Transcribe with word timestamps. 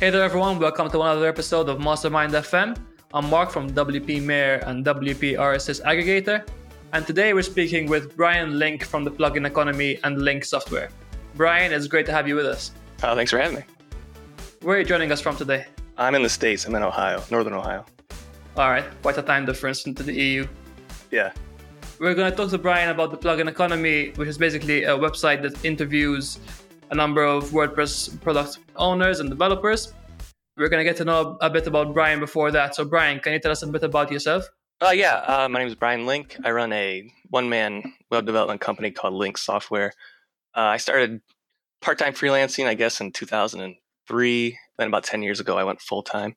Hey 0.00 0.08
there, 0.08 0.22
everyone. 0.22 0.58
Welcome 0.58 0.88
to 0.92 1.02
another 1.02 1.28
episode 1.28 1.68
of 1.68 1.78
Mastermind 1.78 2.32
FM. 2.32 2.74
I'm 3.12 3.28
Mark 3.28 3.50
from 3.50 3.68
WP 3.68 4.22
Mayor 4.22 4.54
and 4.66 4.82
WP 4.82 5.36
RSS 5.36 5.82
Aggregator. 5.82 6.48
And 6.94 7.06
today 7.06 7.34
we're 7.34 7.42
speaking 7.42 7.86
with 7.86 8.16
Brian 8.16 8.58
Link 8.58 8.82
from 8.82 9.04
the 9.04 9.10
Plugin 9.10 9.46
Economy 9.46 9.98
and 10.02 10.22
Link 10.22 10.46
Software. 10.46 10.88
Brian, 11.34 11.70
it's 11.70 11.86
great 11.86 12.06
to 12.06 12.12
have 12.12 12.26
you 12.26 12.34
with 12.34 12.46
us. 12.46 12.72
Uh, 13.02 13.14
thanks 13.14 13.30
for 13.30 13.38
having 13.38 13.56
me. 13.56 13.64
Where 14.62 14.76
are 14.76 14.78
you 14.78 14.86
joining 14.86 15.12
us 15.12 15.20
from 15.20 15.36
today? 15.36 15.66
I'm 15.98 16.14
in 16.14 16.22
the 16.22 16.30
States. 16.30 16.64
I'm 16.64 16.74
in 16.74 16.82
Ohio, 16.82 17.22
Northern 17.30 17.52
Ohio. 17.52 17.84
All 18.56 18.70
right, 18.70 18.86
quite 19.02 19.18
a 19.18 19.22
time 19.22 19.44
difference 19.44 19.84
into 19.84 20.02
the 20.02 20.14
EU. 20.14 20.46
Yeah. 21.10 21.30
We're 21.98 22.14
going 22.14 22.30
to 22.30 22.34
talk 22.34 22.48
to 22.48 22.58
Brian 22.58 22.88
about 22.88 23.10
the 23.10 23.18
Plugin 23.18 23.48
Economy, 23.48 24.12
which 24.16 24.30
is 24.30 24.38
basically 24.38 24.84
a 24.84 24.96
website 24.96 25.42
that 25.42 25.62
interviews 25.62 26.38
a 26.90 26.94
number 26.94 27.24
of 27.24 27.44
WordPress 27.50 28.20
product 28.20 28.58
owners 28.76 29.20
and 29.20 29.30
developers. 29.30 29.94
We're 30.60 30.68
going 30.68 30.84
to 30.84 30.84
get 30.84 30.98
to 30.98 31.06
know 31.06 31.38
a 31.40 31.48
bit 31.48 31.66
about 31.66 31.94
Brian 31.94 32.20
before 32.20 32.50
that. 32.50 32.74
So, 32.74 32.84
Brian, 32.84 33.18
can 33.20 33.32
you 33.32 33.40
tell 33.40 33.50
us 33.50 33.62
a 33.62 33.66
bit 33.66 33.82
about 33.82 34.12
yourself? 34.12 34.50
Uh, 34.78 34.90
yeah, 34.90 35.14
uh, 35.14 35.48
my 35.48 35.58
name 35.58 35.68
is 35.68 35.74
Brian 35.74 36.04
Link. 36.04 36.36
I 36.44 36.50
run 36.50 36.70
a 36.74 37.10
one 37.30 37.48
man 37.48 37.94
web 38.10 38.26
development 38.26 38.60
company 38.60 38.90
called 38.90 39.14
Link 39.14 39.38
Software. 39.38 39.94
Uh, 40.54 40.60
I 40.60 40.76
started 40.76 41.22
part 41.80 41.98
time 41.98 42.12
freelancing, 42.12 42.66
I 42.66 42.74
guess, 42.74 43.00
in 43.00 43.10
2003. 43.10 44.58
Then, 44.76 44.88
about 44.88 45.04
10 45.04 45.22
years 45.22 45.40
ago, 45.40 45.56
I 45.56 45.64
went 45.64 45.80
full 45.80 46.02
time. 46.02 46.36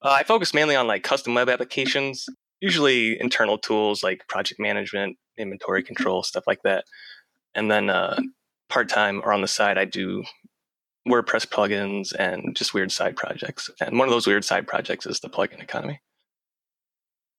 Uh, 0.00 0.10
I 0.10 0.22
focus 0.22 0.54
mainly 0.54 0.76
on 0.76 0.86
like 0.86 1.02
custom 1.02 1.34
web 1.34 1.48
applications, 1.48 2.26
usually 2.60 3.20
internal 3.20 3.58
tools 3.58 4.00
like 4.00 4.28
project 4.28 4.60
management, 4.60 5.16
inventory 5.36 5.82
control, 5.82 6.22
stuff 6.22 6.44
like 6.46 6.62
that. 6.62 6.84
And 7.52 7.68
then 7.68 7.90
uh, 7.90 8.16
part 8.68 8.88
time 8.88 9.22
or 9.24 9.32
on 9.32 9.40
the 9.40 9.48
side, 9.48 9.76
I 9.76 9.86
do 9.86 10.22
WordPress 11.06 11.46
plugins 11.46 12.14
and 12.18 12.56
just 12.56 12.74
weird 12.74 12.92
side 12.92 13.16
projects. 13.16 13.70
And 13.80 13.98
one 13.98 14.08
of 14.08 14.12
those 14.12 14.26
weird 14.26 14.44
side 14.44 14.66
projects 14.66 15.06
is 15.06 15.20
the 15.20 15.28
plugin 15.28 15.62
economy. 15.62 16.00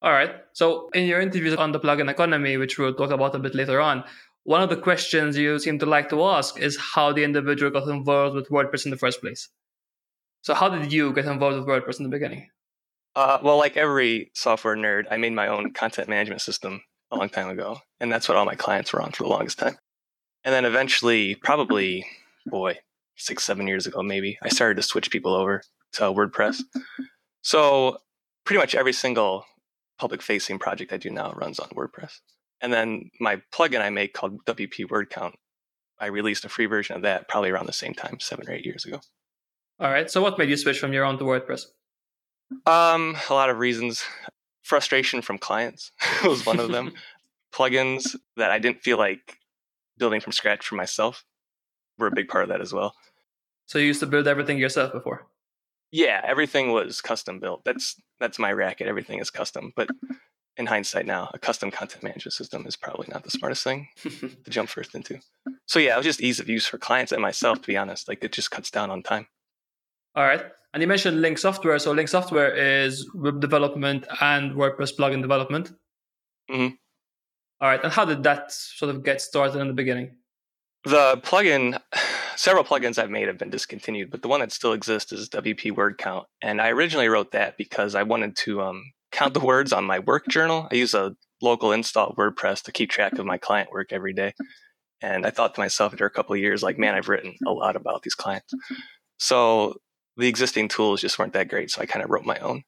All 0.01 0.11
right. 0.11 0.35
So, 0.53 0.89
in 0.93 1.07
your 1.07 1.19
interviews 1.19 1.55
on 1.55 1.71
the 1.71 1.79
plugin 1.79 2.09
economy, 2.09 2.57
which 2.57 2.77
we'll 2.77 2.93
talk 2.93 3.11
about 3.11 3.35
a 3.35 3.39
bit 3.39 3.55
later 3.55 3.81
on, 3.81 4.03
one 4.43 4.61
of 4.61 4.69
the 4.69 4.77
questions 4.77 5.37
you 5.37 5.59
seem 5.59 5.79
to 5.79 5.85
like 5.85 6.09
to 6.09 6.23
ask 6.23 6.59
is 6.59 6.77
how 6.77 7.11
the 7.11 7.23
individual 7.23 7.71
got 7.71 7.87
involved 7.87 8.35
with 8.35 8.49
WordPress 8.49 8.85
in 8.85 8.91
the 8.91 8.97
first 8.97 9.21
place. 9.21 9.49
So, 10.41 10.53
how 10.53 10.69
did 10.69 10.93
you 10.93 11.13
get 11.13 11.25
involved 11.25 11.57
with 11.57 11.67
WordPress 11.67 11.97
in 11.99 12.03
the 12.03 12.09
beginning? 12.09 12.49
Uh, 13.15 13.39
well, 13.41 13.57
like 13.57 13.75
every 13.75 14.29
software 14.35 14.75
nerd, 14.75 15.05
I 15.09 15.17
made 15.17 15.33
my 15.33 15.47
own 15.47 15.73
content 15.73 16.07
management 16.07 16.41
system 16.41 16.81
a 17.11 17.17
long 17.17 17.29
time 17.29 17.49
ago, 17.49 17.79
and 17.99 18.11
that's 18.11 18.29
what 18.29 18.37
all 18.37 18.45
my 18.45 18.55
clients 18.55 18.93
were 18.93 19.01
on 19.01 19.11
for 19.11 19.23
the 19.23 19.29
longest 19.29 19.57
time. 19.57 19.77
And 20.43 20.53
then 20.53 20.65
eventually, 20.65 21.35
probably, 21.35 22.05
boy, 22.45 22.77
six, 23.17 23.43
seven 23.43 23.67
years 23.67 23.87
ago, 23.87 24.01
maybe, 24.01 24.37
I 24.41 24.49
started 24.49 24.75
to 24.75 24.83
switch 24.83 25.11
people 25.11 25.33
over 25.33 25.61
to 25.93 26.03
WordPress. 26.03 26.61
So 27.41 27.97
pretty 28.45 28.59
much 28.59 28.75
every 28.75 28.93
single 28.93 29.45
public 29.97 30.21
facing 30.21 30.59
project 30.59 30.93
I 30.93 30.97
do 30.97 31.09
now 31.09 31.33
runs 31.33 31.59
on 31.59 31.69
WordPress. 31.69 32.19
And 32.61 32.71
then 32.71 33.09
my 33.19 33.41
plugin 33.53 33.81
I 33.81 33.89
make 33.89 34.13
called 34.13 34.43
WP 34.45 34.89
Word 34.89 35.09
Count, 35.09 35.35
I 35.99 36.07
released 36.07 36.45
a 36.45 36.49
free 36.49 36.65
version 36.65 36.95
of 36.95 37.01
that 37.03 37.27
probably 37.27 37.49
around 37.49 37.65
the 37.65 37.73
same 37.73 37.93
time, 37.93 38.19
seven 38.19 38.47
or 38.47 38.53
eight 38.53 38.65
years 38.65 38.85
ago. 38.85 38.99
All 39.79 39.91
right. 39.91 40.09
So 40.09 40.21
what 40.21 40.37
made 40.37 40.49
you 40.49 40.57
switch 40.57 40.79
from 40.79 40.93
your 40.93 41.05
own 41.05 41.17
to 41.17 41.23
WordPress? 41.23 41.65
Um, 42.65 43.15
a 43.29 43.33
lot 43.33 43.49
of 43.49 43.57
reasons. 43.57 44.03
Frustration 44.63 45.21
from 45.21 45.37
clients 45.37 45.91
was 46.23 46.45
one 46.45 46.59
of 46.59 46.71
them. 46.71 46.93
Plugins 47.53 48.15
that 48.35 48.51
I 48.51 48.59
didn't 48.59 48.83
feel 48.83 48.97
like 48.97 49.37
building 49.97 50.19
from 50.19 50.33
scratch 50.33 50.67
for 50.67 50.75
myself 50.75 51.23
were 51.97 52.07
a 52.07 52.15
big 52.15 52.27
part 52.27 52.43
of 52.43 52.49
that 52.49 52.61
as 52.61 52.73
well. 52.73 52.95
So 53.65 53.79
you 53.79 53.85
used 53.85 53.99
to 53.99 54.05
build 54.05 54.27
everything 54.27 54.57
yourself 54.57 54.93
before? 54.93 55.27
Yeah, 55.91 56.21
everything 56.23 56.71
was 56.71 57.01
custom 57.01 57.39
built. 57.39 57.63
That's 57.63 57.95
that's 58.19 58.39
my 58.39 58.51
racket. 58.51 58.87
Everything 58.87 59.19
is 59.19 59.29
custom. 59.29 59.73
But 59.75 59.89
in 60.57 60.65
hindsight 60.65 61.05
now, 61.05 61.29
a 61.33 61.39
custom 61.39 61.71
content 61.71 62.03
management 62.03 62.33
system 62.33 62.65
is 62.65 62.75
probably 62.75 63.07
not 63.09 63.23
the 63.23 63.31
smartest 63.31 63.63
thing 63.63 63.87
to 64.01 64.49
jump 64.49 64.69
first 64.69 64.95
into. 64.95 65.19
So 65.65 65.79
yeah, 65.79 65.93
it 65.93 65.97
was 65.97 66.05
just 66.05 66.21
ease 66.21 66.39
of 66.39 66.49
use 66.49 66.65
for 66.65 66.77
clients 66.77 67.11
and 67.11 67.21
myself, 67.21 67.61
to 67.61 67.67
be 67.67 67.77
honest. 67.77 68.07
Like 68.07 68.23
it 68.23 68.31
just 68.31 68.51
cuts 68.51 68.71
down 68.71 68.89
on 68.89 69.03
time. 69.03 69.27
All 70.15 70.23
right. 70.23 70.43
And 70.73 70.81
you 70.81 70.87
mentioned 70.87 71.21
Link 71.21 71.37
Software. 71.37 71.79
So 71.79 71.91
Link 71.91 72.09
Software 72.09 72.53
is 72.53 73.09
web 73.13 73.39
development 73.39 74.07
and 74.21 74.53
WordPress 74.53 74.95
plugin 74.97 75.21
development. 75.21 75.71
Mm-hmm. 76.49 76.75
All 77.61 77.69
right. 77.69 77.83
And 77.83 77.93
how 77.93 78.05
did 78.05 78.23
that 78.23 78.51
sort 78.51 78.93
of 78.93 79.03
get 79.03 79.21
started 79.21 79.59
in 79.59 79.67
the 79.67 79.73
beginning? 79.73 80.17
The 80.83 81.19
plugin, 81.23 81.79
several 82.35 82.63
plugins 82.63 82.97
I've 82.97 83.09
made 83.09 83.27
have 83.27 83.37
been 83.37 83.49
discontinued, 83.49 84.11
but 84.11 84.21
the 84.21 84.27
one 84.27 84.39
that 84.39 84.51
still 84.51 84.73
exists 84.73 85.11
is 85.11 85.29
WP 85.29 85.75
Word 85.75 85.97
Count. 85.97 86.27
And 86.41 86.61
I 86.61 86.69
originally 86.69 87.07
wrote 87.07 87.31
that 87.31 87.57
because 87.57 87.95
I 87.95 88.03
wanted 88.03 88.35
to 88.37 88.61
um, 88.61 88.83
count 89.11 89.33
the 89.33 89.39
words 89.39 89.73
on 89.73 89.85
my 89.85 89.99
work 89.99 90.27
journal. 90.27 90.67
I 90.71 90.75
use 90.75 90.93
a 90.93 91.15
local 91.41 91.71
install 91.71 92.13
WordPress 92.15 92.63
to 92.63 92.71
keep 92.71 92.89
track 92.89 93.17
of 93.17 93.25
my 93.25 93.37
client 93.37 93.71
work 93.71 93.91
every 93.91 94.13
day. 94.13 94.33
And 95.01 95.25
I 95.25 95.29
thought 95.29 95.53
to 95.55 95.61
myself 95.61 95.93
after 95.93 96.05
a 96.05 96.11
couple 96.11 96.33
of 96.33 96.41
years, 96.41 96.63
like, 96.63 96.79
man, 96.79 96.95
I've 96.95 97.09
written 97.09 97.35
a 97.45 97.51
lot 97.51 97.75
about 97.75 98.01
these 98.01 98.15
clients. 98.15 98.51
So 99.17 99.75
the 100.15 100.27
existing 100.27 100.69
tools 100.69 101.01
just 101.01 101.19
weren't 101.19 101.33
that 101.33 101.49
great. 101.49 101.69
So 101.69 101.81
I 101.81 101.85
kind 101.85 102.03
of 102.03 102.09
wrote 102.09 102.25
my 102.25 102.37
own. 102.39 102.63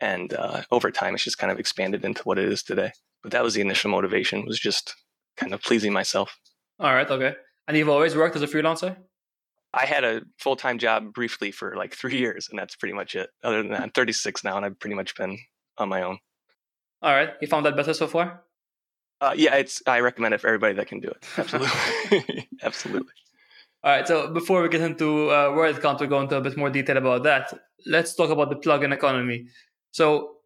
And 0.00 0.32
uh, 0.34 0.62
over 0.70 0.90
time, 0.90 1.14
it's 1.14 1.24
just 1.24 1.38
kind 1.38 1.50
of 1.50 1.58
expanded 1.58 2.04
into 2.04 2.22
what 2.22 2.38
it 2.38 2.50
is 2.50 2.62
today. 2.62 2.92
But 3.22 3.32
that 3.32 3.42
was 3.42 3.54
the 3.54 3.60
initial 3.60 3.90
motivation 3.90 4.44
was 4.44 4.60
just 4.60 4.94
kind 5.36 5.52
of 5.52 5.62
pleasing 5.62 5.92
myself. 5.92 6.36
All 6.78 6.92
right. 6.92 7.10
Okay. 7.10 7.34
And 7.68 7.76
you've 7.76 7.88
always 7.88 8.14
worked 8.14 8.36
as 8.36 8.42
a 8.42 8.46
freelancer? 8.46 8.96
I 9.72 9.86
had 9.86 10.04
a 10.04 10.22
full 10.38 10.56
time 10.56 10.78
job 10.78 11.12
briefly 11.12 11.50
for 11.50 11.76
like 11.76 11.94
three 11.94 12.16
years, 12.16 12.48
and 12.48 12.58
that's 12.58 12.76
pretty 12.76 12.94
much 12.94 13.14
it. 13.14 13.30
Other 13.42 13.62
than 13.62 13.72
that, 13.72 13.82
I'm 13.82 13.90
36 13.90 14.44
now, 14.44 14.56
and 14.56 14.64
I've 14.64 14.78
pretty 14.78 14.96
much 14.96 15.14
been 15.16 15.38
on 15.78 15.88
my 15.88 16.02
own. 16.02 16.18
All 17.02 17.14
right. 17.14 17.30
You 17.40 17.48
found 17.48 17.66
that 17.66 17.76
better 17.76 17.94
so 17.94 18.06
far? 18.06 18.42
Uh, 19.20 19.34
yeah, 19.36 19.54
it's. 19.56 19.82
I 19.86 20.00
recommend 20.00 20.34
it 20.34 20.40
for 20.40 20.48
everybody 20.48 20.74
that 20.74 20.88
can 20.88 21.00
do 21.00 21.08
it. 21.08 21.26
Absolutely, 21.38 22.48
absolutely. 22.62 23.12
All 23.82 23.92
right. 23.92 24.06
So 24.06 24.30
before 24.32 24.62
we 24.62 24.68
get 24.68 24.82
into 24.82 25.30
uh, 25.30 25.52
word 25.54 25.80
count, 25.80 26.00
we'll 26.00 26.08
go 26.08 26.20
into 26.20 26.36
a 26.36 26.40
bit 26.40 26.56
more 26.56 26.70
detail 26.70 26.98
about 26.98 27.22
that. 27.22 27.52
Let's 27.86 28.14
talk 28.14 28.30
about 28.30 28.50
the 28.50 28.56
plugin 28.56 28.92
economy. 28.92 29.46
So, 29.92 30.36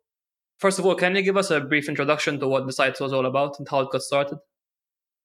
first 0.58 0.78
of 0.78 0.86
all, 0.86 0.94
can 0.94 1.16
you 1.16 1.22
give 1.22 1.36
us 1.36 1.50
a 1.50 1.60
brief 1.60 1.88
introduction 1.88 2.38
to 2.38 2.47
what 2.47 2.66
the 2.66 2.72
site 2.72 3.00
was 3.00 3.12
all 3.12 3.26
about 3.26 3.58
and 3.58 3.68
how 3.68 3.80
it 3.80 3.91
got 3.91 4.02
started? 4.02 4.38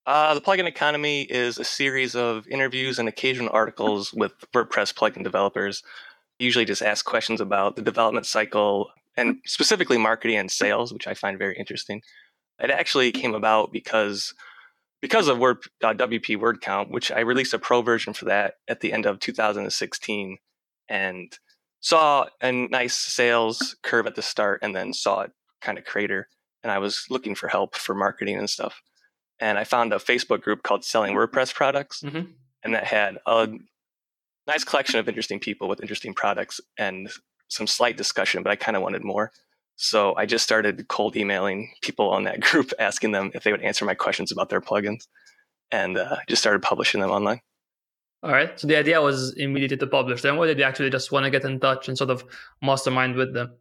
Uh, 0.06 0.36
the 0.36 0.42
plugin 0.42 0.68
economy 0.68 1.24
is 1.24 1.58
a 1.58 1.64
series 1.64 2.16
of 2.16 2.48
interviews 2.48 3.00
and 3.00 3.10
occasional 3.10 3.50
articles 3.52 4.14
with 4.14 4.34
WordPress 4.54 4.94
plugin 4.94 5.24
developers. 5.24 5.82
Usually, 6.38 6.66
just 6.66 6.84
ask 6.84 7.06
questions 7.06 7.42
about 7.42 7.76
the 7.76 7.82
development 7.82 8.28
cycle 8.28 8.92
and 9.18 9.38
specifically 9.46 9.98
marketing 9.98 10.38
and 10.38 10.52
sales, 10.52 10.94
which 10.94 11.08
I 11.08 11.16
find 11.16 11.40
very 11.40 11.58
interesting. 11.58 12.04
It 12.60 12.70
actually 12.70 13.12
came 13.12 13.34
about 13.34 13.72
because 13.72 14.34
because 15.02 15.28
of 15.28 15.40
Word, 15.40 15.58
uh, 15.84 15.94
WP 15.94 16.38
Word 16.38 16.62
Count, 16.62 16.92
which 16.92 17.12
I 17.12 17.22
released 17.22 17.54
a 17.54 17.60
pro 17.60 17.82
version 17.82 18.14
for 18.14 18.26
that 18.26 18.56
at 18.68 18.82
the 18.82 18.94
end 18.94 19.06
of 19.06 19.20
2016, 19.20 20.38
and 20.88 21.38
saw 21.80 22.28
a 22.42 22.52
nice 22.52 22.96
sales 22.96 23.76
curve 23.82 24.06
at 24.06 24.16
the 24.16 24.22
start, 24.22 24.60
and 24.62 24.76
then 24.76 24.94
saw 24.94 25.22
it 25.22 25.32
kind 25.62 25.80
of 25.80 25.86
crater. 25.86 26.28
And 26.64 26.72
I 26.72 26.78
was 26.78 27.06
looking 27.10 27.34
for 27.34 27.48
help 27.48 27.76
for 27.76 27.96
marketing 27.96 28.38
and 28.38 28.50
stuff 28.50 28.82
and 29.40 29.58
I 29.58 29.64
found 29.64 29.94
a 29.94 29.98
Facebook 29.98 30.42
group 30.42 30.64
called 30.64 30.84
Selling 30.84 31.14
WordPress 31.14 31.54
Products, 31.54 32.02
mm-hmm. 32.02 32.32
and 32.64 32.74
that 32.74 32.86
had 32.86 33.18
a 33.26 33.50
nice 34.48 34.64
collection 34.64 35.00
of 35.00 35.08
interesting 35.08 35.40
people 35.40 35.68
with 35.68 35.82
interesting 35.82 36.14
products 36.14 36.62
and 36.78 37.10
some 37.48 37.68
slight 37.68 37.98
discussion, 37.98 38.44
but 38.44 38.52
I 38.52 38.56
kind 38.56 38.76
of 38.76 38.84
wanted 38.84 39.04
more. 39.04 39.32
So 39.76 40.16
I 40.16 40.26
just 40.26 40.44
started 40.44 40.88
cold 40.88 41.16
emailing 41.16 41.72
people 41.82 42.10
on 42.10 42.24
that 42.24 42.40
group, 42.48 42.72
asking 42.80 43.12
them 43.12 43.32
if 43.34 43.44
they 43.44 43.52
would 43.52 43.62
answer 43.62 43.86
my 43.86 43.94
questions 43.94 44.32
about 44.32 44.50
their 44.50 44.62
plugins, 44.62 45.08
and 45.72 45.98
uh, 45.98 46.18
just 46.30 46.42
started 46.42 46.62
publishing 46.62 47.02
them 47.02 47.12
online. 47.12 47.42
All 48.24 48.32
right. 48.32 48.60
So 48.60 48.68
the 48.68 48.78
idea 48.78 49.02
was 49.02 49.34
immediately 49.38 49.78
to 49.78 49.88
publish 49.88 50.22
them, 50.22 50.38
or 50.38 50.48
did 50.48 50.58
you 50.58 50.64
actually 50.64 50.90
just 50.90 51.12
want 51.12 51.26
to 51.26 51.30
get 51.30 51.44
in 51.44 51.60
touch 51.60 51.88
and 51.88 51.98
sort 51.98 52.10
of 52.10 52.24
mastermind 52.62 53.16
with 53.16 53.34
them? 53.34 53.54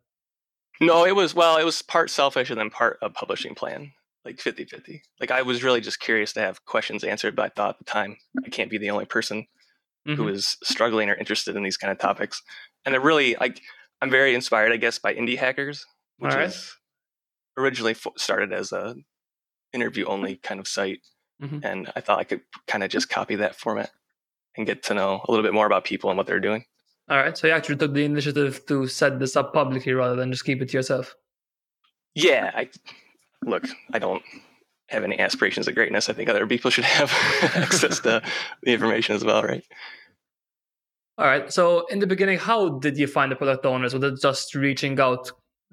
No, 0.81 1.05
it 1.05 1.15
was 1.15 1.35
well, 1.35 1.57
it 1.59 1.65
was 1.65 1.83
part 1.83 2.11
selfish 2.11 2.51
and 2.51 2.59
then 2.59 2.71
part 2.71 2.99
a 3.03 3.11
publishing 3.11 3.55
plan 3.55 3.93
like 4.25 4.41
50 4.41 4.65
50. 4.65 5.03
Like 5.21 5.31
I 5.31 5.43
was 5.43 5.63
really 5.63 5.81
just 5.81 6.01
curious 6.01 6.33
to 6.35 6.41
have 6.41 6.65
questions 6.65 7.05
answered, 7.05 7.37
but 7.37 7.45
I 7.45 7.49
thought 7.49 7.71
at 7.71 7.79
the 7.79 7.85
time 7.85 8.17
I 8.45 8.49
can't 8.49 8.71
be 8.71 8.79
the 8.79 8.91
only 8.91 9.05
person 9.05 9.47
mm-hmm. 10.07 10.21
who 10.21 10.29
is 10.29 10.57
struggling 10.63 11.11
or 11.11 11.15
interested 11.15 11.57
in 11.57 11.63
these 11.63 11.77
kind 11.77 11.91
of 11.91 11.99
topics. 11.99 12.43
And 12.85 12.95
it 12.95 13.03
really, 13.03 13.37
like, 13.39 13.61
I'm 14.01 14.11
very 14.11 14.35
inspired, 14.35 14.73
I 14.73 14.77
guess, 14.77 14.99
by 14.99 15.15
indie 15.15 15.39
hackers, 15.39 15.87
which 16.19 16.35
right. 16.35 16.49
is 16.49 16.75
originally 17.57 17.97
started 18.17 18.53
as 18.53 18.73
a 18.73 18.97
interview 19.73 20.07
only 20.07 20.37
kind 20.37 20.61
of 20.61 20.69
site. 20.69 21.01
Mm-hmm. 21.43 21.59
And 21.63 21.93
I 21.97 22.01
thought 22.01 22.21
I 22.21 22.25
could 22.25 22.43
kind 22.67 22.85
of 22.85 22.91
just 22.91 23.09
copy 23.09 23.37
that 23.37 23.57
format 23.57 23.91
and 24.57 24.67
get 24.67 24.85
to 24.85 24.95
know 24.95 25.21
a 25.27 25.31
little 25.31 25.43
bit 25.43 25.53
more 25.53 25.67
about 25.67 25.85
people 25.85 26.11
and 26.11 26.17
what 26.17 26.27
they're 26.27 26.41
doing. 26.41 26.65
All 27.09 27.19
right. 27.19 27.37
So 27.37 27.47
you 27.47 27.53
actually 27.53 27.77
took 27.77 27.93
the 27.93 28.05
initiative 28.05 28.65
to 28.67 28.87
set 28.87 29.19
this 29.19 29.37
up 29.37 29.53
publicly 29.53 29.93
rather 29.93 30.17
than 30.17 30.33
just 30.33 30.45
keep 30.45 30.63
it 30.63 30.71
to 30.71 30.77
yourself. 30.77 31.17
Yeah, 32.15 32.53
I 32.55 32.69
look, 33.47 33.67
I 33.93 33.99
don't 33.99 34.23
have 34.89 35.05
any 35.05 35.19
aspirations 35.19 35.69
of 35.69 35.75
greatness. 35.75 36.09
I 36.09 36.13
think 36.13 36.29
other 36.29 36.47
people 36.47 36.71
should 36.71 36.85
have 36.85 37.11
access 37.55 38.01
to 38.01 38.23
the 38.63 38.73
information 38.73 39.17
as 39.17 39.25
well, 39.25 39.43
right? 39.43 39.65
All 41.17 41.27
right. 41.27 41.53
So 41.53 41.87
in 41.87 42.01
the 42.01 42.07
beginning, 42.07 42.39
how 42.39 42.79
did 42.79 42.99
you 42.99 43.07
find 43.07 43.31
the 43.31 43.37
product 43.37 43.65
owners? 43.65 43.95
Was 43.95 44.03
it 44.03 44.21
just 44.21 44.55
reaching 44.55 44.99
out 44.99 45.31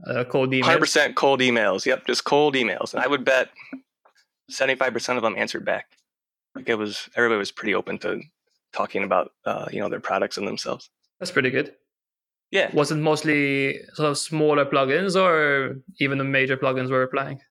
uh, 0.08 0.24
cold 0.24 0.52
emails? 0.52 0.78
100% 0.78 1.16
cold 1.16 1.40
emails. 1.40 1.86
Yep, 1.86 2.06
just 2.08 2.24
cold 2.24 2.56
emails. 2.56 2.94
And 2.94 3.04
I 3.04 3.08
would 3.08 3.26
bet 3.26 3.50
75% 4.52 5.18
of 5.18 5.24
them 5.24 5.36
answered 5.38 5.66
back. 5.66 5.98
Like 6.56 6.70
it 6.70 6.76
was, 6.76 7.10
everybody 7.16 7.40
was 7.40 7.52
pretty 7.52 7.74
open 7.74 7.98
to 8.00 8.22
talking 8.72 9.04
about, 9.04 9.32
uh, 9.46 9.68
you 9.72 9.80
know, 9.80 9.90
their 9.90 10.00
products 10.00 10.38
and 10.38 10.48
themselves. 10.48 10.90
That's 11.20 11.32
pretty 11.32 11.50
good. 11.50 11.74
Yeah. 12.52 12.70
Was 12.76 12.92
it 12.92 12.98
mostly 12.98 13.80
sort 13.94 14.10
of 14.10 14.18
smaller 14.18 14.66
plugins 14.66 15.16
or 15.16 15.82
even 16.00 16.18
the 16.18 16.24
major 16.24 16.58
plugins 16.58 16.90
were 16.90 17.04
applying? 17.04 17.42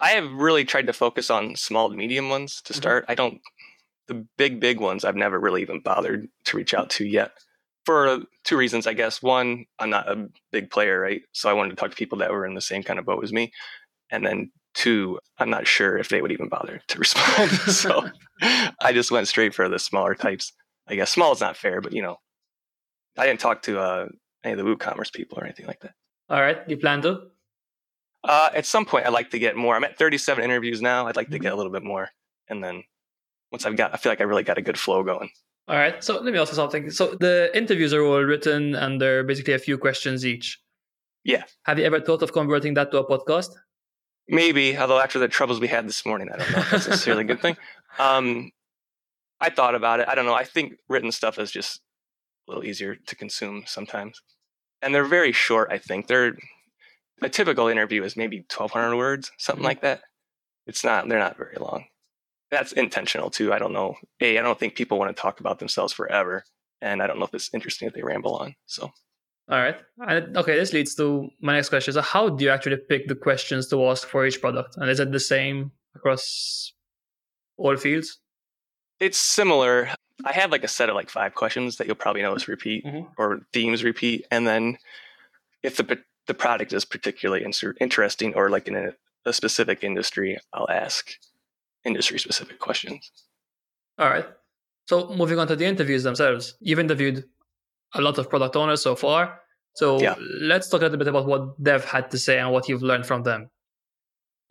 I 0.00 0.10
have 0.10 0.30
really 0.32 0.64
tried 0.64 0.86
to 0.86 0.92
focus 0.92 1.30
on 1.30 1.56
small 1.56 1.88
to 1.90 1.96
medium 1.96 2.28
ones 2.28 2.60
to 2.62 2.72
Mhm. 2.72 2.76
start. 2.76 3.04
I 3.08 3.14
don't, 3.14 3.40
the 4.08 4.26
big, 4.36 4.60
big 4.60 4.78
ones, 4.80 5.04
I've 5.04 5.16
never 5.16 5.38
really 5.40 5.62
even 5.62 5.80
bothered 5.80 6.28
to 6.44 6.56
reach 6.56 6.74
out 6.74 6.90
to 6.90 7.04
yet 7.06 7.32
for 7.84 8.20
two 8.44 8.56
reasons, 8.56 8.86
I 8.86 8.92
guess. 8.94 9.22
One, 9.22 9.64
I'm 9.78 9.90
not 9.90 10.08
a 10.08 10.28
big 10.52 10.70
player, 10.70 11.00
right? 11.00 11.22
So 11.32 11.48
I 11.48 11.52
wanted 11.54 11.70
to 11.70 11.76
talk 11.76 11.90
to 11.90 11.96
people 11.96 12.18
that 12.18 12.30
were 12.30 12.44
in 12.46 12.54
the 12.54 12.60
same 12.60 12.82
kind 12.82 12.98
of 12.98 13.06
boat 13.06 13.22
as 13.24 13.32
me. 13.32 13.52
And 14.10 14.24
then 14.26 14.52
two, 14.74 15.18
I'm 15.38 15.50
not 15.50 15.66
sure 15.66 15.96
if 15.96 16.08
they 16.10 16.20
would 16.20 16.32
even 16.32 16.48
bother 16.48 16.80
to 16.88 16.98
respond. 16.98 17.50
so 17.52 18.08
I 18.80 18.92
just 18.92 19.10
went 19.10 19.28
straight 19.28 19.54
for 19.54 19.68
the 19.68 19.78
smaller 19.78 20.14
types. 20.14 20.52
I 20.88 20.94
guess 20.94 21.10
small 21.10 21.32
is 21.32 21.40
not 21.40 21.56
fair, 21.56 21.80
but 21.80 21.92
you 21.92 22.02
know, 22.02 22.18
I 23.16 23.26
didn't 23.26 23.40
talk 23.40 23.62
to 23.62 23.80
uh, 23.80 24.06
any 24.44 24.52
of 24.52 24.58
the 24.58 24.64
WooCommerce 24.64 25.12
people 25.12 25.38
or 25.38 25.44
anything 25.44 25.66
like 25.66 25.80
that. 25.80 25.94
All 26.28 26.40
right. 26.40 26.58
You 26.68 26.76
plan 26.76 27.02
to? 27.02 27.30
Uh, 28.26 28.50
at 28.54 28.66
some 28.66 28.84
point, 28.84 29.06
I'd 29.06 29.12
like 29.12 29.30
to 29.30 29.38
get 29.38 29.56
more. 29.56 29.76
I'm 29.76 29.84
at 29.84 29.96
37 29.96 30.42
interviews 30.42 30.82
now. 30.82 31.06
I'd 31.06 31.16
like 31.16 31.30
to 31.30 31.38
get 31.38 31.52
a 31.52 31.56
little 31.56 31.72
bit 31.72 31.84
more, 31.84 32.10
and 32.48 32.62
then 32.62 32.82
once 33.52 33.64
I've 33.64 33.76
got, 33.76 33.94
I 33.94 33.96
feel 33.96 34.10
like 34.12 34.20
I 34.20 34.24
really 34.24 34.42
got 34.42 34.58
a 34.58 34.62
good 34.62 34.78
flow 34.78 35.02
going. 35.02 35.30
All 35.68 35.76
right. 35.76 36.02
So 36.02 36.14
let 36.14 36.32
me 36.32 36.38
ask 36.38 36.52
you 36.52 36.56
something. 36.56 36.90
So 36.90 37.16
the 37.18 37.50
interviews 37.54 37.92
are 37.92 38.04
all 38.04 38.20
written 38.20 38.74
and 38.74 39.00
they're 39.00 39.24
basically 39.24 39.54
a 39.54 39.58
few 39.58 39.78
questions 39.78 40.24
each. 40.24 40.60
Yeah. 41.24 41.42
Have 41.64 41.78
you 41.78 41.84
ever 41.84 42.00
thought 42.00 42.22
of 42.22 42.32
converting 42.32 42.74
that 42.74 42.92
to 42.92 42.98
a 42.98 43.04
podcast? 43.04 43.50
Maybe, 44.28 44.76
although 44.76 45.00
after 45.00 45.18
the 45.18 45.28
troubles 45.28 45.58
we 45.58 45.68
had 45.68 45.88
this 45.88 46.04
morning, 46.06 46.28
I 46.32 46.36
don't 46.36 46.50
know 46.52 46.58
if 46.58 46.70
that's 46.70 46.88
necessarily 46.88 47.22
a 47.24 47.26
good 47.26 47.40
thing. 47.40 47.56
Um, 47.98 48.50
I 49.40 49.48
thought 49.48 49.74
about 49.74 50.00
it. 50.00 50.08
I 50.08 50.14
don't 50.14 50.26
know. 50.26 50.34
I 50.34 50.44
think 50.44 50.74
written 50.86 51.10
stuff 51.10 51.38
is 51.38 51.50
just 51.50 51.80
a 52.46 52.50
little 52.50 52.62
easier 52.62 52.94
to 52.94 53.16
consume 53.16 53.64
sometimes, 53.66 54.20
and 54.82 54.94
they're 54.94 55.06
very 55.06 55.32
short. 55.32 55.72
I 55.72 55.78
think 55.78 56.06
they're 56.06 56.36
a 57.22 57.28
typical 57.28 57.68
interview 57.68 58.02
is 58.02 58.16
maybe 58.16 58.44
1,200 58.48 58.96
words, 58.96 59.32
something 59.38 59.62
Mhm. 59.62 59.66
like 59.66 59.80
that. 59.82 60.02
It's 60.66 60.84
not. 60.84 61.08
They're 61.08 61.18
not 61.18 61.36
very 61.36 61.56
long. 61.58 61.86
That's 62.50 62.72
intentional 62.72 63.30
too. 63.30 63.52
I 63.52 63.58
don't 63.58 63.72
know. 63.72 63.96
A, 64.20 64.38
I 64.38 64.42
don't 64.42 64.58
think 64.58 64.74
people 64.76 64.98
want 64.98 65.14
to 65.16 65.20
talk 65.20 65.40
about 65.40 65.58
themselves 65.58 65.92
forever, 65.92 66.44
and 66.80 67.02
I 67.02 67.06
don't 67.06 67.18
know 67.18 67.24
if 67.24 67.34
it's 67.34 67.50
interesting 67.54 67.88
if 67.88 67.94
they 67.94 68.02
ramble 68.02 68.36
on. 68.36 68.54
So 68.66 68.90
All 69.48 69.58
right. 69.60 69.76
And, 70.08 70.36
okay. 70.36 70.56
This 70.56 70.72
leads 70.72 70.96
to 70.96 71.28
my 71.40 71.52
next 71.54 71.68
question. 71.68 71.94
So 71.94 72.00
how 72.02 72.28
do 72.28 72.44
you 72.44 72.50
actually 72.50 72.78
pick 72.78 73.06
the 73.06 73.14
questions 73.14 73.68
to 73.68 73.86
ask 73.86 74.08
for 74.08 74.26
each 74.26 74.40
product? 74.40 74.76
And 74.76 74.90
is 74.90 74.98
it 74.98 75.12
the 75.12 75.20
same 75.20 75.70
across 75.94 76.72
all 77.56 77.76
fields? 77.76 78.18
it's 78.98 79.18
similar. 79.18 79.90
I 80.24 80.32
have 80.32 80.50
like 80.50 80.64
a 80.64 80.68
set 80.68 80.88
of 80.88 80.94
like 80.96 81.10
five 81.10 81.34
questions 81.34 81.76
that 81.76 81.86
you'll 81.86 81.96
probably 81.96 82.22
notice 82.22 82.48
repeat 82.48 82.82
Mhm. 82.84 83.12
or 83.18 83.46
themes 83.52 83.84
repeat, 83.84 84.26
and 84.30 84.46
then 84.46 84.78
if 85.62 85.76
the 85.76 86.02
the 86.26 86.34
product 86.34 86.72
is 86.72 86.84
particularly 86.84 87.44
inter- 87.44 87.74
interesting 87.80 88.34
or 88.34 88.50
like 88.50 88.68
in 88.68 88.76
a, 88.76 88.92
a 89.24 89.32
specific 89.32 89.82
industry, 89.84 90.38
I'll 90.52 90.68
ask 90.70 91.10
industry 91.84 92.18
specific 92.18 92.58
questions. 92.58 93.10
All 93.98 94.08
right. 94.08 94.26
So 94.88 95.08
moving 95.14 95.38
on 95.38 95.46
to 95.48 95.56
the 95.56 95.64
interviews 95.66 96.02
themselves, 96.02 96.54
you've 96.60 96.78
interviewed 96.78 97.24
a 97.94 98.00
lot 98.00 98.18
of 98.18 98.28
product 98.28 98.56
owners 98.56 98.82
so 98.82 98.94
far. 98.96 99.40
So 99.74 100.00
Yeah. 100.00 100.14
let's 100.40 100.68
talk 100.68 100.80
a 100.80 100.84
little 100.84 100.98
bit 100.98 101.08
about 101.08 101.26
what 101.26 101.62
they've 101.62 101.84
had 101.84 102.10
to 102.12 102.18
say 102.18 102.38
and 102.38 102.52
what 102.52 102.68
you've 102.68 102.82
learned 102.82 103.06
from 103.06 103.22
them. 103.22 103.50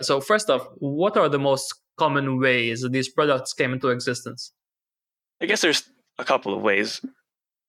So 0.01 0.19
first 0.21 0.49
off, 0.49 0.67
what 0.77 1.15
are 1.17 1.29
the 1.29 1.39
most 1.39 1.73
common 1.97 2.39
ways 2.39 2.85
these 2.91 3.09
products 3.09 3.53
came 3.53 3.73
into 3.73 3.89
existence? 3.89 4.51
I 5.41 5.45
guess 5.45 5.61
there's 5.61 5.89
a 6.17 6.25
couple 6.25 6.53
of 6.53 6.61
ways. 6.61 7.01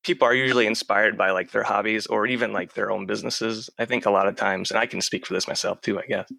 People 0.07 0.29
are 0.29 0.35
usually 0.35 0.69
inspired 0.69 1.19
by 1.19 1.33
like 1.33 1.51
their 1.51 1.65
hobbies 1.65 2.07
or 2.07 2.29
even 2.29 2.53
like 2.53 2.75
their 2.75 2.93
own 2.93 3.07
businesses. 3.07 3.69
I 3.77 3.87
think 3.87 4.07
a 4.07 4.11
lot 4.11 4.29
of 4.29 4.37
times, 4.37 4.71
and 4.71 4.79
I 4.79 4.87
can 4.87 5.01
speak 5.01 5.27
for 5.27 5.35
this 5.35 5.49
myself 5.49 5.81
too, 5.81 5.99
I 5.99 6.07
guess, 6.07 6.31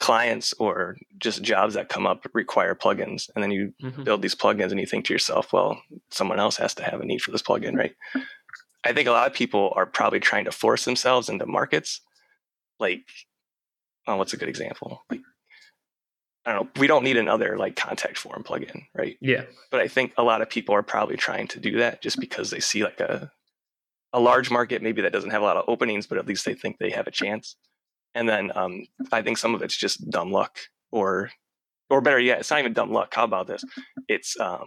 clients 0.00 0.52
or 0.58 0.96
just 1.16 1.42
jobs 1.42 1.74
that 1.74 1.88
come 1.88 2.08
up 2.08 2.26
require 2.34 2.74
plugins. 2.74 3.30
And 3.34 3.42
then 3.42 3.52
you 3.52 3.72
mm-hmm. 3.80 4.02
build 4.02 4.20
these 4.20 4.34
plugins 4.34 4.72
and 4.72 4.80
you 4.80 4.86
think 4.86 5.04
to 5.04 5.12
yourself, 5.12 5.52
well, 5.52 5.80
someone 6.10 6.40
else 6.40 6.56
has 6.56 6.74
to 6.74 6.82
have 6.82 7.00
a 7.00 7.04
need 7.04 7.22
for 7.22 7.30
this 7.30 7.42
plugin, 7.42 7.76
right? 7.76 7.94
I 8.84 8.92
think 8.92 9.06
a 9.06 9.12
lot 9.12 9.28
of 9.28 9.32
people 9.32 9.72
are 9.76 9.86
probably 9.86 10.18
trying 10.18 10.46
to 10.46 10.52
force 10.52 10.84
themselves 10.84 11.28
into 11.28 11.46
markets. 11.46 12.00
Like, 12.80 13.04
oh, 14.08 14.16
what's 14.16 14.32
a 14.32 14.36
good 14.36 14.48
example? 14.48 15.04
Like, 15.08 15.20
I 16.48 16.52
don't 16.54 16.64
know. 16.64 16.80
We 16.80 16.86
don't 16.86 17.04
need 17.04 17.18
another 17.18 17.58
like 17.58 17.76
contact 17.76 18.16
form 18.16 18.42
plugin, 18.42 18.84
right? 18.94 19.16
Yeah. 19.20 19.44
But 19.70 19.80
I 19.80 19.88
think 19.88 20.14
a 20.16 20.22
lot 20.22 20.40
of 20.40 20.48
people 20.48 20.74
are 20.74 20.82
probably 20.82 21.16
trying 21.16 21.46
to 21.48 21.60
do 21.60 21.76
that 21.78 22.00
just 22.00 22.18
because 22.18 22.48
they 22.50 22.60
see 22.60 22.82
like 22.84 23.00
a 23.00 23.30
a 24.14 24.20
large 24.20 24.50
market 24.50 24.80
maybe 24.82 25.02
that 25.02 25.12
doesn't 25.12 25.30
have 25.30 25.42
a 25.42 25.44
lot 25.44 25.58
of 25.58 25.64
openings, 25.68 26.06
but 26.06 26.16
at 26.16 26.26
least 26.26 26.46
they 26.46 26.54
think 26.54 26.78
they 26.78 26.88
have 26.90 27.06
a 27.06 27.10
chance. 27.10 27.56
And 28.14 28.26
then 28.26 28.50
um, 28.56 28.86
I 29.12 29.20
think 29.20 29.36
some 29.36 29.54
of 29.54 29.60
it's 29.60 29.76
just 29.76 30.08
dumb 30.08 30.32
luck, 30.32 30.56
or 30.90 31.30
or 31.90 32.00
better 32.00 32.18
yet, 32.18 32.38
it's 32.40 32.50
not 32.50 32.60
even 32.60 32.72
dumb 32.72 32.92
luck. 32.92 33.12
How 33.14 33.24
about 33.24 33.46
this? 33.46 33.62
It's 34.08 34.38
um, 34.40 34.66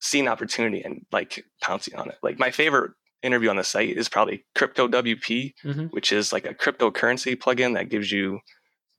seeing 0.00 0.26
opportunity 0.26 0.82
and 0.82 1.06
like 1.12 1.44
pouncing 1.60 1.94
on 1.94 2.08
it. 2.08 2.16
Like 2.24 2.38
my 2.40 2.50
favorite 2.50 2.92
interview 3.22 3.50
on 3.50 3.56
the 3.56 3.62
site 3.64 3.96
is 3.96 4.08
probably 4.08 4.44
Crypto 4.56 4.88
WP, 4.88 5.54
Mhm. 5.64 5.92
which 5.92 6.10
is 6.12 6.32
like 6.32 6.44
a 6.44 6.54
cryptocurrency 6.54 7.36
plugin 7.36 7.74
that 7.74 7.88
gives 7.88 8.10
you 8.10 8.40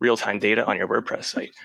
real 0.04 0.18
time 0.18 0.38
data 0.38 0.66
on 0.66 0.78
your 0.78 0.88
WordPress 0.88 1.24
site. 1.24 1.56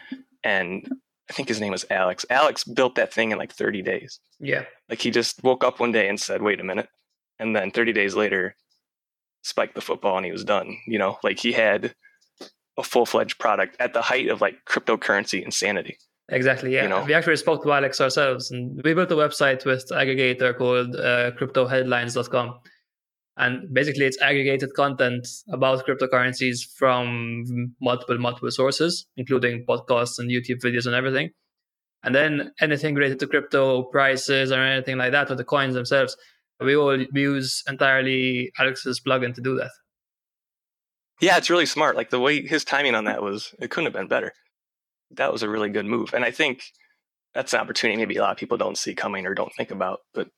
And 0.44 0.88
I 1.28 1.32
think 1.34 1.48
his 1.48 1.60
name 1.60 1.72
was 1.72 1.84
Alex. 1.90 2.24
Alex 2.30 2.64
built 2.64 2.94
that 2.94 3.12
thing 3.12 3.32
in 3.32 3.38
like 3.38 3.52
30 3.52 3.82
days. 3.82 4.20
Yeah. 4.38 4.64
Like 4.88 5.02
he 5.02 5.10
just 5.10 5.42
woke 5.42 5.64
up 5.64 5.80
one 5.80 5.92
day 5.92 6.08
and 6.08 6.18
said, 6.18 6.40
wait 6.40 6.60
a 6.60 6.64
minute. 6.64 6.88
And 7.38 7.54
then 7.54 7.70
30 7.70 7.92
days 7.92 8.14
later, 8.14 8.54
spiked 9.42 9.74
the 9.74 9.80
football 9.80 10.16
and 10.16 10.24
he 10.24 10.32
was 10.32 10.44
done. 10.44 10.78
You 10.86 10.98
know, 10.98 11.18
like 11.22 11.38
he 11.40 11.52
had 11.52 11.94
a 12.78 12.84
full 12.84 13.04
fledged 13.04 13.38
product 13.38 13.76
at 13.80 13.92
the 13.92 14.02
height 14.02 14.28
of 14.28 14.40
like 14.40 14.56
cryptocurrency 14.66 15.42
insanity. 15.44 15.98
Exactly. 16.30 16.74
Yeah. 16.74 16.84
You 16.84 16.88
know? 16.88 17.04
We 17.04 17.14
actually 17.14 17.36
spoke 17.36 17.64
to 17.64 17.72
Alex 17.72 18.00
ourselves 18.00 18.52
and 18.52 18.80
we 18.84 18.94
built 18.94 19.10
a 19.10 19.16
website 19.16 19.64
with 19.64 19.88
aggregator 19.90 20.56
called 20.56 20.94
uh, 20.94 21.32
cryptoheadlines.com. 21.32 22.60
And 23.38 23.72
basically, 23.72 24.04
it's 24.04 24.20
aggregated 24.20 24.74
content 24.74 25.26
about 25.52 25.86
cryptocurrencies 25.86 26.58
from 26.76 27.44
multiple, 27.80 28.18
multiple 28.18 28.50
sources, 28.50 29.06
including 29.16 29.64
podcasts 29.64 30.18
and 30.18 30.28
YouTube 30.28 30.60
videos 30.60 30.86
and 30.86 30.94
everything. 30.94 31.30
And 32.02 32.14
then 32.14 32.52
anything 32.60 32.96
related 32.96 33.20
to 33.20 33.28
crypto 33.28 33.84
prices 33.84 34.50
or 34.50 34.60
anything 34.60 34.98
like 34.98 35.12
that, 35.12 35.30
or 35.30 35.36
the 35.36 35.44
coins 35.44 35.74
themselves, 35.74 36.16
we 36.60 36.76
all 36.76 36.98
we 37.12 37.20
use 37.22 37.62
entirely 37.68 38.50
Alex's 38.58 39.00
plugin 39.00 39.34
to 39.34 39.40
do 39.40 39.56
that. 39.56 39.70
Yeah, 41.20 41.36
it's 41.36 41.50
really 41.50 41.66
smart. 41.66 41.96
Like 41.96 42.10
the 42.10 42.20
way 42.20 42.44
his 42.44 42.64
timing 42.64 42.94
on 42.94 43.04
that 43.04 43.22
was, 43.22 43.54
it 43.60 43.70
couldn't 43.70 43.86
have 43.86 43.92
been 43.92 44.08
better. 44.08 44.32
That 45.12 45.32
was 45.32 45.42
a 45.42 45.48
really 45.48 45.70
good 45.70 45.86
move. 45.86 46.12
And 46.12 46.24
I 46.24 46.30
think 46.32 46.62
that's 47.34 47.52
an 47.52 47.60
opportunity 47.60 47.96
maybe 47.96 48.16
a 48.16 48.22
lot 48.22 48.32
of 48.32 48.36
people 48.36 48.58
don't 48.58 48.78
see 48.78 48.94
coming 48.94 49.26
or 49.26 49.34
don't 49.34 49.52
think 49.56 49.70
about, 49.70 50.00
but 50.12 50.28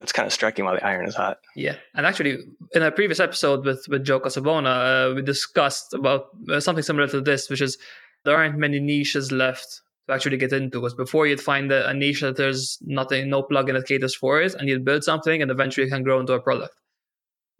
it's 0.00 0.12
kind 0.12 0.26
of 0.26 0.32
striking 0.32 0.64
while 0.64 0.74
the 0.74 0.86
iron 0.86 1.08
is 1.08 1.14
hot. 1.14 1.38
Yeah, 1.54 1.76
and 1.94 2.06
actually, 2.06 2.38
in 2.72 2.82
a 2.82 2.90
previous 2.90 3.20
episode 3.20 3.64
with 3.64 3.86
with 3.88 4.04
Joe 4.04 4.20
Casabona, 4.20 5.10
uh, 5.10 5.14
we 5.14 5.22
discussed 5.22 5.94
about 5.94 6.28
uh, 6.50 6.60
something 6.60 6.82
similar 6.82 7.08
to 7.08 7.20
this, 7.20 7.48
which 7.48 7.62
is 7.62 7.78
there 8.24 8.36
aren't 8.36 8.58
many 8.58 8.78
niches 8.78 9.32
left 9.32 9.80
to 10.06 10.14
actually 10.14 10.36
get 10.36 10.52
into. 10.52 10.80
Because 10.80 10.94
before 10.94 11.26
you'd 11.26 11.40
find 11.40 11.72
a, 11.72 11.88
a 11.88 11.94
niche 11.94 12.20
that 12.20 12.36
there's 12.36 12.78
nothing, 12.82 13.30
no 13.30 13.42
plugin 13.42 13.72
that 13.74 13.86
caters 13.86 14.14
for 14.14 14.40
it, 14.42 14.54
and 14.54 14.68
you'd 14.68 14.84
build 14.84 15.02
something, 15.02 15.40
and 15.40 15.50
eventually 15.50 15.86
it 15.86 15.90
can 15.90 16.02
grow 16.02 16.20
into 16.20 16.34
a 16.34 16.40
product. 16.40 16.74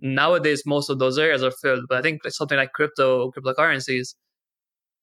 Nowadays, 0.00 0.64
most 0.66 0.90
of 0.90 0.98
those 0.98 1.18
areas 1.18 1.42
are 1.42 1.50
filled, 1.50 1.86
but 1.88 1.98
I 1.98 2.02
think 2.02 2.20
something 2.28 2.58
like 2.58 2.74
crypto, 2.74 3.30
cryptocurrencies, 3.30 4.14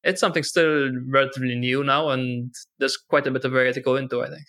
it's 0.04 0.20
something 0.20 0.44
still 0.44 0.92
relatively 1.08 1.56
new 1.56 1.84
now, 1.84 2.10
and 2.10 2.54
there's 2.78 2.98
quite 2.98 3.25
a 3.25 3.32
bit 3.32 3.44
of 3.44 3.56
area 3.56 3.74
to 3.74 3.82
go 3.82 3.96
into. 3.96 4.22
I 4.22 4.30
think. 4.30 4.44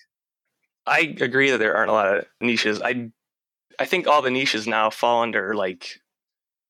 I 0.87 1.17
agree 1.21 1.51
that 1.51 1.59
there 1.59 1.77
aren't 1.77 1.91
a 1.91 1.95
lot 1.95 2.17
of 2.19 2.25
niches. 2.41 2.81
I 2.83 3.11
I 3.79 3.87
think 3.87 4.07
all 4.07 4.23
the 4.23 4.31
niches 4.31 4.67
now 4.67 4.91
fall 4.91 5.23
under 5.23 5.55
like 5.55 6.01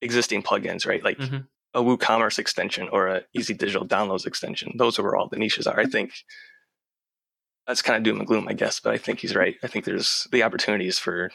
existing 0.01 0.43
plugins, 0.43 0.87
right? 0.87 1.03
Like 1.05 1.19
Mhm. 1.19 1.47
a 1.75 1.81
WooCommerce 1.83 2.39
extension 2.39 2.89
or 2.91 3.09
a 3.09 3.25
Easy 3.35 3.55
Digital 3.55 3.87
Downloads 3.87 4.27
extension. 4.27 4.73
Those 4.77 4.99
are 4.99 5.03
where 5.03 5.17
all 5.17 5.29
the 5.29 5.39
niches 5.39 5.67
are. 5.67 5.79
I 5.79 5.87
think 5.87 6.13
that's 7.67 7.83
kind 7.83 7.97
of 7.97 8.03
doom 8.03 8.19
and 8.19 8.27
gloom, 8.27 8.47
I 8.49 8.53
guess, 8.53 8.81
but 8.81 8.93
I 8.95 8.99
think 8.99 9.21
he's 9.21 9.35
right. 9.35 9.57
I 9.63 9.67
think 9.67 9.85
there's 9.85 10.27
the 10.33 10.43
opportunities 10.43 10.99
for 10.99 11.31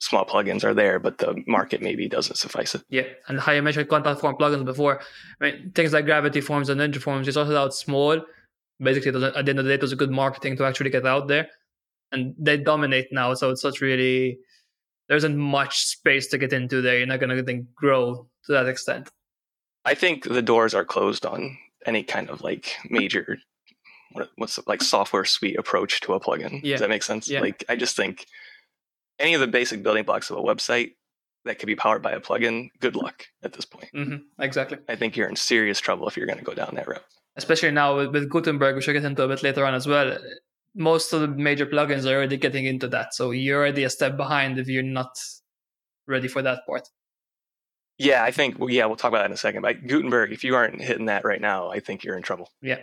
small 0.00 0.24
plugins 0.26 0.64
are 0.64 0.74
there, 0.74 0.98
but 0.98 1.18
the 1.18 1.42
market 1.46 1.80
maybe 1.80 2.08
doesn't 2.08 2.36
suffice 2.36 2.74
it. 2.74 2.82
Yeah, 2.90 3.04
and 3.28 3.40
how 3.40 3.52
you 3.52 3.62
mentioned 3.62 3.88
contact 3.88 4.20
form 4.20 4.36
plugins 4.36 4.64
before. 4.64 5.00
I 5.40 5.44
mean, 5.44 5.72
things 5.74 5.92
like 5.92 6.04
Gravity 6.04 6.40
Forms 6.40 6.68
and 6.68 6.80
Ninja 6.80 7.00
Forms, 7.00 7.26
you 7.26 7.32
started 7.32 7.56
out 7.56 7.74
small. 7.74 8.20
Basically, 8.80 9.08
at 9.10 9.34
the 9.34 9.38
end 9.50 9.58
of 9.60 9.64
the 9.64 9.70
day, 9.70 9.74
it 9.74 9.80
was 9.82 9.92
a 9.92 9.96
good 9.96 10.10
marketing 10.10 10.56
to 10.56 10.64
actually 10.64 10.90
get 10.90 11.06
out 11.06 11.28
there. 11.28 11.48
And 12.14 12.34
they 12.38 12.56
dominate 12.56 13.08
now. 13.12 13.34
So 13.34 13.50
it's 13.50 13.60
such 13.62 13.80
really 13.80 14.38
there 15.08 15.16
isn't 15.16 15.36
much 15.36 15.84
space 15.84 16.28
to 16.28 16.38
get 16.38 16.52
into 16.52 16.80
there. 16.80 16.96
You're 16.96 17.06
not 17.06 17.20
going 17.20 17.44
to 17.44 17.66
grow 17.74 18.26
to 18.46 18.52
that 18.52 18.68
extent. 18.68 19.10
I 19.84 19.94
think 19.94 20.24
the 20.24 20.40
doors 20.40 20.74
are 20.74 20.84
closed 20.84 21.26
on 21.26 21.58
any 21.84 22.02
kind 22.02 22.30
of 22.30 22.40
like 22.40 22.76
major 22.88 23.36
what's 24.36 24.58
like 24.66 24.80
software 24.80 25.24
suite 25.24 25.58
approach 25.58 26.00
to 26.02 26.14
a 26.14 26.20
plugin. 26.20 26.60
Yeah. 26.62 26.74
Does 26.74 26.80
that 26.80 26.88
make 26.88 27.02
sense? 27.02 27.28
Yeah. 27.28 27.40
Like 27.40 27.64
I 27.68 27.76
just 27.76 27.96
think 27.96 28.26
any 29.18 29.34
of 29.34 29.40
the 29.40 29.46
basic 29.46 29.82
building 29.82 30.04
blocks 30.04 30.30
of 30.30 30.38
a 30.38 30.42
website 30.42 30.92
that 31.44 31.58
could 31.58 31.66
be 31.66 31.76
powered 31.76 32.00
by 32.00 32.12
a 32.12 32.20
plugin, 32.20 32.70
good 32.80 32.96
luck 32.96 33.26
at 33.42 33.52
this 33.52 33.64
point. 33.64 33.90
Mm-hmm. 33.94 34.42
Exactly. 34.42 34.78
I 34.88 34.96
think 34.96 35.16
you're 35.16 35.28
in 35.28 35.36
serious 35.36 35.80
trouble 35.80 36.08
if 36.08 36.16
you're 36.16 36.26
going 36.26 36.38
to 36.38 36.44
go 36.44 36.54
down 36.54 36.74
that 36.76 36.88
route. 36.88 37.04
Especially 37.36 37.70
now 37.70 37.96
with, 37.96 38.12
with 38.12 38.30
Gutenberg, 38.30 38.76
which 38.76 38.86
we'll 38.86 38.94
get 38.94 39.04
into 39.04 39.24
a 39.24 39.28
bit 39.28 39.42
later 39.42 39.66
on 39.66 39.74
as 39.74 39.86
well. 39.86 40.16
Most 40.74 41.12
of 41.12 41.20
the 41.20 41.28
major 41.28 41.66
plugins 41.66 42.04
are 42.04 42.16
already 42.16 42.36
getting 42.36 42.66
into 42.66 42.88
that. 42.88 43.14
So 43.14 43.30
you're 43.30 43.58
already 43.58 43.84
a 43.84 43.90
step 43.90 44.16
behind 44.16 44.58
if 44.58 44.68
you're 44.68 44.82
not 44.82 45.16
ready 46.06 46.28
for 46.28 46.42
that 46.42 46.66
part. 46.66 46.88
Yeah, 47.98 48.24
I 48.24 48.32
think, 48.32 48.58
well, 48.58 48.70
yeah, 48.70 48.86
we'll 48.86 48.96
talk 48.96 49.10
about 49.10 49.18
that 49.18 49.26
in 49.26 49.32
a 49.32 49.36
second. 49.36 49.62
But 49.62 49.86
Gutenberg, 49.86 50.32
if 50.32 50.42
you 50.42 50.56
aren't 50.56 50.80
hitting 50.80 51.06
that 51.06 51.24
right 51.24 51.40
now, 51.40 51.70
I 51.70 51.78
think 51.78 52.02
you're 52.02 52.16
in 52.16 52.22
trouble. 52.22 52.50
Yeah. 52.60 52.80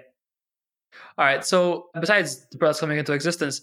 All 1.18 1.26
right. 1.26 1.44
So 1.46 1.88
besides 2.00 2.48
the 2.50 2.58
products 2.58 2.80
coming 2.80 2.98
into 2.98 3.14
existence, 3.14 3.62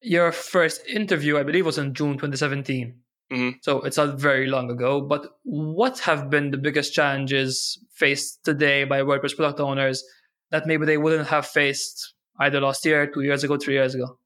your 0.00 0.32
first 0.32 0.84
interview, 0.86 1.38
I 1.38 1.44
believe, 1.44 1.66
was 1.66 1.78
in 1.78 1.94
June 1.94 2.14
2017. 2.14 2.94
Mm-hmm. 3.32 3.58
So 3.62 3.82
it's 3.82 3.96
not 3.96 4.18
very 4.18 4.46
long 4.46 4.70
ago. 4.70 5.00
But 5.00 5.26
what 5.44 6.00
have 6.00 6.30
been 6.30 6.50
the 6.50 6.58
biggest 6.58 6.92
challenges 6.94 7.78
faced 7.92 8.44
today 8.44 8.84
by 8.84 9.00
WordPress 9.02 9.36
product 9.36 9.60
owners 9.60 10.02
that 10.50 10.66
maybe 10.66 10.86
they 10.86 10.98
wouldn't 10.98 11.28
have 11.28 11.46
faced 11.46 12.14
either 12.38 12.60
last 12.60 12.84
year, 12.84 13.06
two 13.06 13.22
years 13.22 13.44
ago, 13.44 13.56
three 13.56 13.74
years 13.74 13.94
ago? 13.94 14.18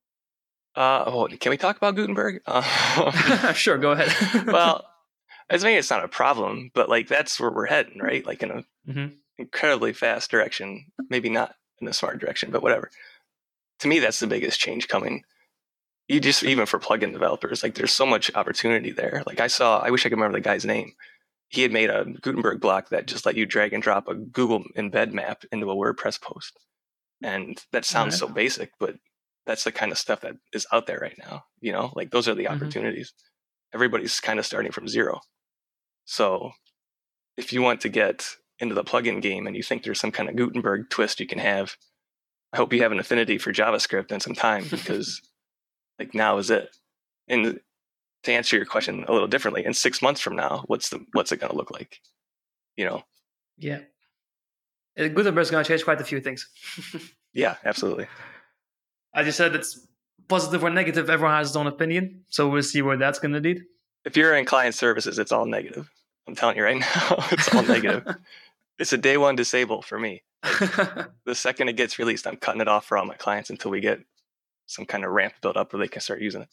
Uh, 0.74 1.04
oh, 1.06 1.28
can 1.40 1.50
we 1.50 1.56
talk 1.56 1.76
about 1.76 1.96
Gutenberg? 1.96 2.40
Uh, 2.46 3.52
sure, 3.52 3.78
go 3.78 3.92
ahead. 3.92 4.46
well, 4.46 4.84
as 5.50 5.62
maybe 5.62 5.78
it's 5.78 5.90
not 5.90 6.04
a 6.04 6.08
problem, 6.08 6.70
but 6.74 6.88
like 6.88 7.08
that's 7.08 7.38
where 7.38 7.50
we're 7.50 7.66
heading, 7.66 7.98
right? 7.98 8.24
Like 8.24 8.42
in 8.42 8.50
an 8.50 8.64
mm-hmm. 8.88 9.14
incredibly 9.38 9.92
fast 9.92 10.30
direction. 10.30 10.86
Maybe 11.10 11.28
not 11.28 11.54
in 11.80 11.88
a 11.88 11.92
smart 11.92 12.20
direction, 12.20 12.50
but 12.50 12.62
whatever. 12.62 12.90
To 13.80 13.88
me, 13.88 13.98
that's 13.98 14.20
the 14.20 14.26
biggest 14.26 14.60
change 14.60 14.88
coming 14.88 15.24
you 16.08 16.20
just 16.20 16.42
even 16.42 16.66
for 16.66 16.78
plugin 16.78 17.12
developers, 17.12 17.62
like 17.62 17.74
there's 17.74 17.92
so 17.92 18.06
much 18.06 18.30
opportunity 18.34 18.90
there. 18.90 19.22
Like 19.26 19.40
I 19.40 19.46
saw, 19.46 19.78
I 19.78 19.90
wish 19.90 20.04
I 20.04 20.08
could 20.08 20.18
remember 20.18 20.38
the 20.38 20.42
guy's 20.42 20.64
name. 20.64 20.92
He 21.48 21.62
had 21.62 21.72
made 21.72 21.90
a 21.90 22.04
Gutenberg 22.04 22.60
block 22.60 22.88
that 22.90 23.06
just 23.06 23.26
let 23.26 23.36
you 23.36 23.46
drag 23.46 23.72
and 23.72 23.82
drop 23.82 24.08
a 24.08 24.14
Google 24.14 24.64
embed 24.76 25.12
map 25.12 25.44
into 25.52 25.70
a 25.70 25.76
WordPress 25.76 26.20
post. 26.20 26.58
And 27.22 27.58
that 27.72 27.84
sounds 27.84 28.14
right. 28.14 28.28
so 28.28 28.34
basic, 28.34 28.72
but 28.78 28.96
that's 29.46 29.64
the 29.64 29.72
kind 29.72 29.92
of 29.92 29.98
stuff 29.98 30.20
that 30.20 30.34
is 30.52 30.66
out 30.72 30.86
there 30.86 30.98
right 31.00 31.18
now. 31.18 31.44
You 31.60 31.72
know, 31.72 31.92
like 31.94 32.10
those 32.10 32.28
are 32.28 32.34
the 32.34 32.44
mm-hmm. 32.44 32.54
opportunities. 32.54 33.12
Everybody's 33.74 34.20
kind 34.20 34.38
of 34.38 34.46
starting 34.46 34.72
from 34.72 34.88
zero. 34.88 35.20
So 36.04 36.52
if 37.36 37.52
you 37.52 37.62
want 37.62 37.80
to 37.82 37.88
get 37.88 38.28
into 38.58 38.74
the 38.74 38.84
plugin 38.84 39.22
game 39.22 39.46
and 39.46 39.56
you 39.56 39.62
think 39.62 39.82
there's 39.82 40.00
some 40.00 40.12
kind 40.12 40.28
of 40.28 40.36
Gutenberg 40.36 40.90
twist 40.90 41.20
you 41.20 41.26
can 41.26 41.38
have, 41.38 41.76
I 42.52 42.58
hope 42.58 42.72
you 42.72 42.82
have 42.82 42.92
an 42.92 42.98
affinity 42.98 43.38
for 43.38 43.52
JavaScript 43.52 44.10
and 44.10 44.22
some 44.22 44.34
time 44.34 44.66
because 44.70 45.20
like 45.98 46.14
now 46.14 46.38
is 46.38 46.50
it. 46.50 46.68
And 47.28 47.60
to 48.24 48.32
answer 48.32 48.56
your 48.56 48.66
question 48.66 49.04
a 49.08 49.12
little 49.12 49.28
differently, 49.28 49.64
in 49.64 49.74
six 49.74 50.02
months 50.02 50.20
from 50.20 50.36
now, 50.36 50.64
what's 50.66 50.90
the 50.90 51.04
what's 51.12 51.32
it 51.32 51.38
going 51.38 51.50
to 51.50 51.56
look 51.56 51.70
like? 51.70 52.00
You 52.76 52.84
know. 52.84 53.02
Yeah. 53.56 53.80
Gutenberg 54.96 55.42
is 55.42 55.50
going 55.50 55.64
to 55.64 55.68
change 55.68 55.84
quite 55.84 56.00
a 56.00 56.04
few 56.04 56.20
things. 56.20 56.48
yeah, 57.32 57.56
absolutely. 57.64 58.06
As 59.14 59.26
you 59.26 59.32
said, 59.32 59.54
it's 59.54 59.86
positive 60.28 60.62
or 60.62 60.70
negative. 60.70 61.08
Everyone 61.10 61.36
has 61.36 61.48
his 61.48 61.56
own 61.56 61.66
opinion, 61.66 62.24
so 62.28 62.48
we'll 62.48 62.62
see 62.62 62.82
where 62.82 62.96
that's 62.96 63.18
going 63.18 63.32
to 63.32 63.40
lead. 63.40 63.62
If 64.04 64.16
you're 64.16 64.36
in 64.36 64.44
client 64.44 64.74
services, 64.74 65.18
it's 65.18 65.32
all 65.32 65.46
negative. 65.46 65.90
I'm 66.26 66.34
telling 66.34 66.56
you 66.56 66.64
right 66.64 66.78
now, 66.80 67.24
it's 67.30 67.54
all 67.54 67.62
negative. 67.62 68.16
It's 68.78 68.92
a 68.92 68.98
day 68.98 69.16
one 69.16 69.36
disable 69.36 69.80
for 69.82 69.96
me. 69.96 70.22
the 70.42 71.34
second 71.34 71.68
it 71.68 71.76
gets 71.76 72.00
released, 72.00 72.26
I'm 72.26 72.36
cutting 72.36 72.62
it 72.62 72.66
off 72.66 72.86
for 72.86 72.96
all 72.96 73.04
my 73.04 73.14
clients 73.14 73.48
until 73.50 73.70
we 73.70 73.80
get 73.80 74.00
some 74.66 74.86
kind 74.86 75.04
of 75.04 75.12
ramp 75.12 75.34
built 75.40 75.56
up 75.56 75.72
where 75.72 75.78
they 75.78 75.86
can 75.86 76.00
start 76.00 76.20
using 76.20 76.42
it. 76.42 76.48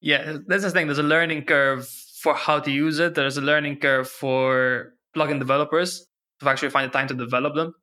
Yeah, 0.00 0.36
that's 0.46 0.62
the 0.62 0.70
thing. 0.70 0.86
There's 0.86 0.98
a 0.98 1.02
learning 1.02 1.44
curve 1.44 1.88
for 1.88 2.34
how 2.34 2.60
to 2.60 2.70
use 2.70 3.00
it. 3.00 3.16
There's 3.16 3.36
a 3.36 3.40
learning 3.40 3.78
curve 3.78 4.08
for 4.08 4.94
plugin 5.16 5.40
developers 5.40 6.05
to 6.40 6.48
actually 6.48 6.70
find 6.70 6.90
the 6.90 6.92
time 6.92 7.08
to 7.08 7.14
develop 7.14 7.54
them, 7.54 7.74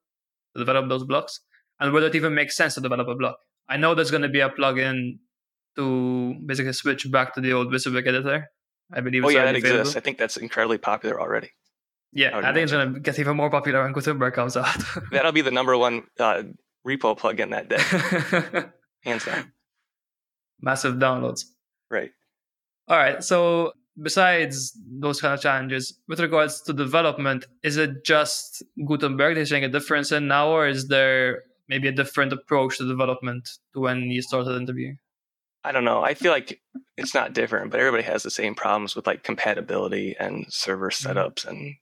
to 0.56 0.60
develop 0.60 0.90
those 0.90 1.04
blocks, 1.04 1.40
and 1.80 1.94
whether 1.94 2.08
it 2.08 2.16
even 2.16 2.34
makes 2.34 2.56
sense 2.56 2.76
to 2.76 2.82
develop 2.82 3.08
a 3.08 3.16
block. 3.16 3.38
I 3.70 3.78
know 3.78 3.96
there's 3.96 4.12
going 4.12 4.24
to 4.24 4.30
be 4.30 4.42
a 4.42 4.50
plugin 4.50 5.20
to 5.76 6.36
basically 6.46 6.74
switch 6.74 7.10
back 7.12 7.34
to 7.36 7.42
the 7.42 7.54
old 7.54 7.72
WYSIWYG 7.72 8.08
editor. 8.08 8.48
I 8.92 9.02
believe. 9.02 9.26
Oh 9.26 9.30
yeah, 9.30 9.46
that 9.46 9.56
available. 9.56 9.80
exists. 9.80 9.98
I 9.98 10.02
think 10.02 10.18
that's 10.18 10.38
incredibly 10.38 10.78
popular 10.78 11.20
already. 11.20 11.50
Yeah, 12.12 12.38
I, 12.38 12.50
I 12.50 12.54
think 12.54 12.64
it's 12.64 12.72
going 12.72 12.94
to 12.94 13.00
get 13.00 13.18
even 13.18 13.36
more 13.38 13.50
popular 13.50 13.84
when 13.84 13.94
Gutenberg 13.94 14.34
comes 14.34 14.56
out. 14.56 14.78
That'll 15.12 15.32
be 15.32 15.42
the 15.42 15.50
number 15.50 15.76
one 15.76 16.04
uh, 16.20 16.44
repo 16.86 17.18
plugin 17.18 17.52
that 17.52 17.70
day, 17.70 18.70
hands 19.04 19.26
down 19.26 19.52
massive 20.64 20.96
downloads. 20.96 21.44
Right. 21.92 22.12
All 22.88 22.98
right. 22.98 23.24
So 23.24 23.74
besides 24.02 24.78
those 25.00 25.22
kind 25.22 25.34
of 25.34 25.42
challenges, 25.42 26.00
with 26.08 26.20
regards 26.20 26.62
to 26.62 26.74
development, 26.74 27.46
is 27.64 27.78
it 27.78 28.04
just 28.06 28.64
Gutenberg 28.88 29.36
they're 29.36 29.46
seeing 29.46 29.64
a 29.64 29.70
difference 29.70 30.12
in 30.12 30.28
now, 30.28 30.50
or 30.50 30.68
is 30.68 30.88
there 30.88 31.44
maybe 31.68 31.88
a 31.88 31.92
different 31.92 32.34
approach 32.34 32.78
to 32.78 32.88
development 32.88 33.50
to 33.74 33.80
when 33.80 34.04
you 34.04 34.22
started 34.22 34.56
interviewing? 34.56 34.98
I 35.64 35.72
don't 35.72 35.86
know. 35.86 36.04
I 36.04 36.14
feel 36.14 36.32
like 36.32 36.62
it's 36.98 37.14
not 37.14 37.34
different, 37.34 37.72
but 37.72 37.80
everybody 37.80 38.04
has 38.04 38.24
the 38.24 38.30
same 38.30 38.54
problems 38.54 38.96
with 38.96 39.08
like 39.08 39.24
compatibility 39.24 40.16
and 40.20 40.46
server 40.50 40.90
mm-hmm. 40.90 41.18
setups 41.18 41.46
and 41.48 41.76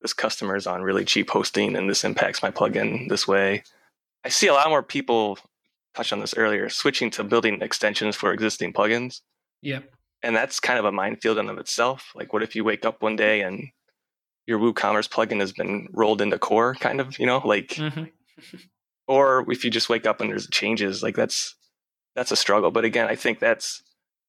this 0.00 0.12
customer 0.12 0.54
is 0.54 0.66
on 0.66 0.82
really 0.82 1.04
cheap 1.04 1.30
hosting 1.30 1.76
and 1.76 1.90
this 1.90 2.04
impacts 2.04 2.42
my 2.42 2.50
plugin 2.50 3.08
this 3.08 3.26
way. 3.26 3.64
I 4.24 4.28
see 4.28 4.46
a 4.46 4.52
lot 4.52 4.68
more 4.68 4.82
people 4.82 5.38
touched 5.94 6.12
on 6.12 6.20
this 6.20 6.34
earlier, 6.36 6.68
switching 6.68 7.10
to 7.10 7.24
building 7.24 7.60
extensions 7.62 8.14
for 8.14 8.32
existing 8.32 8.72
plugins. 8.72 9.20
Yeah. 9.60 9.80
And 10.22 10.34
that's 10.34 10.60
kind 10.60 10.78
of 10.78 10.84
a 10.84 10.92
minefield 10.92 11.38
in 11.38 11.48
of 11.48 11.58
itself. 11.58 12.12
Like, 12.14 12.32
what 12.32 12.42
if 12.42 12.56
you 12.56 12.64
wake 12.64 12.84
up 12.84 13.02
one 13.02 13.16
day 13.16 13.40
and 13.42 13.68
your 14.46 14.58
WooCommerce 14.58 15.08
plugin 15.08 15.40
has 15.40 15.52
been 15.52 15.88
rolled 15.92 16.20
into 16.20 16.38
core, 16.38 16.74
kind 16.74 17.00
of, 17.00 17.18
you 17.18 17.26
know, 17.26 17.40
like, 17.44 17.68
mm-hmm. 17.68 18.04
or 19.06 19.44
if 19.50 19.64
you 19.64 19.70
just 19.70 19.88
wake 19.88 20.06
up 20.06 20.20
and 20.20 20.30
there's 20.30 20.48
changes, 20.48 21.02
like 21.02 21.14
that's 21.14 21.54
that's 22.16 22.32
a 22.32 22.36
struggle. 22.36 22.70
But 22.70 22.84
again, 22.84 23.06
I 23.08 23.14
think 23.14 23.38
that's 23.38 23.82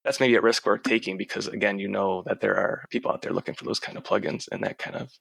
that's 0.04 0.20
maybe 0.20 0.36
a 0.36 0.42
risk 0.42 0.66
worth 0.66 0.84
taking 0.84 1.18
because 1.18 1.48
again, 1.48 1.80
you 1.80 1.88
know 1.88 2.24
that 2.26 2.42
there 2.42 2.56
are 2.56 2.86
people 2.90 3.12
out 3.12 3.22
there 3.22 3.34
looking 3.34 3.56
for 3.56 3.66
those 3.66 3.80
kind 3.80 3.98
of 3.98 4.04
plugins 4.04 4.48
and 4.52 4.64
that 4.64 4.78
kind 4.78 4.96
of 4.96 5.12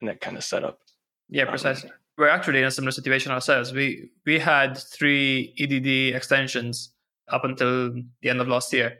and 0.00 0.08
that 0.08 0.20
kind 0.20 0.36
of 0.36 0.44
setup. 0.44 0.78
Yeah, 1.28 1.44
um, 1.44 1.48
precisely. 1.48 1.90
Um, 1.90 1.96
we're 2.16 2.28
actually 2.28 2.58
in 2.58 2.64
a 2.64 2.70
similar 2.70 2.90
situation 2.90 3.32
ourselves. 3.32 3.72
We 3.72 4.10
we 4.26 4.38
had 4.38 4.76
three 4.76 5.54
EDD 5.58 6.16
extensions 6.16 6.92
up 7.28 7.44
until 7.44 7.92
the 8.22 8.30
end 8.30 8.40
of 8.40 8.48
last 8.48 8.72
year, 8.72 8.98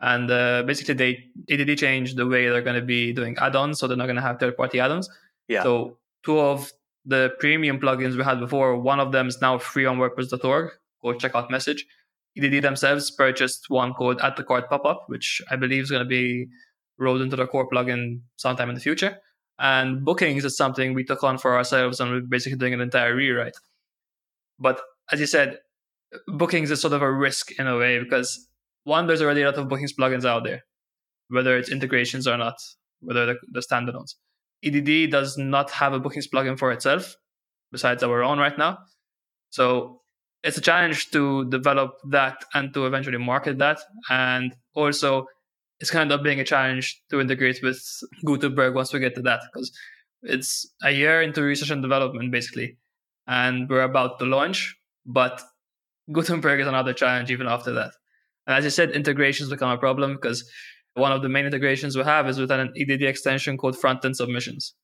and 0.00 0.30
uh, 0.30 0.62
basically 0.64 0.94
they 0.94 1.24
EDD 1.48 1.78
changed 1.78 2.16
the 2.16 2.26
way 2.26 2.48
they're 2.48 2.62
going 2.62 2.80
to 2.80 2.86
be 2.86 3.12
doing 3.12 3.36
add-ons, 3.38 3.78
so 3.78 3.86
they're 3.86 3.96
not 3.96 4.06
going 4.06 4.16
to 4.16 4.22
have 4.22 4.38
third-party 4.38 4.80
add-ons. 4.80 5.08
Yeah. 5.48 5.62
So 5.62 5.98
two 6.24 6.38
of 6.38 6.72
the 7.04 7.32
premium 7.40 7.80
plugins 7.80 8.16
we 8.16 8.24
had 8.24 8.38
before, 8.38 8.76
one 8.76 9.00
of 9.00 9.12
them 9.12 9.28
is 9.28 9.40
now 9.40 9.58
free 9.58 9.86
on 9.86 9.98
WordPress.org 9.98 10.70
Go 11.02 11.14
check 11.14 11.34
out 11.34 11.50
Message. 11.50 11.86
EDD 12.36 12.62
themselves 12.62 13.10
purchased 13.10 13.66
one 13.68 13.94
called 13.94 14.20
Add 14.20 14.36
the 14.36 14.44
Cart 14.44 14.68
Pop-up, 14.68 15.04
which 15.06 15.40
I 15.50 15.56
believe 15.56 15.84
is 15.84 15.90
going 15.90 16.02
to 16.02 16.08
be 16.08 16.48
rolled 16.98 17.20
into 17.20 17.36
the 17.36 17.46
core 17.46 17.68
plugin 17.68 18.20
sometime 18.36 18.68
in 18.68 18.74
the 18.74 18.80
future. 18.80 19.18
And 19.58 20.04
bookings 20.04 20.44
is 20.44 20.56
something 20.56 20.94
we 20.94 21.04
took 21.04 21.24
on 21.24 21.38
for 21.38 21.56
ourselves 21.56 22.00
and 22.00 22.10
we're 22.10 22.20
basically 22.20 22.58
doing 22.58 22.74
an 22.74 22.80
entire 22.80 23.14
rewrite. 23.14 23.56
But 24.58 24.80
as 25.10 25.20
you 25.20 25.26
said, 25.26 25.58
bookings 26.26 26.70
is 26.70 26.80
sort 26.80 26.92
of 26.92 27.02
a 27.02 27.10
risk 27.10 27.58
in 27.58 27.66
a 27.66 27.76
way 27.76 27.98
because 27.98 28.48
one, 28.84 29.06
there's 29.06 29.22
already 29.22 29.42
a 29.42 29.46
lot 29.46 29.58
of 29.58 29.68
bookings 29.68 29.92
plugins 29.92 30.24
out 30.24 30.44
there, 30.44 30.62
whether 31.28 31.56
it's 31.56 31.70
integrations 31.70 32.26
or 32.26 32.36
not, 32.36 32.54
whether 33.00 33.26
the, 33.26 33.36
the 33.52 33.60
standalones. 33.60 34.14
EDD 34.64 35.10
does 35.10 35.38
not 35.38 35.70
have 35.70 35.92
a 35.92 36.00
bookings 36.00 36.28
plugin 36.28 36.58
for 36.58 36.72
itself, 36.72 37.14
besides 37.70 38.02
our 38.02 38.22
own 38.22 38.38
right 38.38 38.58
now. 38.58 38.78
So 39.50 40.00
it's 40.42 40.58
a 40.58 40.60
challenge 40.60 41.10
to 41.10 41.48
develop 41.50 41.92
that 42.10 42.44
and 42.54 42.72
to 42.74 42.86
eventually 42.86 43.18
market 43.18 43.58
that. 43.58 43.80
And 44.10 44.54
also 44.74 45.26
it's 45.80 45.90
kind 45.90 46.10
of 46.10 46.22
being 46.22 46.40
a 46.40 46.44
challenge 46.44 47.00
to 47.10 47.20
integrate 47.20 47.60
with 47.62 47.80
Gutenberg 48.24 48.74
once 48.74 48.92
we 48.92 49.00
get 49.00 49.14
to 49.14 49.22
that 49.22 49.40
because 49.52 49.72
it's 50.22 50.66
a 50.82 50.90
year 50.90 51.22
into 51.22 51.42
research 51.42 51.70
and 51.70 51.82
development 51.82 52.32
basically, 52.32 52.76
and 53.26 53.68
we're 53.68 53.82
about 53.82 54.18
to 54.18 54.24
launch. 54.24 54.76
But 55.06 55.42
Gutenberg 56.12 56.60
is 56.60 56.66
another 56.66 56.92
challenge 56.92 57.30
even 57.30 57.46
after 57.46 57.72
that. 57.72 57.92
And 58.48 58.56
as 58.56 58.64
you 58.64 58.70
said, 58.70 58.90
integrations 58.92 59.50
become 59.50 59.70
a 59.70 59.76
problem 59.76 60.14
because 60.14 60.50
one 60.94 61.12
of 61.12 61.22
the 61.22 61.28
main 61.28 61.44
integrations 61.44 61.96
we 61.96 62.02
have 62.02 62.26
is 62.28 62.40
with 62.40 62.50
an 62.50 62.72
EDD 62.76 63.02
extension 63.02 63.58
called 63.58 63.78
front 63.78 64.04
end 64.04 64.16
submissions, 64.16 64.74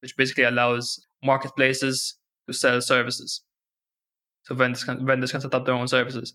which 0.00 0.16
basically 0.16 0.44
allows 0.44 1.04
marketplaces 1.24 2.18
to 2.46 2.52
sell 2.52 2.80
services. 2.82 3.42
So 4.42 4.54
vendors 4.54 4.84
can, 4.84 5.04
vendors 5.04 5.32
can 5.32 5.40
set 5.40 5.54
up 5.54 5.64
their 5.64 5.74
own 5.74 5.88
services. 5.88 6.34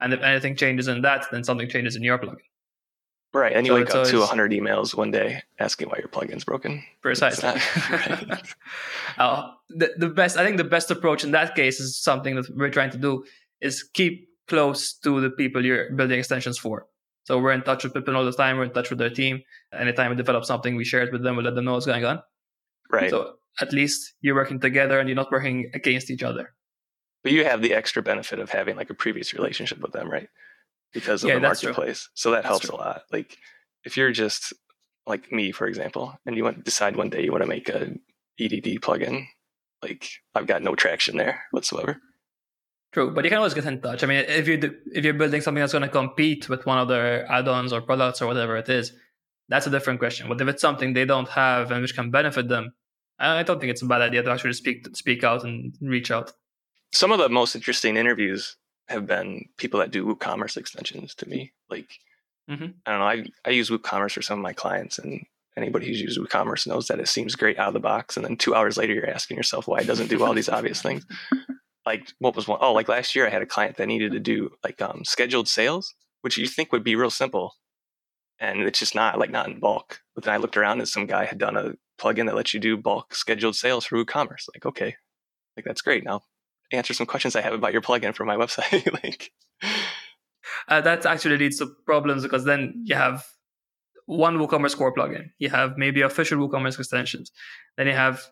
And 0.00 0.14
if 0.14 0.22
anything 0.22 0.56
changes 0.56 0.88
in 0.88 1.02
that, 1.02 1.26
then 1.30 1.44
something 1.44 1.68
changes 1.68 1.96
in 1.96 2.02
your 2.02 2.18
plugin. 2.18 2.36
Right, 3.34 3.52
and 3.52 3.66
you 3.66 3.72
So 3.72 3.78
wake 3.78 3.94
up 3.94 4.06
to 4.06 4.18
100 4.20 4.52
emails 4.52 4.94
one 4.94 5.10
day 5.10 5.42
asking 5.58 5.90
why 5.90 5.98
your 5.98 6.08
plugin's 6.08 6.44
broken. 6.44 6.82
Precisely. 7.02 7.46
Not- 7.46 7.90
right. 7.90 8.42
Uh, 9.18 9.50
the, 9.70 9.92
the 9.96 10.08
best, 10.08 10.36
I 10.36 10.44
think 10.44 10.58
the 10.58 10.64
best 10.64 10.90
approach 10.90 11.24
in 11.24 11.30
that 11.30 11.54
case 11.54 11.80
is 11.80 11.96
something 11.96 12.34
that 12.36 12.46
we're 12.54 12.70
trying 12.70 12.90
to 12.90 12.98
do 12.98 13.24
is 13.62 13.82
keep 13.82 14.28
close 14.48 14.94
to 14.98 15.20
the 15.20 15.30
people 15.30 15.64
you're 15.64 15.90
building 15.92 16.18
extensions 16.18 16.58
for. 16.58 16.86
So 17.24 17.38
we're 17.40 17.52
in 17.52 17.62
touch 17.62 17.82
with 17.82 17.92
people 17.94 18.16
all 18.16 18.24
the 18.24 18.32
time. 18.32 18.56
We're 18.56 18.64
in 18.64 18.72
touch 18.72 18.90
with 18.90 18.98
their 19.00 19.10
team. 19.10 19.42
Anytime 19.72 20.10
we 20.10 20.16
develop 20.16 20.44
something, 20.44 20.76
we 20.76 20.84
share 20.84 21.02
it 21.02 21.12
with 21.12 21.22
them. 21.24 21.36
We 21.36 21.42
let 21.42 21.54
them 21.56 21.64
know 21.64 21.72
what's 21.72 21.86
going 21.86 22.04
on. 22.04 22.22
Right. 22.90 23.10
So 23.10 23.34
at 23.60 23.72
least 23.72 24.14
you're 24.20 24.36
working 24.36 24.60
together 24.60 25.00
and 25.00 25.08
you're 25.08 25.16
not 25.16 25.32
working 25.32 25.70
against 25.74 26.10
each 26.10 26.22
other. 26.22 26.54
But 27.24 27.32
you 27.32 27.44
have 27.44 27.62
the 27.62 27.74
extra 27.74 28.02
benefit 28.02 28.38
of 28.38 28.50
having 28.50 28.76
like 28.76 28.90
a 28.90 28.94
previous 28.94 29.34
relationship 29.34 29.80
with 29.80 29.92
them, 29.92 30.08
right? 30.08 30.28
Because 30.94 31.24
of 31.24 31.28
Yeah, 31.28 31.34
the 31.36 31.40
marketplace. 31.40 32.08
So 32.14 32.30
that 32.30 32.44
That's 32.44 32.48
helps 32.48 32.66
true. 32.68 32.76
a 32.76 32.78
lot. 32.78 33.02
Like 33.10 33.36
if 33.84 33.96
you're 33.96 34.12
just 34.12 34.52
like 35.06 35.32
me, 35.32 35.50
for 35.50 35.66
example, 35.66 36.16
and 36.26 36.36
you 36.36 36.44
want 36.44 36.58
to 36.58 36.62
decide 36.62 36.94
one 36.94 37.10
day 37.10 37.24
you 37.24 37.32
want 37.32 37.42
to 37.42 37.48
make 37.48 37.68
a 37.68 37.90
EDD 38.38 38.80
plugin, 38.80 39.26
like 39.82 40.08
I've 40.34 40.46
got 40.46 40.62
no 40.62 40.76
traction 40.76 41.16
there 41.16 41.42
whatsoever. 41.50 42.00
True, 42.92 43.10
but 43.12 43.24
you 43.24 43.30
can 43.30 43.38
always 43.38 43.54
get 43.54 43.66
in 43.66 43.80
touch. 43.80 44.02
I 44.02 44.06
mean, 44.06 44.24
if 44.26 44.48
you 44.48 44.56
do, 44.56 44.74
if 44.92 45.04
you're 45.04 45.14
building 45.14 45.40
something 45.40 45.60
that's 45.60 45.72
going 45.72 45.82
to 45.82 45.88
compete 45.88 46.48
with 46.48 46.64
one 46.66 46.78
of 46.78 46.88
their 46.88 47.30
add-ons 47.30 47.72
or 47.72 47.82
products 47.82 48.22
or 48.22 48.26
whatever 48.26 48.56
it 48.56 48.68
is, 48.68 48.92
that's 49.48 49.66
a 49.66 49.70
different 49.70 49.98
question. 50.00 50.28
But 50.28 50.40
if 50.40 50.48
it's 50.48 50.62
something 50.62 50.92
they 50.92 51.04
don't 51.04 51.28
have 51.28 51.70
and 51.70 51.82
which 51.82 51.94
can 51.94 52.10
benefit 52.10 52.48
them, 52.48 52.72
I 53.18 53.42
don't 53.42 53.60
think 53.60 53.70
it's 53.70 53.82
a 53.82 53.86
bad 53.86 54.02
idea 54.02 54.22
to 54.22 54.30
actually 54.30 54.54
speak 54.54 54.86
speak 54.96 55.24
out 55.24 55.44
and 55.44 55.74
reach 55.80 56.10
out. 56.10 56.32
Some 56.92 57.12
of 57.12 57.18
the 57.18 57.28
most 57.28 57.54
interesting 57.54 57.96
interviews 57.96 58.56
have 58.88 59.06
been 59.06 59.46
people 59.56 59.80
that 59.80 59.90
do 59.90 60.04
WooCommerce 60.06 60.56
extensions 60.56 61.14
to 61.16 61.28
me. 61.28 61.52
Like 61.68 61.88
Mhm. 62.48 62.74
I 62.86 62.90
don't 62.90 63.00
know, 63.00 63.06
I 63.06 63.24
I 63.44 63.50
use 63.50 63.70
WooCommerce 63.70 64.12
for 64.12 64.22
some 64.22 64.38
of 64.38 64.42
my 64.42 64.52
clients 64.52 64.98
and 64.98 65.24
anybody 65.56 65.86
who's 65.86 66.00
used 66.00 66.18
WooCommerce 66.20 66.66
knows 66.66 66.86
that 66.88 67.00
it 67.00 67.08
seems 67.08 67.34
great 67.34 67.58
out 67.58 67.68
of 67.68 67.74
the 67.74 67.80
box 67.80 68.16
and 68.16 68.24
then 68.24 68.36
two 68.36 68.54
hours 68.54 68.76
later 68.76 68.94
you're 68.94 69.10
asking 69.10 69.36
yourself 69.38 69.66
why 69.66 69.80
it 69.80 69.86
doesn't 69.86 70.08
do 70.10 70.22
all 70.22 70.34
these 70.34 70.48
obvious 70.48 70.80
things. 70.82 71.04
like 71.86 72.12
what 72.18 72.36
was 72.36 72.48
one 72.48 72.58
oh 72.60 72.72
like 72.72 72.88
last 72.88 73.14
year 73.14 73.26
i 73.26 73.30
had 73.30 73.42
a 73.42 73.46
client 73.46 73.76
that 73.76 73.86
needed 73.86 74.12
to 74.12 74.20
do 74.20 74.50
like 74.64 74.82
um, 74.82 75.04
scheduled 75.04 75.48
sales 75.48 75.94
which 76.26 76.36
you 76.36 76.48
think 76.48 76.72
would 76.72 76.82
be 76.82 76.96
real 76.96 77.08
simple. 77.08 77.54
And 78.40 78.60
it's 78.62 78.80
just 78.80 78.96
not 78.96 79.16
like 79.16 79.30
not 79.30 79.46
in 79.48 79.60
bulk. 79.60 80.00
But 80.16 80.24
then 80.24 80.34
i 80.34 80.38
looked 80.38 80.56
around 80.56 80.80
and 80.80 80.88
some 80.88 81.06
guy 81.06 81.24
had 81.24 81.38
done 81.38 81.56
a 81.56 81.74
plugin 82.00 82.26
that 82.26 82.34
lets 82.34 82.52
you 82.52 82.58
do 82.58 82.76
bulk 82.76 83.14
scheduled 83.14 83.54
sales 83.54 83.86
for 83.86 83.96
woocommerce 83.96 84.48
like 84.52 84.66
okay 84.66 84.96
like 85.56 85.64
that's 85.64 85.82
great. 85.82 86.02
Now 86.04 86.22
answer 86.72 86.94
some 86.94 87.06
questions 87.06 87.36
i 87.36 87.40
have 87.40 87.52
about 87.52 87.72
your 87.72 87.80
plugin 87.80 88.12
for 88.12 88.24
my 88.24 88.36
website. 88.36 88.84
Like 89.04 89.30
Uh, 90.68 90.80
that 90.80 91.06
actually 91.06 91.36
leads 91.38 91.58
to 91.58 91.66
problems 91.86 92.24
because 92.24 92.44
then 92.44 92.82
you 92.84 92.96
have 92.96 93.24
one 94.06 94.36
WooCommerce 94.38 94.76
core 94.76 94.94
plugin, 94.94 95.30
you 95.38 95.50
have 95.50 95.76
maybe 95.76 96.00
official 96.02 96.38
WooCommerce 96.38 96.78
extensions, 96.78 97.30
then 97.76 97.86
you 97.86 97.92
have 97.92 98.24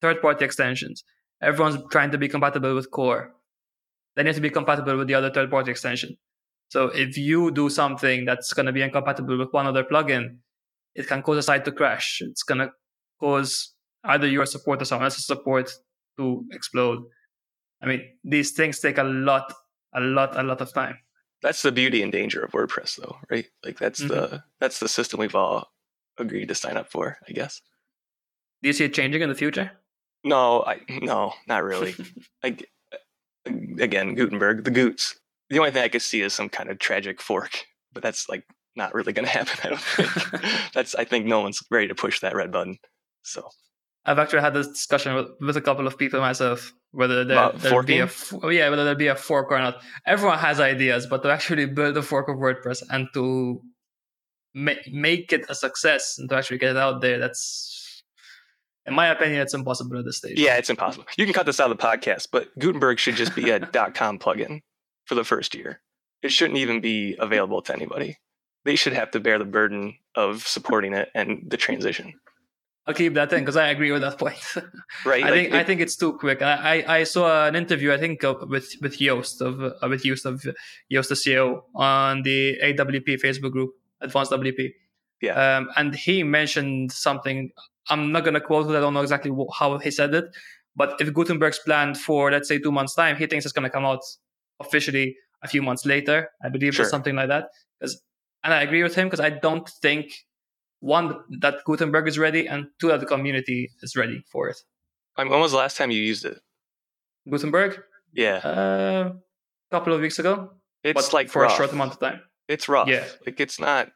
third-party 0.00 0.44
extensions. 0.44 1.04
Everyone's 1.42 1.78
trying 1.90 2.10
to 2.10 2.18
be 2.18 2.28
compatible 2.28 2.74
with 2.74 2.90
core. 2.90 3.32
They 4.16 4.22
need 4.22 4.34
to 4.34 4.40
be 4.40 4.50
compatible 4.50 4.96
with 4.96 5.08
the 5.08 5.14
other 5.14 5.30
third-party 5.30 5.70
extension. 5.70 6.16
So 6.68 6.86
if 6.88 7.16
you 7.16 7.50
do 7.50 7.68
something 7.70 8.24
that's 8.24 8.52
going 8.52 8.66
to 8.66 8.72
be 8.72 8.82
incompatible 8.82 9.38
with 9.38 9.52
one 9.52 9.66
other 9.66 9.84
plugin, 9.84 10.36
it 10.94 11.06
can 11.08 11.22
cause 11.22 11.38
a 11.38 11.42
site 11.42 11.64
to 11.64 11.72
crash. 11.72 12.20
It's 12.20 12.42
going 12.42 12.58
to 12.58 12.70
cause 13.18 13.74
either 14.04 14.26
your 14.26 14.46
support 14.46 14.82
or 14.82 14.84
someone 14.84 15.04
else's 15.04 15.26
support 15.26 15.70
to 16.18 16.44
explode. 16.52 17.02
I 17.82 17.86
mean, 17.86 18.02
these 18.24 18.52
things 18.52 18.80
take 18.80 18.98
a 18.98 19.04
lot, 19.04 19.52
a 19.94 20.00
lot, 20.00 20.38
a 20.38 20.42
lot 20.42 20.60
of 20.60 20.72
time. 20.72 20.98
that's 21.42 21.62
the 21.62 21.72
beauty 21.72 22.02
and 22.02 22.12
danger 22.12 22.42
of 22.44 22.52
wordpress 22.52 22.96
though 22.96 23.16
right 23.30 23.46
like 23.64 23.78
that's 23.78 24.00
the 24.00 24.26
mm-hmm. 24.26 24.36
that's 24.60 24.78
the 24.78 24.88
system 24.88 25.18
we've 25.20 25.34
all 25.34 25.72
agreed 26.18 26.48
to 26.48 26.54
sign 26.54 26.76
up 26.76 26.90
for 26.90 27.16
i 27.28 27.32
guess 27.32 27.62
Do 28.62 28.68
you 28.68 28.74
see 28.74 28.84
it 28.84 28.92
changing 28.94 29.22
in 29.22 29.30
the 29.30 29.34
future? 29.34 29.70
No 30.24 30.62
i 30.64 30.80
no 31.02 31.32
not 31.46 31.62
really. 31.64 31.94
Like 32.42 32.68
again 33.46 34.14
gutenberg 34.14 34.64
the 34.64 34.70
goots 34.70 35.18
the 35.48 35.58
only 35.58 35.70
thing 35.70 35.82
i 35.82 35.88
could 35.88 36.02
see 36.02 36.20
is 36.20 36.34
some 36.34 36.48
kind 36.48 36.70
of 36.70 36.78
tragic 36.78 37.20
fork 37.20 37.64
but 37.92 38.02
that's 38.02 38.28
like 38.28 38.44
not 38.76 38.94
really 38.94 39.12
going 39.12 39.26
to 39.26 39.32
happen 39.32 39.58
i 39.64 39.68
don't 39.70 39.80
think. 39.80 40.72
That's 40.74 40.94
i 40.94 41.04
think 41.04 41.26
no 41.26 41.40
one's 41.40 41.60
ready 41.70 41.88
to 41.88 41.94
push 41.94 42.20
that 42.20 42.36
red 42.36 42.52
button 42.52 42.78
so. 43.22 43.48
I've 44.06 44.18
actually 44.18 44.40
had 44.40 44.54
this 44.54 44.68
discussion 44.68 45.14
with, 45.14 45.28
with 45.40 45.56
a 45.56 45.60
couple 45.60 45.86
of 45.86 45.98
people 45.98 46.20
myself, 46.20 46.72
whether 46.92 47.24
there, 47.24 47.52
there'd 47.52 47.86
be 47.86 47.98
a 47.98 48.08
oh, 48.42 48.48
yeah, 48.48 48.70
whether 48.70 48.84
there'd 48.84 48.98
be 48.98 49.08
a 49.08 49.14
fork 49.14 49.50
or 49.50 49.58
not. 49.58 49.82
Everyone 50.06 50.38
has 50.38 50.58
ideas, 50.58 51.06
but 51.06 51.22
to 51.22 51.30
actually 51.30 51.66
build 51.66 51.96
a 51.96 52.02
fork 52.02 52.28
of 52.28 52.36
WordPress 52.36 52.82
and 52.90 53.08
to 53.14 53.60
ma- 54.54 54.72
make 54.90 55.32
it 55.32 55.44
a 55.48 55.54
success 55.54 56.16
and 56.18 56.30
to 56.30 56.36
actually 56.36 56.58
get 56.58 56.70
it 56.70 56.76
out 56.78 57.02
there, 57.02 57.18
that's, 57.18 57.79
in 58.86 58.94
my 58.94 59.08
opinion, 59.08 59.40
it's 59.40 59.54
impossible 59.54 59.98
at 59.98 60.04
this 60.04 60.16
stage. 60.18 60.38
yeah 60.38 60.56
it's 60.56 60.70
impossible 60.70 61.04
you 61.16 61.24
can 61.24 61.34
cut 61.34 61.46
this 61.46 61.60
out 61.60 61.70
of 61.70 61.76
the 61.76 61.82
podcast 61.82 62.28
but 62.32 62.48
gutenberg 62.58 62.98
should 62.98 63.16
just 63.16 63.34
be 63.34 63.50
a 63.50 63.60
com 63.94 64.18
plugin 64.18 64.60
for 65.06 65.14
the 65.14 65.24
first 65.24 65.54
year 65.54 65.80
it 66.22 66.30
shouldn't 66.32 66.58
even 66.58 66.80
be 66.80 67.16
available 67.18 67.62
to 67.62 67.72
anybody 67.72 68.18
they 68.64 68.76
should 68.76 68.92
have 68.92 69.10
to 69.10 69.20
bear 69.20 69.38
the 69.38 69.44
burden 69.44 69.94
of 70.14 70.46
supporting 70.46 70.92
it 70.94 71.08
and 71.14 71.44
the 71.48 71.56
transition 71.56 72.14
I'll 72.86 72.94
keep 72.94 73.14
that 73.14 73.32
in 73.32 73.40
because 73.40 73.56
I 73.58 73.68
agree 73.68 73.92
with 73.92 74.00
that 74.02 74.18
point. 74.18 74.42
right 75.04 75.22
I 75.22 75.26
Like, 75.30 75.34
think 75.34 75.54
I 75.54 75.62
think 75.64 75.80
it's 75.82 75.96
too 75.96 76.14
quick. 76.14 76.40
I, 76.42 76.80
I, 76.80 76.96
I 77.00 77.04
saw 77.04 77.46
an 77.46 77.54
interview 77.54 77.92
I 77.92 77.98
think 77.98 78.24
of, 78.24 78.48
with 78.48 78.72
with 78.80 78.98
Joost 78.98 79.42
of 79.42 79.62
uh, 79.62 79.72
with 79.88 80.02
Joost 80.02 80.24
of 80.26 80.42
Yoast 80.90 81.08
the 81.10 81.14
CEO 81.14 81.62
on 81.74 82.22
the 82.22 82.58
AWP 82.64 83.20
Facebook 83.20 83.52
group, 83.52 83.74
Advanced 84.00 84.32
WP. 84.32 84.70
Yeah. 85.20 85.34
Um, 85.58 85.68
and 85.76 85.94
he 85.94 86.24
mentioned 86.24 86.90
something. 86.90 87.50
I'm 87.90 88.12
not 88.12 88.24
gonna 88.24 88.40
quote 88.40 88.70
it. 88.70 88.76
I 88.76 88.80
don't 88.80 88.94
know 88.94 89.02
exactly 89.02 89.32
how 89.58 89.78
he 89.78 89.90
said 89.90 90.14
it, 90.14 90.24
but 90.76 91.00
if 91.00 91.12
Gutenberg's 91.12 91.58
planned 91.58 91.98
for 91.98 92.30
let's 92.30 92.48
say 92.48 92.58
two 92.58 92.72
months 92.72 92.94
time, 92.94 93.16
he 93.16 93.26
thinks 93.26 93.44
it's 93.44 93.52
gonna 93.52 93.70
come 93.70 93.84
out 93.84 94.00
officially 94.60 95.16
a 95.42 95.48
few 95.48 95.62
months 95.62 95.84
later. 95.86 96.28
I 96.44 96.48
believe 96.50 96.74
Sure. 96.74 96.86
or 96.86 96.88
something 96.88 97.14
like 97.16 97.28
that. 97.28 97.48
and 98.42 98.54
I 98.54 98.62
agree 98.62 98.82
with 98.82 98.94
him 98.94 99.06
because 99.08 99.20
I 99.20 99.28
don't 99.30 99.68
think 99.82 100.12
one 100.80 101.06
that 101.40 101.56
Gutenberg 101.66 102.08
is 102.08 102.18
ready 102.18 102.46
and 102.48 102.68
two 102.80 102.88
that 102.88 103.00
the 103.00 103.06
community 103.06 103.70
is 103.82 103.96
ready 103.96 104.24
for 104.32 104.48
it. 104.48 104.56
I 105.16 105.24
mean, 105.24 105.30
when 105.32 105.40
was 105.40 105.52
the 105.52 105.58
last 105.58 105.76
time 105.76 105.90
you 105.90 106.00
used 106.00 106.24
it 106.24 106.38
Gutenberg, 107.30 107.82
yeah 108.14 108.40
a 108.44 109.12
couple 109.70 109.92
of 109.92 110.00
weeks 110.00 110.18
ago, 110.18 110.52
it's 110.82 111.12
like 111.12 111.28
for 111.28 111.42
rough. 111.42 111.52
a 111.52 111.56
short 111.56 111.72
amount 111.72 111.92
of 111.92 112.00
time. 112.00 112.20
it's 112.48 112.66
rough 112.68 112.88
Yeah. 112.88 113.04
like 113.26 113.38
it's 113.40 113.60
not 113.60 113.90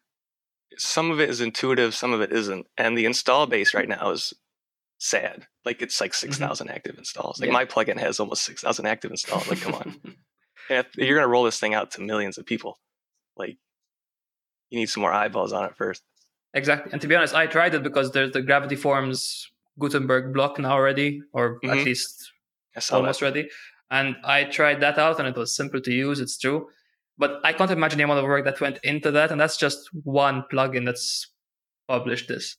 some 0.79 1.11
of 1.11 1.21
it 1.21 1.29
is 1.31 1.41
intuitive 1.41 1.95
some 1.95 2.13
of 2.13 2.21
it 2.21 2.33
isn't 2.33 2.67
and 2.79 2.97
the 2.97 3.05
install 3.07 3.47
base 3.47 3.75
right 3.75 3.89
now 3.89 4.11
is 4.11 4.33
sad 4.99 5.47
like 5.65 5.83
it's 5.83 6.01
like 6.01 6.15
6000 6.15 6.69
active 6.71 6.97
installs 6.99 7.41
like 7.41 7.49
Mm-hmm. 7.49 7.55
Yeah. 7.55 7.61
my 7.61 7.65
plugin 7.67 7.99
has 7.99 8.21
almost 8.21 8.45
6000 8.45 8.87
active 8.87 9.11
installs 9.11 9.49
like 9.49 9.61
come 9.61 9.75
on 9.75 10.01
And 10.71 10.87
if 10.87 10.97
you're 10.97 11.17
going 11.19 11.25
to 11.27 11.29
roll 11.29 11.45
this 11.45 11.61
thing 11.61 11.75
out 11.75 11.91
to 11.93 12.01
millions 12.01 12.39
of 12.39 12.47
people 12.47 12.79
like 13.37 13.59
you 14.71 14.79
need 14.79 14.89
some 14.89 15.03
more 15.03 15.13
eyeballs 15.13 15.53
on 15.53 15.65
it 15.65 15.77
first 15.77 16.03
exactly. 16.55 16.93
And 16.93 17.01
to 17.03 17.09
be 17.09 17.15
honest, 17.17 17.35
I 17.35 17.47
tried 17.47 17.75
it 17.75 17.83
because 17.83 18.13
there's 18.13 18.33
the 18.33 18.41
Gravity 18.43 18.77
Forms 18.77 19.51
Gutenberg 19.79 20.33
block 20.33 20.59
now 20.59 20.73
already, 20.73 21.21
or 21.33 21.59
at 21.65 21.71
Mhm. 21.71 21.85
least 21.85 22.31
almost 22.93 23.21
that 23.21 23.27
ready. 23.27 23.49
And 23.91 24.17
I 24.25 24.45
tried 24.45 24.79
that 24.81 24.97
out, 24.99 25.19
and 25.19 25.27
it 25.29 25.37
was 25.37 25.55
simple 25.55 25.81
to 25.81 25.93
use. 25.93 26.21
It's 26.21 26.39
true, 26.39 26.69
but 27.19 27.41
I 27.45 27.53
can't 27.53 27.71
imagine 27.71 27.99
the 27.99 28.05
amount 28.05 28.21
of 28.21 28.25
work 28.27 28.45
that 28.45 28.61
went 28.61 28.79
into 28.83 29.11
that. 29.13 29.31
And 29.31 29.41
that's 29.41 29.57
just 29.57 29.89
one 29.93 30.45
plugin 30.53 30.85
that's 30.85 31.31
published 31.89 32.29
this. 32.29 32.57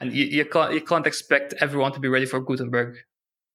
And 0.00 0.12
you, 0.12 0.24
you 0.26 0.44
can't 0.44 0.74
you 0.74 0.80
can't 0.82 1.06
expect 1.06 1.54
everyone 1.60 1.92
to 1.92 2.00
be 2.00 2.08
ready 2.08 2.26
for 2.26 2.40
Gutenberg. 2.40 2.96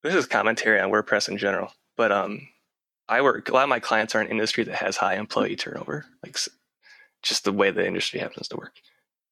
this 0.04 0.16
is 0.16 0.26
commentary 0.26 0.80
on 0.80 0.90
wordpress 0.90 1.30
in 1.30 1.38
general 1.38 1.72
but 1.96 2.12
um 2.12 2.48
i 3.08 3.22
work 3.22 3.48
a 3.48 3.54
lot 3.54 3.64
of 3.64 3.70
my 3.70 3.80
clients 3.80 4.16
are 4.16 4.22
in 4.22 4.28
industry 4.28 4.64
that 4.64 4.76
has 4.76 4.98
high 4.98 5.16
employee 5.16 5.56
turnover 5.56 6.06
like 6.24 6.36
just 7.22 7.44
the 7.44 7.52
way 7.52 7.70
the 7.70 7.86
industry 7.86 8.20
happens 8.20 8.48
to 8.48 8.58
work 8.58 8.74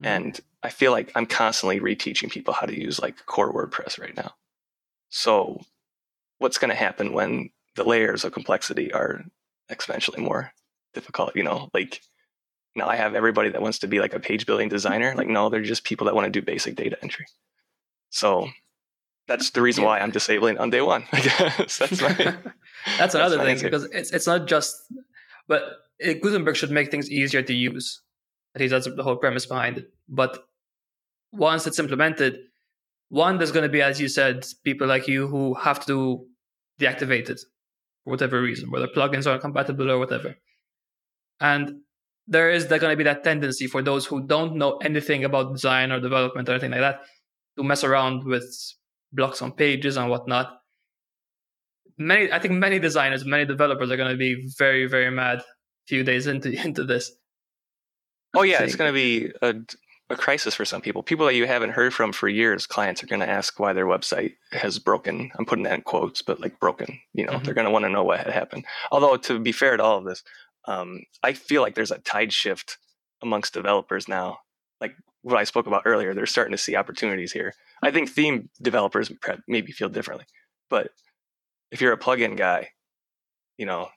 and 0.04 0.40
i 0.62 0.70
feel 0.70 0.92
like 0.92 1.12
i'm 1.16 1.26
constantly 1.26 1.80
reteaching 1.80 2.30
people 2.30 2.54
how 2.54 2.68
to 2.68 2.80
use 2.80 3.02
like 3.02 3.26
core 3.26 3.52
wordpress 3.52 4.00
right 4.00 4.16
now 4.16 4.32
so 5.10 5.60
what's 6.38 6.60
going 6.60 6.70
to 6.70 6.76
happen 6.76 7.14
when 7.14 7.50
the 7.76 7.84
layers 7.84 8.24
of 8.24 8.32
complexity 8.32 8.94
are 8.94 9.24
exponentially 9.72 10.20
more 10.20 10.52
difficult 11.00 11.36
you 11.36 11.44
know 11.44 11.70
like 11.74 12.02
now 12.76 12.88
i 12.88 12.96
have 12.96 13.16
everybody 13.16 13.50
that 13.50 13.62
wants 13.62 13.80
to 13.80 13.88
be 13.88 14.00
like 14.00 14.14
a 14.14 14.20
page 14.20 14.46
building 14.46 14.70
designer 14.70 15.14
like 15.16 15.28
no 15.28 15.50
they're 15.50 15.62
just 15.62 15.84
people 15.84 16.06
that 16.06 16.16
want 16.16 16.26
to 16.26 16.32
do 16.32 16.42
basic 16.54 16.76
data 16.76 16.98
entry 17.02 17.26
so 18.10 18.48
that's 19.28 19.52
the 19.52 19.62
reason 19.62 19.84
why 19.84 20.00
i'm 20.00 20.12
disabling 20.12 20.58
on 20.58 20.70
day 20.70 20.82
one 20.82 21.04
i 21.12 21.20
guess 21.22 21.78
that's 21.78 22.02
my 22.02 22.36
That's 22.98 23.16
another 23.16 23.38
thing 23.38 23.50
answer. 23.50 23.68
because 23.68 23.86
it's 23.86 24.12
it's 24.12 24.28
not 24.28 24.48
just, 24.48 24.76
but 25.48 25.64
it, 26.00 26.22
Gutenberg 26.22 26.56
should 26.56 26.72
make 26.72 26.92
things 26.92 27.10
easier 27.10 27.42
to 27.42 27.54
use. 27.54 28.02
At 28.56 28.62
least 28.62 28.72
that's 28.72 28.88
the 28.94 29.04
whole 29.04 29.18
premise 29.18 29.46
behind 29.46 29.78
it. 29.78 29.90
But 30.08 30.40
once 31.32 31.68
it's 31.68 31.80
implemented, 31.80 32.40
one 33.10 33.38
there's 33.38 33.52
going 33.52 33.64
to 33.64 33.70
be, 33.70 33.82
as 33.82 34.00
you 34.00 34.08
said, 34.08 34.46
people 34.64 34.88
like 34.88 35.08
you 35.08 35.28
who 35.28 35.54
have 35.56 35.86
to 35.86 36.26
deactivate 36.80 37.30
it 37.30 37.42
for 38.04 38.12
whatever 38.12 38.42
reason, 38.42 38.72
whether 38.72 38.88
plugins 38.88 39.28
aren't 39.28 39.42
compatible 39.42 39.92
or 39.92 40.00
whatever. 40.00 40.36
And 41.40 41.82
there 42.28 42.52
is 42.52 42.66
going 42.66 42.82
to 42.82 42.96
be 42.96 43.04
that 43.04 43.24
tendency 43.24 43.68
for 43.68 43.82
those 43.82 44.06
who 44.06 44.26
don't 44.26 44.56
know 44.56 44.78
anything 44.78 45.26
about 45.26 45.54
design 45.54 45.92
or 45.92 46.00
development 46.00 46.48
or 46.48 46.54
anything 46.54 46.72
like 46.72 46.82
that 46.82 47.02
to 47.58 47.64
mess 47.64 47.84
around 47.84 48.24
with 48.24 48.46
blocks 49.12 49.42
on 49.42 49.52
pages 49.52 49.98
and 49.98 50.10
whatnot. 50.10 50.60
Many, 51.98 52.32
I 52.32 52.40
think, 52.40 52.54
many 52.54 52.80
designers, 52.80 53.26
many 53.26 53.46
developers 53.46 53.92
are 53.92 53.98
going 53.98 54.12
to 54.12 54.18
be 54.18 54.48
very, 54.58 54.86
very 54.86 55.12
mad 55.12 55.40
a 55.40 55.44
few 55.88 56.04
days 56.04 56.28
into 56.28 56.52
into 56.66 56.84
this. 56.84 57.12
Oh 58.36 58.44
yeah, 58.44 58.62
it's 58.62 58.76
going 58.76 58.90
to 58.90 58.94
be 58.94 59.32
a, 59.42 59.56
a 60.12 60.16
crisis 60.16 60.54
for 60.54 60.64
some 60.64 60.82
people. 60.82 61.02
People 61.02 61.26
that 61.26 61.34
you 61.34 61.48
haven't 61.48 61.72
heard 61.72 61.94
from 61.96 62.14
for 62.14 62.30
years, 62.30 62.68
clients 62.68 63.04
are 63.04 63.08
going 63.08 63.22
to 63.22 63.30
ask 63.30 63.60
why 63.60 63.74
their 63.74 63.88
website 63.88 64.36
has 64.52 64.78
broken. 64.78 65.32
I'm 65.38 65.46
putting 65.46 65.64
that 65.64 65.74
in 65.74 65.82
quotes, 65.82 66.22
but 66.22 66.40
like 66.40 66.60
broken. 66.60 67.00
You 67.14 67.26
know, 67.26 67.34
mm-hmm. 67.34 67.44
they're 67.44 67.56
going 67.56 67.66
to 67.66 67.72
want 67.72 67.86
to 67.86 67.90
know 67.90 68.04
what 68.04 68.20
had 68.20 68.32
happened. 68.32 68.66
Although 68.92 69.18
to 69.18 69.40
be 69.40 69.52
fair 69.52 69.76
to 69.78 69.84
all 69.84 69.98
of 69.98 70.06
this, 70.06 70.24
um, 70.70 71.02
I 71.24 71.34
feel 71.34 71.64
like 71.64 71.74
there's 71.74 71.92
a 71.92 71.98
tide 71.98 72.32
shift 72.32 72.78
amongst 73.24 73.56
developers 73.56 74.08
now. 74.08 74.38
Like 74.80 74.94
what 75.24 75.40
I 75.40 75.44
spoke 75.44 75.66
about 75.66 75.82
earlier, 75.86 76.14
they're 76.14 76.28
starting 76.28 76.52
to 76.52 76.60
see 76.60 76.76
opportunities 76.76 77.32
here. 77.32 77.54
I 77.82 77.90
think 77.90 78.10
theme 78.10 78.50
developers 78.62 79.12
maybe 79.48 79.72
feel 79.72 79.90
differently, 79.90 80.28
but 80.70 80.92
if 81.72 81.82
you're 81.82 81.94
a 81.94 81.98
plugin 81.98 82.38
guy, 82.38 82.70
you 83.58 83.66
know, 83.66 83.90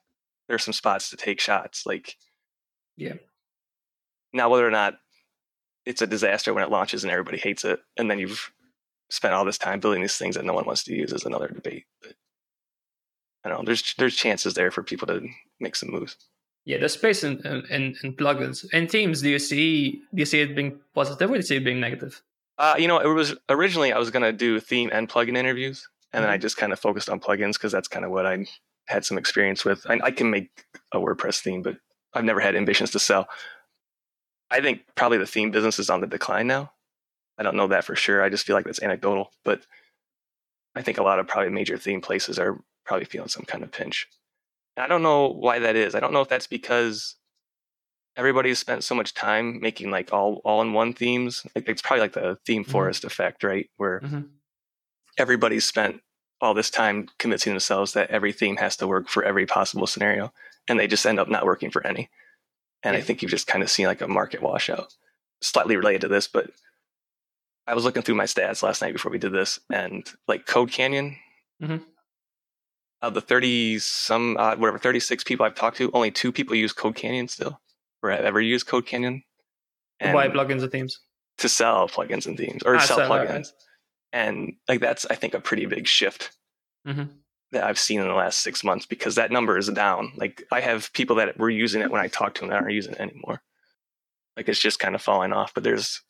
there's 0.48 0.64
some 0.64 0.72
spots 0.72 1.10
to 1.10 1.16
take 1.16 1.40
shots. 1.40 1.84
Like, 1.84 2.16
yeah. 2.96 3.14
Now, 4.32 4.48
whether 4.48 4.66
or 4.66 4.70
not 4.70 4.94
it's 5.84 6.02
a 6.02 6.06
disaster 6.06 6.54
when 6.54 6.64
it 6.64 6.70
launches 6.70 7.04
and 7.04 7.10
everybody 7.10 7.38
hates 7.38 7.64
it, 7.64 7.80
and 7.98 8.10
then 8.10 8.18
you've 8.18 8.50
spent 9.10 9.34
all 9.34 9.44
this 9.44 9.58
time 9.58 9.78
building 9.78 10.00
these 10.00 10.16
things 10.16 10.36
that 10.36 10.44
no 10.44 10.54
one 10.54 10.64
wants 10.64 10.84
to 10.84 10.94
use 10.94 11.12
is 11.12 11.26
another 11.26 11.48
debate. 11.48 11.84
But 12.00 12.14
I 13.44 13.50
don't 13.50 13.58
know. 13.58 13.64
There's 13.66 13.94
there's 13.98 14.16
chances 14.16 14.54
there 14.54 14.70
for 14.70 14.82
people 14.82 15.06
to 15.08 15.28
make 15.60 15.76
some 15.76 15.90
moves. 15.90 16.16
Yeah, 16.64 16.78
the 16.78 16.88
space 16.88 17.24
in, 17.24 17.38
in, 17.70 17.96
in 18.02 18.12
plugins. 18.14 18.64
In 18.72 18.86
themes, 18.86 19.22
do 19.22 19.30
you 19.30 19.38
see 19.38 20.02
do 20.14 20.20
you 20.20 20.26
see 20.26 20.40
it 20.40 20.54
being 20.54 20.78
positive 20.94 21.30
or 21.30 21.34
do 21.34 21.38
you 21.38 21.42
see 21.42 21.56
it 21.56 21.64
being 21.64 21.80
negative? 21.80 22.22
Uh, 22.56 22.76
you 22.78 22.86
know, 22.86 22.98
it 22.98 23.06
was 23.06 23.34
originally 23.48 23.92
I 23.92 23.98
was 23.98 24.10
gonna 24.10 24.32
do 24.32 24.60
theme 24.60 24.90
and 24.92 25.08
plugin 25.08 25.36
interviews, 25.36 25.88
and 26.12 26.20
mm-hmm. 26.20 26.22
then 26.22 26.30
I 26.30 26.36
mm-hmm. 26.36 26.42
just 26.42 26.56
kind 26.56 26.72
of 26.72 26.78
focused 26.78 27.10
on 27.10 27.18
plugins 27.18 27.54
because 27.54 27.72
that's 27.72 27.88
kind 27.88 28.04
of 28.04 28.12
what 28.12 28.26
I 28.26 28.46
had 28.86 29.04
some 29.04 29.18
experience 29.18 29.64
with. 29.64 29.84
I, 29.88 29.98
I 30.04 30.10
can 30.12 30.30
make 30.30 30.66
a 30.92 30.98
WordPress 30.98 31.40
theme, 31.40 31.62
but 31.62 31.76
I've 32.14 32.24
never 32.24 32.40
had 32.40 32.54
ambitions 32.54 32.90
to 32.92 32.98
sell. 32.98 33.28
I 34.50 34.60
think 34.60 34.82
probably 34.94 35.18
the 35.18 35.26
theme 35.26 35.50
business 35.50 35.78
is 35.78 35.90
on 35.90 36.00
the 36.00 36.06
decline 36.06 36.46
now. 36.46 36.72
I 37.38 37.42
don't 37.42 37.56
know 37.56 37.68
that 37.68 37.84
for 37.84 37.96
sure. 37.96 38.22
I 38.22 38.28
just 38.28 38.46
feel 38.46 38.54
like 38.54 38.66
that's 38.66 38.82
anecdotal, 38.82 39.32
but 39.44 39.62
I 40.74 40.82
think 40.82 40.98
a 40.98 41.02
lot 41.02 41.18
of 41.18 41.26
probably 41.26 41.50
major 41.50 41.78
theme 41.78 42.00
places 42.00 42.38
are 42.38 42.62
probably 42.84 43.06
feeling 43.06 43.28
some 43.28 43.44
kind 43.44 43.64
of 43.64 43.72
pinch. 43.72 44.08
I 44.76 44.86
don't 44.86 45.02
know 45.02 45.28
why 45.28 45.58
that 45.60 45.76
is. 45.76 45.94
I 45.94 46.00
don't 46.00 46.12
know 46.12 46.22
if 46.22 46.28
that's 46.28 46.46
because 46.46 47.16
everybody's 48.16 48.58
spent 48.58 48.84
so 48.84 48.94
much 48.94 49.14
time 49.14 49.60
making 49.60 49.90
like 49.90 50.12
all 50.12 50.40
all 50.44 50.62
in 50.62 50.72
one 50.72 50.92
themes. 50.94 51.46
Like 51.54 51.68
it's 51.68 51.82
probably 51.82 52.00
like 52.00 52.12
the 52.12 52.38
theme 52.46 52.62
mm-hmm. 52.62 52.72
forest 52.72 53.04
effect, 53.04 53.44
right? 53.44 53.68
Where 53.76 54.00
mm-hmm. 54.00 54.22
everybody's 55.18 55.64
spent 55.64 56.00
all 56.40 56.54
this 56.54 56.70
time 56.70 57.08
convincing 57.18 57.52
themselves 57.52 57.92
that 57.92 58.10
every 58.10 58.32
theme 58.32 58.56
has 58.56 58.76
to 58.76 58.86
work 58.86 59.08
for 59.08 59.22
every 59.22 59.46
possible 59.46 59.86
scenario, 59.86 60.32
and 60.68 60.78
they 60.78 60.86
just 60.86 61.06
end 61.06 61.20
up 61.20 61.28
not 61.28 61.46
working 61.46 61.70
for 61.70 61.86
any. 61.86 62.10
And 62.82 62.94
yeah. 62.94 62.98
I 62.98 63.02
think 63.02 63.22
you've 63.22 63.30
just 63.30 63.46
kind 63.46 63.62
of 63.62 63.70
seen 63.70 63.86
like 63.86 64.00
a 64.00 64.08
market 64.08 64.42
washout. 64.42 64.94
Slightly 65.40 65.76
related 65.76 66.02
to 66.02 66.08
this, 66.08 66.28
but 66.28 66.50
I 67.66 67.74
was 67.74 67.84
looking 67.84 68.02
through 68.02 68.14
my 68.16 68.24
stats 68.24 68.62
last 68.62 68.80
night 68.82 68.92
before 68.92 69.12
we 69.12 69.18
did 69.18 69.32
this, 69.32 69.60
and 69.70 70.08
like 70.26 70.46
Code 70.46 70.72
Canyon, 70.72 71.16
mm-hmm 71.62 71.84
of 73.02 73.14
the 73.14 73.20
30 73.20 73.80
some 73.80 74.36
uh, 74.38 74.56
whatever 74.56 74.78
36 74.78 75.24
people 75.24 75.44
I've 75.44 75.54
talked 75.54 75.76
to, 75.78 75.90
only 75.92 76.10
two 76.10 76.32
people 76.32 76.54
use 76.54 76.72
Code 76.72 76.94
Canyon 76.94 77.28
still, 77.28 77.60
or 78.02 78.10
have 78.10 78.24
ever 78.24 78.40
used 78.40 78.66
Code 78.66 78.86
Canyon. 78.86 79.24
And 80.00 80.14
Why 80.14 80.28
plugins 80.28 80.62
and 80.62 80.72
themes? 80.72 80.98
To 81.38 81.48
sell 81.48 81.88
plugins 81.88 82.26
and 82.26 82.36
themes, 82.36 82.62
or 82.64 82.76
ah, 82.76 82.80
sell 82.80 83.00
plugins, 83.00 83.48
and 84.12 84.54
like 84.68 84.80
that's 84.80 85.04
I 85.06 85.16
think 85.16 85.34
a 85.34 85.40
pretty 85.40 85.66
big 85.66 85.86
shift 85.86 86.30
mm-hmm. 86.86 87.04
that 87.50 87.64
I've 87.64 87.78
seen 87.78 88.00
in 88.00 88.06
the 88.06 88.14
last 88.14 88.38
six 88.38 88.62
months 88.62 88.86
because 88.86 89.16
that 89.16 89.32
number 89.32 89.58
is 89.58 89.68
down. 89.68 90.12
Like 90.16 90.44
I 90.52 90.60
have 90.60 90.92
people 90.92 91.16
that 91.16 91.38
were 91.38 91.50
using 91.50 91.82
it 91.82 91.90
when 91.90 92.00
I 92.00 92.08
talked 92.08 92.36
to 92.36 92.40
them 92.42 92.50
that 92.50 92.62
aren't 92.62 92.72
using 92.72 92.92
it 92.92 93.00
anymore. 93.00 93.42
Like 94.36 94.48
it's 94.48 94.60
just 94.60 94.78
kind 94.78 94.94
of 94.94 95.02
falling 95.02 95.32
off. 95.32 95.52
But 95.54 95.64
there's 95.64 96.02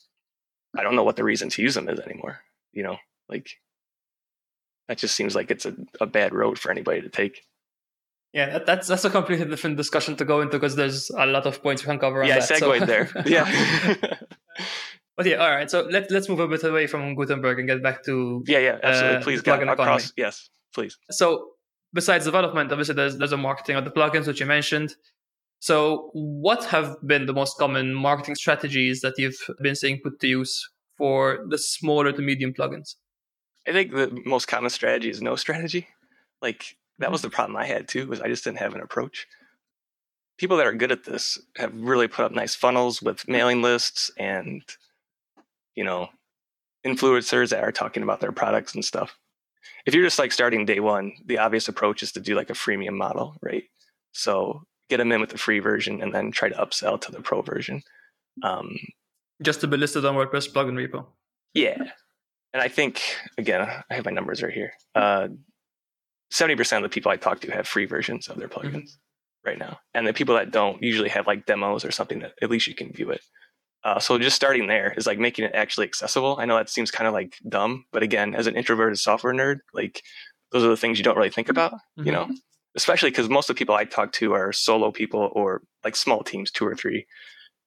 I 0.76 0.82
don't 0.82 0.96
know 0.96 1.04
what 1.04 1.16
the 1.16 1.24
reason 1.24 1.48
to 1.50 1.62
use 1.62 1.74
them 1.74 1.88
is 1.88 2.00
anymore. 2.00 2.40
You 2.72 2.82
know, 2.82 2.96
like 3.28 3.50
that 4.88 4.98
just 4.98 5.14
seems 5.14 5.34
like 5.34 5.50
it's 5.50 5.66
a, 5.66 5.74
a 6.00 6.06
bad 6.06 6.34
road 6.34 6.58
for 6.58 6.70
anybody 6.70 7.02
to 7.02 7.08
take. 7.08 7.44
Yeah, 8.32 8.60
that's 8.66 8.88
that's 8.88 9.04
a 9.04 9.10
completely 9.10 9.44
different 9.46 9.76
discussion 9.76 10.16
to 10.16 10.24
go 10.24 10.40
into 10.40 10.52
because 10.58 10.74
there's 10.74 11.10
a 11.10 11.26
lot 11.26 11.46
of 11.46 11.62
points 11.62 11.82
we 11.82 11.86
can 11.86 11.98
cover. 11.98 12.24
Yeah, 12.24 12.34
on 12.34 12.40
that, 12.40 12.48
segued 12.48 12.78
so. 12.80 12.86
there. 12.86 13.10
Yeah. 13.26 13.94
but 15.16 15.26
yeah, 15.26 15.36
all 15.36 15.50
right. 15.50 15.70
So 15.70 15.86
let's 15.90 16.10
let's 16.10 16.28
move 16.30 16.40
a 16.40 16.48
bit 16.48 16.64
away 16.64 16.86
from 16.86 17.14
Gutenberg 17.14 17.58
and 17.58 17.68
get 17.68 17.82
back 17.82 18.02
to 18.04 18.42
yeah, 18.46 18.58
yeah, 18.58 18.78
absolutely. 18.82 19.16
Uh, 19.16 19.22
please, 19.22 19.42
plugin 19.42 19.70
across. 19.70 20.12
Yes, 20.16 20.48
please. 20.74 20.96
So 21.10 21.50
besides 21.92 22.24
development, 22.24 22.72
obviously 22.72 22.94
there's 22.94 23.18
there's 23.18 23.32
a 23.32 23.36
marketing 23.36 23.76
of 23.76 23.84
the 23.84 23.90
plugins 23.90 24.26
which 24.26 24.40
you 24.40 24.46
mentioned. 24.46 24.94
So 25.58 26.10
what 26.14 26.64
have 26.64 26.96
been 27.06 27.26
the 27.26 27.34
most 27.34 27.58
common 27.58 27.94
marketing 27.94 28.34
strategies 28.34 29.02
that 29.02 29.14
you've 29.18 29.38
been 29.60 29.76
seeing 29.76 30.00
put 30.02 30.18
to 30.20 30.26
use 30.26 30.68
for 30.96 31.44
the 31.48 31.58
smaller 31.58 32.12
to 32.12 32.22
medium 32.22 32.52
plugins? 32.52 32.96
I 33.66 33.72
think 33.72 33.92
the 33.92 34.20
most 34.24 34.48
common 34.48 34.70
strategy 34.70 35.10
is 35.10 35.22
no 35.22 35.36
strategy. 35.36 35.88
Like 36.40 36.76
that 36.98 37.10
was 37.10 37.20
mm-hmm. 37.20 37.28
the 37.28 37.34
problem 37.34 37.56
I 37.56 37.66
had 37.66 37.88
too, 37.88 38.06
was 38.06 38.20
I 38.20 38.28
just 38.28 38.44
didn't 38.44 38.58
have 38.58 38.74
an 38.74 38.80
approach. 38.80 39.26
People 40.38 40.56
that 40.56 40.66
are 40.66 40.72
good 40.72 40.92
at 40.92 41.04
this 41.04 41.38
have 41.56 41.72
really 41.74 42.08
put 42.08 42.24
up 42.24 42.32
nice 42.32 42.54
funnels 42.54 43.02
with 43.02 43.28
mailing 43.28 43.62
lists 43.62 44.10
and, 44.18 44.62
you 45.76 45.84
know, 45.84 46.08
influencers 46.84 47.50
that 47.50 47.62
are 47.62 47.70
talking 47.70 48.02
about 48.02 48.20
their 48.20 48.32
products 48.32 48.74
and 48.74 48.84
stuff. 48.84 49.16
If 49.86 49.94
you're 49.94 50.04
just 50.04 50.18
like 50.18 50.32
starting 50.32 50.64
day 50.64 50.80
one, 50.80 51.12
the 51.24 51.38
obvious 51.38 51.68
approach 51.68 52.02
is 52.02 52.12
to 52.12 52.20
do 52.20 52.34
like 52.34 52.50
a 52.50 52.54
freemium 52.54 52.94
model, 52.94 53.36
right? 53.40 53.64
So 54.12 54.62
get 54.88 54.96
them 54.96 55.12
in 55.12 55.20
with 55.20 55.30
the 55.30 55.38
free 55.38 55.60
version 55.60 56.02
and 56.02 56.12
then 56.12 56.32
try 56.32 56.48
to 56.48 56.54
upsell 56.56 57.00
to 57.02 57.12
the 57.12 57.20
pro 57.20 57.42
version. 57.42 57.82
Um, 58.42 58.76
just 59.42 59.60
to 59.60 59.66
be 59.66 59.76
listed 59.76 60.04
on 60.04 60.14
WordPress 60.14 60.52
plugin 60.52 60.74
repo. 60.74 61.06
Yeah, 61.54 61.90
and 62.52 62.62
I 62.62 62.68
think 62.68 63.02
again, 63.38 63.62
I 63.62 63.94
have 63.94 64.04
my 64.04 64.10
numbers 64.10 64.42
right 64.42 64.52
here. 64.52 64.72
Uh, 64.94 65.28
seventy 66.30 66.56
percent 66.56 66.84
of 66.84 66.90
the 66.90 66.94
people 66.94 67.12
I 67.12 67.16
talk 67.16 67.40
to 67.40 67.52
have 67.52 67.66
free 67.66 67.86
versions 67.86 68.28
of 68.28 68.38
their 68.38 68.48
mm-hmm. 68.48 68.66
plugins 68.66 68.90
mm-hmm. 68.90 69.48
right 69.48 69.58
now, 69.58 69.78
and 69.94 70.06
the 70.06 70.12
people 70.12 70.34
that 70.34 70.50
don't 70.50 70.82
usually 70.82 71.08
have 71.10 71.26
like 71.26 71.46
demos 71.46 71.84
or 71.84 71.90
something 71.90 72.20
that 72.20 72.32
at 72.42 72.50
least 72.50 72.66
you 72.66 72.74
can 72.74 72.92
view 72.92 73.10
it. 73.10 73.22
Uh, 73.84 73.98
so 73.98 74.16
just 74.16 74.36
starting 74.36 74.68
there 74.68 74.94
is 74.96 75.06
like 75.06 75.18
making 75.18 75.44
it 75.44 75.52
actually 75.54 75.86
accessible. 75.86 76.36
I 76.38 76.44
know 76.44 76.56
that 76.56 76.70
seems 76.70 76.92
kind 76.92 77.08
of 77.08 77.14
like 77.14 77.34
dumb, 77.48 77.84
but 77.92 78.04
again, 78.04 78.34
as 78.34 78.46
an 78.46 78.56
introverted 78.56 78.98
software 78.98 79.34
nerd, 79.34 79.58
like 79.74 80.02
those 80.52 80.62
are 80.62 80.68
the 80.68 80.76
things 80.76 80.98
you 80.98 81.04
don't 81.04 81.16
really 81.16 81.30
think 81.30 81.48
about, 81.48 81.72
mm-hmm. 81.72 82.06
you 82.06 82.12
know, 82.12 82.30
especially 82.76 83.10
because 83.10 83.28
most 83.28 83.50
of 83.50 83.56
the 83.56 83.58
people 83.58 83.74
I 83.74 83.84
talk 83.84 84.12
to 84.12 84.34
are 84.34 84.52
solo 84.52 84.92
people 84.92 85.32
or 85.34 85.62
like 85.84 85.96
small 85.96 86.22
teams, 86.22 86.52
two 86.52 86.64
or 86.64 86.76
three, 86.76 87.06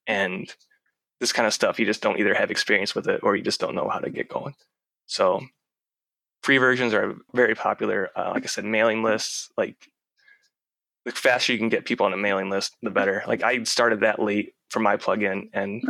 and 0.07 0.53
this 1.19 1.33
kind 1.33 1.47
of 1.47 1.53
stuff 1.53 1.79
you 1.79 1.85
just 1.85 2.01
don't 2.01 2.19
either 2.19 2.33
have 2.33 2.51
experience 2.51 2.95
with 2.95 3.07
it 3.07 3.19
or 3.23 3.35
you 3.35 3.43
just 3.43 3.59
don't 3.59 3.75
know 3.75 3.89
how 3.89 3.99
to 3.99 4.09
get 4.09 4.29
going. 4.29 4.53
So 5.07 5.41
free 6.43 6.57
versions 6.57 6.93
are 6.93 7.15
very 7.33 7.55
popular. 7.55 8.09
Uh, 8.15 8.31
like 8.33 8.43
I 8.43 8.47
said, 8.47 8.65
mailing 8.65 9.03
lists, 9.03 9.49
like 9.57 9.77
the 11.05 11.11
faster 11.11 11.53
you 11.53 11.59
can 11.59 11.69
get 11.69 11.85
people 11.85 12.05
on 12.05 12.13
a 12.13 12.17
mailing 12.17 12.49
list, 12.49 12.75
the 12.81 12.89
better. 12.89 13.23
Like 13.27 13.43
I 13.43 13.63
started 13.63 14.01
that 14.01 14.19
late 14.19 14.53
for 14.69 14.79
my 14.79 14.97
plugin 14.97 15.49
and 15.53 15.83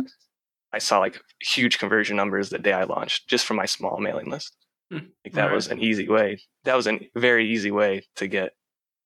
I 0.72 0.78
saw 0.78 0.98
like 0.98 1.20
huge 1.40 1.78
conversion 1.78 2.16
numbers 2.16 2.50
the 2.50 2.58
day 2.58 2.72
I 2.72 2.84
launched 2.84 3.28
just 3.28 3.46
from 3.46 3.56
my 3.56 3.66
small 3.66 3.98
mailing 3.98 4.30
list. 4.30 4.54
Hmm. 4.90 5.08
Like 5.24 5.34
that 5.34 5.46
right. 5.46 5.54
was 5.54 5.68
an 5.68 5.80
easy 5.80 6.08
way. 6.08 6.38
That 6.64 6.76
was 6.76 6.86
a 6.86 7.00
very 7.14 7.50
easy 7.50 7.70
way 7.70 8.06
to 8.16 8.26
get 8.26 8.52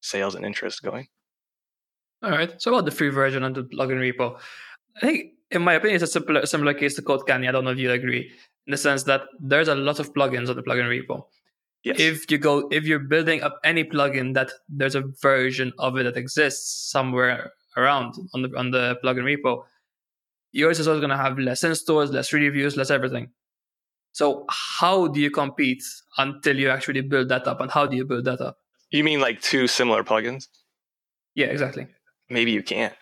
sales 0.03 0.35
and 0.35 0.45
interest 0.45 0.83
going. 0.83 1.07
All 2.23 2.31
right. 2.31 2.61
So 2.61 2.73
about 2.73 2.85
the 2.85 2.91
free 2.91 3.09
version 3.09 3.43
and 3.45 3.55
the 3.55 3.63
plugin 3.63 3.99
repo, 3.99 4.39
I 4.97 5.01
think 5.01 5.33
in 5.51 5.63
my 5.63 5.75
opinion, 5.75 5.97
it's 5.97 6.05
a 6.05 6.07
similar, 6.07 6.47
similar 6.47 6.75
case 6.75 6.95
to 6.97 7.03
Code 7.03 7.27
Canyon. 7.27 7.49
I 7.49 7.53
don't 7.53 7.65
know 7.65 7.71
if 7.71 7.79
you 7.79 7.91
agree 7.91 8.31
in 8.67 8.73
the 8.73 8.77
sense 8.77 9.05
that 9.05 9.23
there's 9.41 9.69
a 9.69 9.75
lot 9.75 10.01
of 10.01 10.13
plugins 10.13 10.49
on 10.49 10.57
the 10.57 10.63
plugin 10.63 10.89
repo. 10.89 11.25
Yes. 11.83 11.99
If 11.99 12.31
you 12.31 12.39
go, 12.39 12.69
if 12.71 12.85
you're 12.85 12.99
building 12.99 13.43
up 13.43 13.59
any 13.65 13.85
plugin 13.85 14.35
that 14.35 14.51
there's 14.69 14.95
a 14.95 15.05
version 15.23 15.73
of 15.79 15.97
it 15.97 16.05
that 16.05 16.17
exists 16.17 16.91
somewhere 16.91 17.53
around 17.77 18.15
on 18.35 18.43
the 18.43 18.51
on 18.57 18.71
the 18.71 18.99
plugin 19.03 19.25
repo, 19.25 19.65
yours 20.53 20.79
is 20.79 20.87
always 20.87 21.01
going 21.01 21.11
to 21.11 21.17
have 21.17 21.39
less 21.39 21.65
installs, 21.65 22.11
less 22.11 22.33
reviews, 22.33 22.77
less 22.77 22.91
everything. 22.91 23.31
So 24.13 24.45
how 24.51 25.07
do 25.07 25.21
you 25.21 25.31
compete 25.31 25.83
until 26.19 26.59
you 26.59 26.69
actually 26.69 27.01
build 27.01 27.29
that 27.29 27.47
up, 27.47 27.61
and 27.61 27.71
how 27.71 27.87
do 27.87 27.97
you 27.97 28.05
build 28.05 28.25
that 28.27 28.41
up? 28.41 28.59
You 28.91 29.05
mean 29.05 29.21
like 29.21 29.41
two 29.41 29.67
similar 29.67 30.05
plugins? 30.05 30.49
Yeah, 31.35 31.47
exactly. 31.47 31.87
Maybe 32.29 32.51
you 32.51 32.63
can't. 32.63 32.95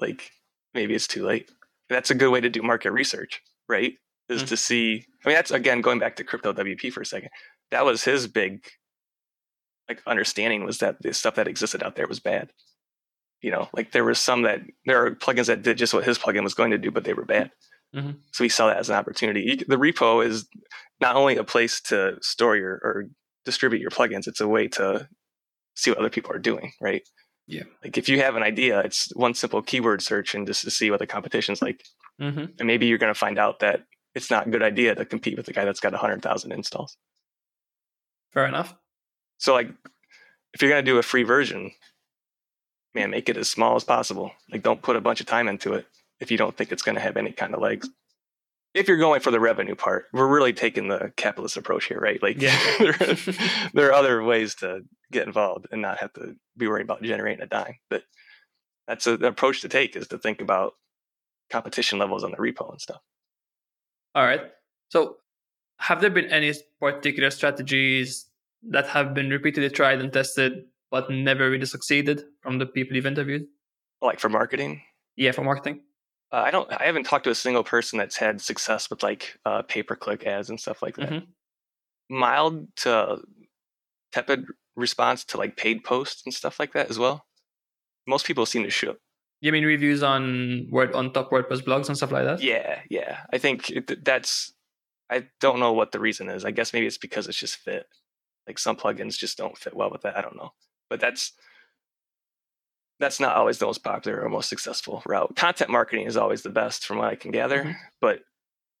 Like 0.00 0.30
maybe 0.72 0.94
it's 0.94 1.06
too 1.06 1.26
late. 1.26 1.50
That's 1.90 2.10
a 2.10 2.14
good 2.14 2.30
way 2.30 2.40
to 2.40 2.48
do 2.48 2.62
market 2.62 2.92
research, 2.92 3.42
right? 3.68 3.92
Is 4.32 4.40
mm-hmm. 4.40 4.48
to 4.48 4.56
see. 4.56 5.06
I 5.24 5.28
mean, 5.28 5.36
that's 5.36 5.50
again 5.50 5.80
going 5.80 5.98
back 5.98 6.16
to 6.16 6.24
crypto 6.24 6.52
WP 6.52 6.92
for 6.92 7.02
a 7.02 7.06
second. 7.06 7.30
That 7.70 7.84
was 7.84 8.04
his 8.04 8.26
big 8.26 8.64
like 9.88 10.02
understanding 10.06 10.64
was 10.64 10.78
that 10.78 11.00
the 11.02 11.12
stuff 11.12 11.34
that 11.36 11.48
existed 11.48 11.82
out 11.82 11.96
there 11.96 12.06
was 12.06 12.20
bad, 12.20 12.50
You 13.40 13.50
know, 13.50 13.68
like 13.74 13.92
there 13.92 14.04
was 14.04 14.18
some 14.18 14.42
that 14.42 14.60
there 14.86 15.04
are 15.04 15.14
plugins 15.14 15.46
that 15.46 15.62
did 15.62 15.78
just 15.78 15.94
what 15.94 16.04
his 16.04 16.18
plugin 16.18 16.44
was 16.44 16.54
going 16.54 16.70
to 16.70 16.78
do, 16.78 16.90
but 16.90 17.04
they 17.04 17.14
were 17.14 17.24
bad. 17.24 17.50
Mhm. 17.94 18.18
So 18.32 18.44
he 18.44 18.48
saw 18.48 18.68
that 18.68 18.78
as 18.78 18.88
an 18.88 18.96
opportunity. 18.96 19.56
The 19.56 19.76
repo 19.76 20.24
is 20.24 20.48
not 21.00 21.16
only 21.16 21.36
a 21.36 21.44
place 21.44 21.80
to 21.82 22.16
store 22.22 22.56
your 22.56 22.74
or 22.82 23.08
distribute 23.44 23.80
your 23.80 23.90
plugins, 23.90 24.26
it's 24.26 24.40
a 24.40 24.48
way 24.48 24.68
to 24.68 25.08
see 25.74 25.90
what 25.90 25.98
other 25.98 26.10
people 26.10 26.32
are 26.32 26.38
doing, 26.38 26.72
right? 26.80 27.06
Yeah. 27.46 27.64
Like 27.82 27.98
if 27.98 28.08
you 28.08 28.20
have 28.20 28.36
an 28.36 28.42
idea, 28.42 28.80
it's 28.80 29.14
one 29.16 29.34
simple 29.34 29.62
keyword 29.62 30.00
search 30.00 30.34
and 30.34 30.46
just 30.46 30.62
to 30.62 30.70
see 30.70 30.90
what 30.90 31.00
the 31.00 31.06
competition's 31.06 31.60
like. 31.60 31.82
hmm 32.18 32.44
And 32.58 32.66
maybe 32.66 32.86
you're 32.86 32.98
going 32.98 33.12
to 33.12 33.18
find 33.18 33.38
out 33.38 33.58
that 33.60 33.82
it's 34.14 34.30
not 34.30 34.46
a 34.46 34.50
good 34.50 34.62
idea 34.62 34.94
to 34.94 35.04
compete 35.04 35.36
with 35.36 35.46
the 35.46 35.52
guy 35.52 35.64
that's 35.64 35.80
got 35.80 35.92
100,000 35.92 36.52
installs. 36.52 36.96
Fair 38.32 38.46
enough. 38.46 38.74
So 39.38 39.52
like 39.54 39.68
if 40.54 40.60
you're 40.60 40.70
going 40.70 40.84
to 40.84 40.90
do 40.90 40.98
a 40.98 41.02
free 41.02 41.22
version, 41.22 41.72
man, 42.94 43.10
make 43.10 43.28
it 43.28 43.36
as 43.36 43.48
small 43.48 43.76
as 43.76 43.84
possible. 43.84 44.32
Like 44.50 44.62
don't 44.62 44.82
put 44.82 44.96
a 44.96 45.00
bunch 45.00 45.20
of 45.20 45.26
time 45.26 45.48
into 45.48 45.74
it 45.74 45.86
if 46.20 46.30
you 46.30 46.38
don't 46.38 46.56
think 46.56 46.72
it's 46.72 46.82
going 46.82 46.94
to 46.94 47.00
have 47.00 47.16
any 47.16 47.32
kind 47.32 47.54
of 47.54 47.60
legs. 47.60 47.88
If 48.74 48.88
you're 48.88 48.98
going 48.98 49.20
for 49.20 49.30
the 49.30 49.40
revenue 49.40 49.74
part, 49.74 50.06
we're 50.14 50.32
really 50.32 50.54
taking 50.54 50.88
the 50.88 51.12
capitalist 51.16 51.58
approach 51.58 51.86
here, 51.86 52.00
right? 52.00 52.22
Like 52.22 52.40
Yeah. 52.40 52.58
there, 52.78 53.16
there 53.74 53.88
are 53.88 53.92
other 53.92 54.22
ways 54.22 54.54
to 54.56 54.82
get 55.10 55.26
involved 55.26 55.66
and 55.70 55.82
not 55.82 55.98
have 55.98 56.12
to 56.14 56.36
be 56.56 56.66
worried 56.66 56.84
about 56.84 57.02
generating 57.02 57.42
a 57.42 57.46
dime. 57.46 57.76
But 57.90 58.04
that's 58.88 59.06
a, 59.06 59.16
the 59.16 59.28
approach 59.28 59.60
to 59.60 59.68
take 59.68 59.94
is 59.94 60.08
to 60.08 60.18
think 60.18 60.40
about 60.40 60.72
competition 61.50 61.98
levels 61.98 62.24
on 62.24 62.30
the 62.30 62.38
repo 62.38 62.70
and 62.70 62.80
stuff. 62.80 63.02
All 64.14 64.24
right. 64.24 64.42
So, 64.90 65.16
have 65.78 66.00
there 66.00 66.10
been 66.10 66.26
any 66.26 66.52
particular 66.80 67.30
strategies 67.30 68.26
that 68.68 68.86
have 68.88 69.14
been 69.14 69.30
repeatedly 69.30 69.70
tried 69.70 70.00
and 70.00 70.12
tested 70.12 70.64
but 70.90 71.10
never 71.10 71.50
really 71.50 71.66
succeeded 71.66 72.24
from 72.42 72.58
the 72.58 72.66
people 72.66 72.94
you've 72.96 73.06
interviewed? 73.06 73.46
Like 74.00 74.20
for 74.20 74.28
marketing, 74.28 74.82
Yeah, 75.16 75.32
for 75.32 75.42
marketing. 75.42 75.82
uh, 76.32 76.36
I 76.36 76.50
don't. 76.50 76.70
I 76.72 76.84
haven't 76.84 77.04
talked 77.04 77.24
to 77.24 77.30
a 77.30 77.34
single 77.34 77.64
person 77.64 77.98
that's 77.98 78.16
had 78.16 78.40
success 78.40 78.90
with 78.90 79.02
like 79.02 79.38
uh, 79.44 79.62
pay 79.62 79.82
per 79.82 79.96
click 79.96 80.26
ads 80.26 80.50
and 80.50 80.60
stuff 80.60 80.82
like 80.82 80.96
that. 80.96 81.08
Mhm. 81.10 81.26
Mild 82.10 82.68
to 82.78 83.22
tepid 84.12 84.44
response 84.76 85.24
to 85.26 85.38
like 85.38 85.56
paid 85.56 85.84
posts 85.84 86.22
and 86.26 86.34
stuff 86.34 86.58
like 86.60 86.72
that 86.74 86.90
as 86.90 86.98
well. 86.98 87.26
Most 88.06 88.26
people 88.26 88.46
seem 88.46 88.64
to 88.64 88.70
show. 88.70 88.96
You 89.42 89.50
mean 89.52 89.64
reviews 89.64 90.02
on 90.04 90.68
Word 90.70 90.94
on 90.94 91.12
top 91.12 91.30
WordPress 91.30 91.62
blogs 91.62 91.88
and 91.88 91.96
stuff 91.96 92.12
like 92.12 92.24
that? 92.24 92.40
Yeah, 92.40 92.78
yeah. 92.88 93.18
I 93.32 93.38
think 93.38 93.68
it, 93.70 94.04
that's. 94.04 94.52
I 95.10 95.26
don't 95.40 95.58
know 95.60 95.72
what 95.72 95.92
the 95.92 95.98
reason 96.00 96.30
is. 96.30 96.44
I 96.44 96.52
guess 96.52 96.72
maybe 96.72 96.86
it's 96.86 96.96
because 96.96 97.26
it's 97.28 97.36
just 97.36 97.56
fit. 97.56 97.86
Like 98.46 98.58
some 98.58 98.76
plugins 98.76 99.18
just 99.18 99.36
don't 99.36 99.58
fit 99.58 99.74
well 99.76 99.90
with 99.90 100.02
that. 100.02 100.16
I 100.16 100.22
don't 100.22 100.36
know, 100.36 100.52
but 100.88 101.00
that's 101.00 101.32
that's 103.00 103.18
not 103.18 103.34
always 103.36 103.58
the 103.58 103.66
most 103.66 103.82
popular 103.82 104.22
or 104.22 104.28
most 104.28 104.48
successful 104.48 105.02
route. 105.06 105.34
Content 105.34 105.70
marketing 105.70 106.06
is 106.06 106.16
always 106.16 106.42
the 106.42 106.50
best, 106.50 106.86
from 106.86 106.98
what 106.98 107.08
I 107.08 107.16
can 107.16 107.32
gather, 107.32 107.64
Mhm. 107.64 107.74
but 108.00 108.20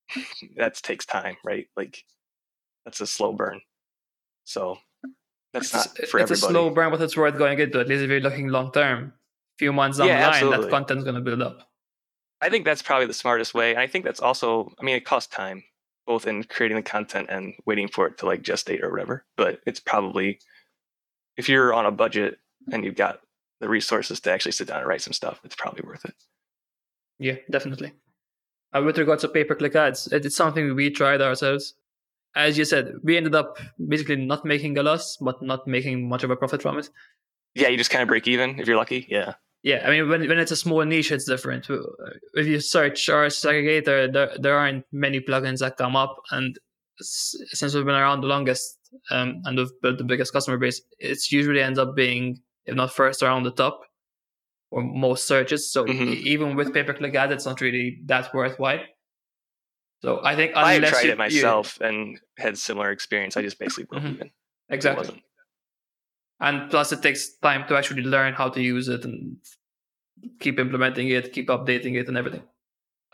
that 0.56 0.76
takes 0.76 1.04
time, 1.04 1.36
right? 1.44 1.66
Like 1.76 2.04
that's 2.84 3.00
a 3.00 3.06
slow 3.06 3.32
burn. 3.32 3.60
So 4.44 4.78
that's 5.52 5.72
not 5.74 5.86
it's, 5.98 6.10
for 6.10 6.20
it's 6.20 6.30
everybody. 6.30 6.34
a 6.34 6.36
slow 6.36 6.70
burn, 6.70 6.90
but 6.92 7.02
it's 7.02 7.16
worth 7.16 7.36
going 7.36 7.58
into. 7.58 7.80
At 7.80 7.88
least 7.88 8.02
if 8.04 8.10
you're 8.10 8.20
looking 8.20 8.48
long 8.48 8.70
term, 8.72 9.12
few 9.58 9.72
months 9.72 9.98
down 9.98 10.08
Yeah, 10.08 10.16
the 10.16 10.26
line, 10.26 10.34
absolutely. 10.34 10.64
that 10.64 10.70
content's 10.70 11.04
going 11.04 11.14
to 11.14 11.20
build 11.20 11.42
up. 11.42 11.68
I 12.40 12.48
think 12.48 12.64
that's 12.64 12.82
probably 12.82 13.06
the 13.06 13.14
smartest 13.14 13.54
way. 13.54 13.70
And 13.70 13.78
I 13.78 13.86
think 13.86 14.04
that's 14.04 14.20
also, 14.20 14.72
I 14.80 14.84
mean, 14.84 14.96
it 14.96 15.04
costs 15.04 15.34
time, 15.34 15.62
both 16.06 16.26
in 16.26 16.42
creating 16.44 16.76
the 16.76 16.82
content 16.82 17.28
and 17.30 17.54
waiting 17.66 17.88
for 17.88 18.06
it 18.06 18.18
to 18.18 18.26
like 18.26 18.42
gestate 18.42 18.82
or 18.82 18.90
whatever. 18.90 19.24
But 19.36 19.60
it's 19.66 19.80
probably, 19.80 20.40
if 21.36 21.48
you're 21.48 21.72
on 21.72 21.86
a 21.86 21.92
budget 21.92 22.38
and 22.72 22.84
you've 22.84 22.96
got 22.96 23.20
the 23.60 23.68
resources 23.68 24.18
to 24.20 24.32
actually 24.32 24.52
sit 24.52 24.66
down 24.68 24.80
and 24.80 24.88
write 24.88 25.02
some 25.02 25.12
stuff, 25.12 25.40
it's 25.44 25.54
probably 25.54 25.84
worth 25.86 26.04
it. 26.04 26.14
Yeah, 27.18 27.36
definitely. 27.50 27.92
Uh, 28.74 28.82
with 28.82 28.98
regards 28.98 29.22
to 29.22 29.28
pay 29.28 29.44
per 29.44 29.54
click 29.54 29.76
ads, 29.76 30.08
it's 30.08 30.34
something 30.34 30.74
we 30.74 30.90
tried 30.90 31.20
ourselves. 31.20 31.74
As 32.34 32.56
you 32.56 32.64
said, 32.64 32.94
we 33.04 33.16
ended 33.16 33.34
up 33.34 33.58
basically 33.86 34.16
not 34.16 34.44
making 34.44 34.76
a 34.78 34.82
loss, 34.82 35.18
but 35.18 35.42
not 35.42 35.66
making 35.66 36.08
much 36.08 36.24
of 36.24 36.30
a 36.30 36.36
profit 36.36 36.62
from 36.62 36.78
it. 36.78 36.88
Yeah, 37.54 37.68
you 37.68 37.76
just 37.76 37.90
kind 37.90 38.02
of 38.02 38.08
break 38.08 38.26
even 38.28 38.58
if 38.60 38.66
you're 38.66 38.76
lucky. 38.76 39.06
Yeah. 39.08 39.34
Yeah, 39.62 39.84
I 39.86 39.90
mean, 39.90 40.08
when 40.08 40.26
when 40.28 40.38
it's 40.38 40.50
a 40.50 40.56
small 40.56 40.82
niche, 40.82 41.12
it's 41.12 41.24
different. 41.24 41.70
Uh, 41.70 41.78
If 42.34 42.46
you 42.46 42.58
search 42.60 43.08
our 43.08 43.26
aggregator, 43.26 44.12
there 44.12 44.30
there 44.40 44.56
aren't 44.58 44.84
many 44.90 45.20
plugins 45.20 45.58
that 45.60 45.76
come 45.76 45.94
up, 45.94 46.16
and 46.32 46.58
since 46.98 47.74
we've 47.74 47.84
been 47.84 47.94
around 47.94 48.22
the 48.22 48.26
longest 48.26 48.78
um, 49.10 49.40
and 49.44 49.56
we've 49.58 49.70
built 49.80 49.98
the 49.98 50.04
biggest 50.04 50.32
customer 50.32 50.58
base, 50.58 50.82
it's 50.98 51.30
usually 51.30 51.60
ends 51.62 51.78
up 51.78 51.94
being, 51.94 52.40
if 52.66 52.74
not 52.74 52.92
first, 52.92 53.22
around 53.22 53.44
the 53.44 53.52
top 53.52 53.80
or 54.70 54.82
most 54.82 55.26
searches. 55.28 55.70
So 55.72 55.84
Mhm. 55.84 56.08
e- 56.14 56.22
even 56.34 56.56
with 56.56 56.72
pay 56.74 56.82
per 56.82 56.94
click 56.94 57.14
ads, 57.14 57.32
it's 57.32 57.46
not 57.46 57.60
really 57.60 58.00
that 58.06 58.34
worthwhile. 58.34 58.80
So 60.02 60.20
I 60.24 60.34
think 60.34 60.56
I 60.56 60.74
unless 60.74 60.90
tried 60.90 61.04
you- 61.04 61.12
it 61.12 61.18
myself 61.18 61.80
and 61.80 62.18
had 62.36 62.58
similar 62.58 62.90
experience. 62.90 63.36
I 63.36 63.42
just 63.42 63.58
basically 63.60 63.84
broke 63.84 64.02
Mhm. 64.02 64.14
even. 64.14 64.26
It 64.26 64.74
exactly. 64.74 65.22
And 66.40 66.70
plus 66.70 66.92
it 66.92 67.02
takes 67.02 67.34
time 67.36 67.66
to 67.68 67.76
actually 67.76 68.02
learn 68.02 68.32
how 68.34 68.48
to 68.48 68.60
use 68.62 68.88
it 68.88 69.04
and 69.04 69.36
keep 70.40 70.58
implementing 70.58 71.08
it 71.08 71.32
keep 71.32 71.48
updating 71.48 71.96
it 72.00 72.08
and 72.08 72.16
everything 72.16 72.42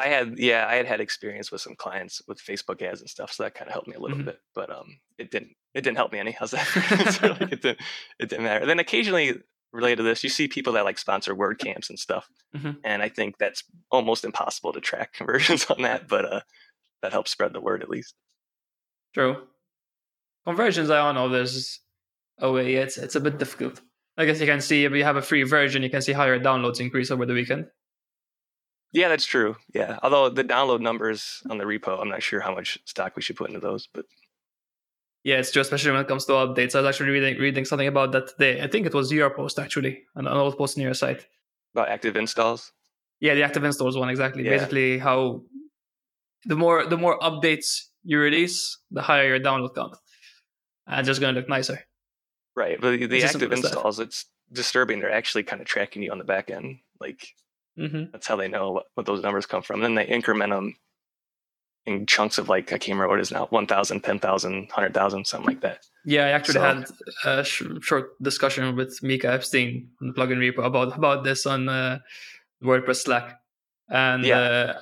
I 0.00 0.06
had, 0.06 0.38
yeah, 0.38 0.64
I 0.68 0.76
had 0.76 0.86
had 0.86 1.00
experience 1.00 1.50
with 1.50 1.60
some 1.60 1.74
clients 1.74 2.22
with 2.28 2.38
Facebook 2.38 2.80
ads 2.82 3.00
and 3.00 3.10
stuff, 3.10 3.32
so 3.32 3.42
that 3.42 3.56
kind 3.56 3.66
of 3.66 3.72
helped 3.72 3.88
me 3.88 3.96
a 3.96 3.98
little 3.98 4.16
Mhm. 4.18 4.26
bit. 4.26 4.40
But 4.54 4.70
um, 4.70 5.00
it 5.18 5.32
didn't, 5.32 5.56
it 5.74 5.80
didn't 5.82 5.96
help 5.96 6.12
me 6.12 6.20
any. 6.20 6.30
How's 6.38 6.52
that? 6.52 6.68
So, 7.20 7.26
like, 7.32 7.50
it 7.52 7.62
didn't, 7.62 7.80
it 8.20 8.28
didn't 8.28 8.44
matter. 8.44 8.64
Then 8.64 8.78
occasionally, 8.78 9.42
related 9.72 9.96
to 9.96 10.02
this, 10.04 10.22
you 10.22 10.30
see 10.30 10.46
people 10.46 10.74
that 10.74 10.84
like 10.84 10.98
sponsor 10.98 11.34
word 11.34 11.58
camps 11.58 11.90
and 11.90 11.98
stuff, 11.98 12.30
Mhm. 12.54 12.76
and 12.84 13.02
I 13.02 13.08
think 13.08 13.38
that's 13.38 13.64
almost 13.90 14.24
impossible 14.24 14.72
to 14.72 14.80
track 14.80 15.14
conversions 15.14 15.66
on 15.68 15.82
that. 15.82 16.06
But 16.06 16.32
uh, 16.32 16.40
that 17.02 17.10
helps 17.10 17.32
spread 17.32 17.52
the 17.52 17.60
word 17.60 17.82
at 17.82 17.90
least. 17.90 18.14
true 19.14 19.48
conversions 20.46 20.90
i 20.90 20.96
don't 20.96 21.16
know 21.16 21.28
there's 21.28 21.80
Oh, 22.40 22.50
a 22.50 22.52
way 22.52 22.74
it's 22.74 22.98
it's 22.98 23.16
a 23.16 23.20
bit 23.20 23.38
difficult 23.38 23.80
i 24.16 24.24
guess 24.24 24.40
you 24.40 24.46
can 24.46 24.60
see 24.60 24.84
if 24.84 24.92
you 24.92 25.04
have 25.04 25.16
a 25.16 25.22
free 25.22 25.42
version 25.42 25.82
you 25.82 25.90
can 25.90 26.02
see 26.02 26.12
how 26.12 26.24
your 26.24 26.40
downloads 26.40 26.80
increase 26.80 27.10
over 27.10 27.26
the 27.26 27.34
weekend 27.34 27.66
Yeah, 28.92 29.08
that's 29.08 29.26
true. 29.26 29.56
Yeah, 29.74 29.98
although 30.02 30.30
the 30.30 30.44
download 30.44 30.80
numbers 30.80 31.42
on 31.50 31.58
the 31.58 31.64
repo, 31.64 32.00
I'm 32.00 32.08
not 32.08 32.22
sure 32.22 32.40
how 32.40 32.54
much 32.54 32.78
stock 32.86 33.16
we 33.16 33.22
should 33.22 33.36
put 33.36 33.50
into 33.50 33.60
those, 33.60 33.86
but 33.92 34.06
yeah 35.24 35.36
it's 35.40 35.50
true 35.52 35.60
especially 35.60 35.92
when 35.92 36.00
it 36.00 36.08
comes 36.08 36.24
to 36.24 36.32
updates 36.32 36.74
i 36.74 36.80
was 36.80 36.88
actually 36.88 37.10
reading 37.10 37.36
reading 37.38 37.64
something 37.66 37.88
about 37.88 38.12
that 38.12 38.28
today 38.28 38.62
i 38.62 38.68
think 38.68 38.86
it 38.86 38.94
was 38.94 39.10
your 39.12 39.30
post 39.30 39.58
actually 39.58 40.04
an 40.14 40.26
an 40.26 40.36
old 40.36 40.56
post 40.56 40.78
on 40.78 40.84
your 40.84 40.94
site 40.94 41.26
about 41.74 41.88
active 41.88 42.16
installs. 42.16 42.72
Yeah, 43.20 43.34
the 43.34 43.42
active 43.42 43.64
installs 43.64 43.96
one 43.96 44.10
exactly. 44.10 44.44
Yeah. 44.44 44.50
Basically, 44.56 44.98
how 44.98 45.42
the 46.46 46.56
more 46.56 46.86
the 46.86 46.96
more 46.96 47.18
updates 47.18 47.86
you 48.04 48.18
release, 48.18 48.78
the 48.90 49.02
higher 49.02 49.28
your 49.28 49.40
download 49.40 49.74
count, 49.74 49.96
and 50.86 51.00
it's 51.00 51.08
just 51.08 51.20
gonna 51.20 51.38
look 51.38 51.48
nicer. 51.48 51.84
Right, 52.58 52.80
but 52.80 52.90
the, 52.90 53.06
the 53.06 53.22
active 53.22 53.40
simple 53.40 53.52
as 53.56 53.62
that. 53.62 53.68
installs, 53.72 54.00
it's 54.00 54.26
disturbing. 54.52 54.98
They're 55.00 55.12
actually 55.20 55.44
kind 55.44 55.60
of 55.62 55.68
tracking 55.68 56.02
you 56.02 56.10
on 56.10 56.18
the 56.18 56.24
back 56.34 56.50
end, 56.50 56.78
like 57.00 57.20
hmm 57.76 58.04
That's 58.12 58.26
how 58.26 58.34
they 58.36 58.48
know 58.48 58.72
what, 58.72 58.86
what 58.94 59.06
those 59.06 59.22
numbers 59.22 59.46
come 59.46 59.62
from. 59.62 59.76
And 59.76 59.84
Then 59.84 59.94
they 59.94 60.06
increment 60.12 60.50
them 60.50 60.74
in 61.86 62.04
chunks 62.06 62.36
of 62.38 62.48
like, 62.48 62.66
I 62.72 62.78
can't 62.78 62.96
remember 62.96 63.08
what 63.10 63.18
it 63.20 63.22
is 63.22 63.30
now 63.30 63.46
1,000, 63.50 64.00
10,000, 64.02 64.52
100,000, 64.52 65.26
something 65.26 65.46
like 65.46 65.60
that. 65.62 65.86
Yeah, 66.04 66.24
I 66.26 66.30
actually 66.30 66.54
So- 66.54 66.60
had 66.62 66.84
a 67.24 67.44
sh- 67.44 67.62
short 67.82 68.20
discussion 68.22 68.74
with 68.76 69.00
Mika 69.02 69.32
Epstein 69.32 69.88
on 70.02 70.08
the 70.08 70.14
plugin 70.14 70.38
repo 70.38 70.64
about 70.66 70.96
about 70.98 71.22
this 71.24 71.46
on 71.46 71.68
uh, 71.68 72.00
WordPress 72.62 73.02
Slack, 73.04 73.40
and 73.88 74.24
Yeah. 74.24 74.38
uh, 74.40 74.80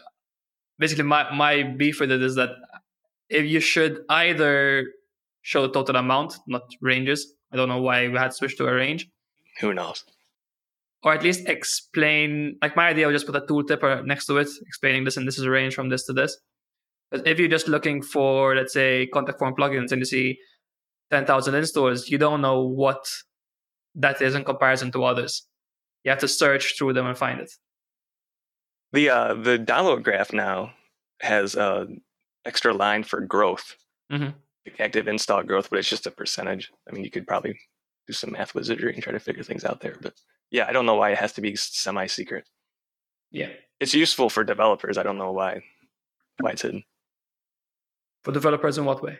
basically 0.78 1.04
my 1.04 1.30
my 1.34 1.62
beef 1.62 2.00
with 2.00 2.10
it 2.10 2.22
is 2.22 2.34
that 2.36 2.50
if 3.28 3.44
you 3.44 3.60
should 3.60 4.04
either 4.08 4.86
show 5.42 5.62
the 5.66 5.72
total 5.72 5.96
amount, 5.96 6.38
not 6.48 6.62
ranges. 6.80 7.34
I 7.52 7.56
don't 7.56 7.68
know 7.68 7.80
why 7.80 8.08
we 8.08 8.16
had 8.18 8.32
switched 8.34 8.58
to 8.58 8.66
a 8.66 8.74
range. 8.74 9.08
Who 9.60 9.72
knows? 9.74 10.04
or 11.02 11.12
at 11.12 11.22
least 11.22 11.46
explain 11.48 12.58
like 12.62 12.74
my 12.74 12.88
idea 12.88 13.06
was 13.06 13.14
just 13.14 13.26
put 13.30 13.36
a 13.40 13.46
tooltip 13.46 13.80
or 13.82 14.02
next 14.02 14.26
to 14.26 14.38
it 14.38 14.48
explaining 14.66 15.04
this 15.04 15.16
and 15.16 15.26
this 15.28 15.38
is 15.38 15.44
a 15.44 15.50
range 15.50 15.74
from 15.74 15.88
this 15.88 16.04
to 16.04 16.12
this 16.12 16.36
but 17.12 17.24
if 17.26 17.38
you're 17.38 17.46
just 17.56 17.68
looking 17.68 18.02
for 18.02 18.56
let's 18.56 18.72
say 18.72 19.06
contact 19.12 19.38
form 19.38 19.54
plugins 19.54 19.92
and 19.92 20.00
you 20.00 20.04
see 20.06 20.38
10000 21.10 21.54
installs 21.54 22.08
you 22.08 22.18
don't 22.18 22.40
know 22.40 22.62
what 22.62 23.04
that 23.94 24.20
is 24.20 24.34
in 24.34 24.42
comparison 24.42 24.90
to 24.90 25.04
others 25.04 25.46
you 26.02 26.10
have 26.10 26.18
to 26.18 26.26
search 26.26 26.74
through 26.76 26.92
them 26.94 27.06
and 27.06 27.16
find 27.16 27.40
it 27.40 27.50
The, 28.92 29.10
uh, 29.10 29.34
the 29.34 29.58
download 29.58 30.02
graph 30.02 30.32
now 30.32 30.72
has 31.20 31.54
a 31.54 31.86
extra 32.44 32.72
line 32.72 33.04
for 33.04 33.20
growth, 33.20 33.76
Mhm. 34.10 34.34
Like 34.66 34.80
active 34.80 35.08
install 35.08 35.42
growth, 35.42 35.70
but 35.70 35.78
it's 35.78 35.88
just 35.88 36.06
a 36.06 36.10
percentage. 36.10 36.70
I 36.88 36.92
mean, 36.92 37.04
you 37.04 37.10
could 37.10 37.26
probably 37.26 37.58
do 38.06 38.12
some 38.12 38.32
math 38.32 38.54
wizardry 38.54 38.92
and 38.94 39.02
try 39.02 39.12
to 39.12 39.20
figure 39.20 39.42
things 39.42 39.64
out 39.64 39.80
there. 39.80 39.96
But 40.00 40.14
yeah, 40.50 40.66
I 40.68 40.72
don't 40.72 40.86
know 40.86 40.94
why 40.96 41.10
it 41.10 41.18
has 41.18 41.32
to 41.34 41.40
be 41.40 41.56
semi 41.56 42.06
secret. 42.06 42.44
yeah 43.30 43.50
It's 43.80 43.94
useful 43.94 44.28
for 44.30 44.44
developers. 44.44 44.98
I 44.98 45.02
don't 45.02 45.18
know 45.18 45.32
why 45.32 45.62
why 46.40 46.50
it's 46.50 46.62
hidden. 46.62 46.84
for 48.24 48.32
developers 48.32 48.76
in 48.78 48.84
what 48.84 49.02
way 49.02 49.18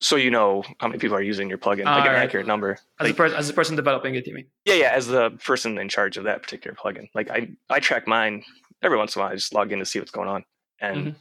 so 0.00 0.16
you 0.16 0.32
know 0.32 0.64
how 0.80 0.88
many 0.88 0.98
people 0.98 1.16
are 1.16 1.22
using 1.22 1.48
your 1.48 1.58
plugin, 1.58 1.84
like 1.84 2.02
an 2.02 2.08
Alright. 2.08 2.16
accurate 2.24 2.44
number. 2.48 2.72
As 2.72 3.04
Like, 3.06 3.12
a 3.12 3.14
person, 3.14 3.38
as 3.38 3.48
a 3.48 3.52
person 3.52 3.76
developing 3.76 4.16
it, 4.16 4.26
you 4.26 4.34
mean? 4.34 4.46
yeah, 4.64 4.74
yeah, 4.74 4.90
as 4.92 5.06
the 5.06 5.30
person 5.44 5.78
in 5.78 5.88
charge 5.88 6.16
of 6.16 6.24
that 6.24 6.42
particular 6.42 6.74
plugin. 6.74 7.08
Like 7.14 7.30
I, 7.30 7.50
I 7.70 7.78
track 7.78 8.08
mine 8.08 8.42
every 8.82 8.98
once 8.98 9.14
in 9.14 9.20
a 9.20 9.24
while. 9.24 9.32
I 9.32 9.36
just 9.36 9.54
log 9.54 9.70
in 9.70 9.78
to 9.78 9.84
see 9.86 10.00
what's 10.00 10.10
going 10.10 10.28
on, 10.28 10.44
and 10.80 10.96
Mm-hmm. 10.98 11.18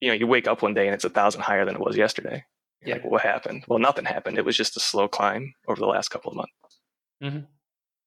You 0.00 0.08
know, 0.08 0.14
you 0.14 0.26
wake 0.26 0.48
up 0.48 0.62
one 0.62 0.74
day 0.74 0.86
and 0.86 0.94
it's 0.94 1.04
a 1.04 1.10
thousand 1.10 1.42
higher 1.42 1.64
than 1.64 1.74
it 1.74 1.80
was 1.80 1.96
yesterday. 1.96 2.44
You're 2.80 2.96
Yeah. 2.96 3.02
Like, 3.02 3.10
what 3.10 3.22
happened? 3.22 3.64
Well, 3.68 3.78
nothing 3.78 4.06
happened. 4.06 4.38
It 4.38 4.44
was 4.44 4.56
just 4.56 4.76
a 4.76 4.80
slow 4.80 5.08
climb 5.08 5.54
over 5.68 5.78
the 5.78 5.86
last 5.86 6.08
couple 6.08 6.32
of 6.32 6.36
months. 6.36 7.44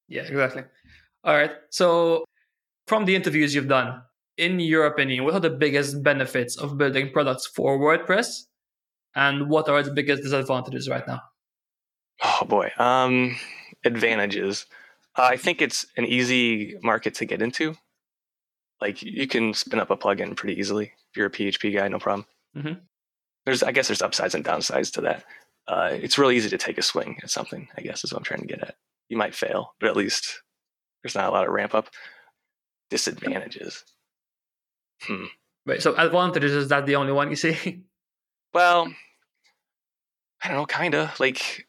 Yeah, 0.08 0.23
exactly. 0.23 0.63
All 1.23 1.36
right. 1.36 1.51
So, 1.69 2.25
from 2.88 3.06
the 3.06 3.15
interviews 3.15 3.56
you've 3.56 3.67
done, 3.67 4.01
in 4.38 4.60
your 4.60 4.86
opinion, 4.86 5.23
what 5.23 5.36
are 5.36 5.39
the 5.39 5.49
biggest 5.49 6.03
benefits 6.03 6.58
of 6.58 6.77
building 6.77 7.12
products 7.12 7.45
for 7.45 7.77
WordPress, 7.77 8.41
and 9.15 9.49
what 9.49 9.69
are 9.69 9.79
its 9.79 9.89
biggest 9.89 10.23
disadvantages 10.23 10.89
right 10.89 11.08
now? 11.08 11.21
Oh 12.23 12.45
boy. 12.45 12.71
Um, 12.77 13.36
advantages. 13.86 14.65
Uh, 15.15 15.29
I 15.32 15.38
think 15.38 15.62
it's 15.62 15.86
an 15.97 16.06
easy 16.06 16.75
market 16.82 17.13
to 17.15 17.25
get 17.25 17.41
into. 17.41 17.75
Like 18.82 19.01
you 19.03 19.27
can 19.27 19.53
spin 19.53 19.79
up 19.79 19.91
a 19.91 19.97
plugin 19.97 20.36
pretty 20.36 20.60
easily 20.60 20.93
you're 21.15 21.28
a 21.28 21.32
PHP 21.32 21.73
guy, 21.73 21.88
no 21.88 21.99
problem. 21.99 22.26
Mhm. 22.56 22.82
There's, 23.45 23.63
I 23.63 23.71
guess, 23.71 23.88
there's 23.88 24.02
upsides 24.02 24.36
and 24.36 24.45
downsides 24.45 24.91
to 24.93 25.02
that. 25.02 25.26
Uh, 25.67 25.89
it's 25.91 26.17
really 26.17 26.36
easy 26.36 26.49
to 26.49 26.58
take 26.58 26.78
a 26.78 26.82
swing 26.82 27.19
at 27.23 27.30
something. 27.30 27.67
I 27.78 27.82
guess 27.82 28.04
is 28.04 28.12
what 28.13 28.19
I'm 28.19 28.23
trying 28.23 28.41
to 28.41 28.47
get 28.47 28.62
at. 28.62 28.76
You 29.10 29.17
might 29.17 29.36
fail, 29.36 29.73
but 29.80 29.89
at 29.89 29.95
least 29.97 30.41
there's 31.02 31.15
not 31.15 31.30
a 31.30 31.32
lot 31.32 31.45
of 31.47 31.54
ramp 31.54 31.73
up. 31.76 31.89
Disadvantages. 32.89 33.84
Hmm. 35.02 35.26
Wait, 35.65 35.82
so 35.82 35.95
advantages 35.95 36.52
is 36.52 36.67
that 36.69 36.86
the 36.86 36.95
only 36.95 37.12
one 37.13 37.30
you 37.30 37.36
see? 37.36 37.84
Well, 38.54 38.93
I 40.43 40.47
don't 40.47 40.58
know, 40.58 40.65
kind 40.67 40.93
of 40.93 41.19
like 41.19 41.65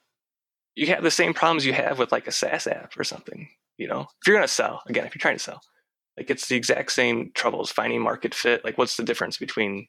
you 0.75 0.89
have 0.89 1.03
the 1.03 1.11
same 1.11 1.33
problems 1.33 1.65
you 1.65 1.73
have 1.73 1.99
with 1.99 2.13
like 2.13 2.27
a 2.27 2.31
SaaS 2.31 2.67
app 2.67 2.93
or 2.99 3.05
something. 3.05 3.49
You 3.79 3.89
know, 3.89 4.01
if 4.03 4.27
you're 4.27 4.37
going 4.37 4.47
to 4.47 4.53
sell, 4.53 4.83
again, 4.87 5.07
if 5.07 5.15
you're 5.15 5.21
trying 5.21 5.37
to 5.37 5.43
sell, 5.43 5.63
like 6.17 6.31
it's 6.31 6.49
the 6.49 6.57
exact 6.57 6.93
same 6.93 7.31
troubles 7.35 7.71
finding 7.71 8.03
market 8.03 8.35
fit. 8.35 8.65
Like, 8.65 8.79
what's 8.79 8.97
the 8.97 9.03
difference 9.05 9.37
between? 9.37 9.87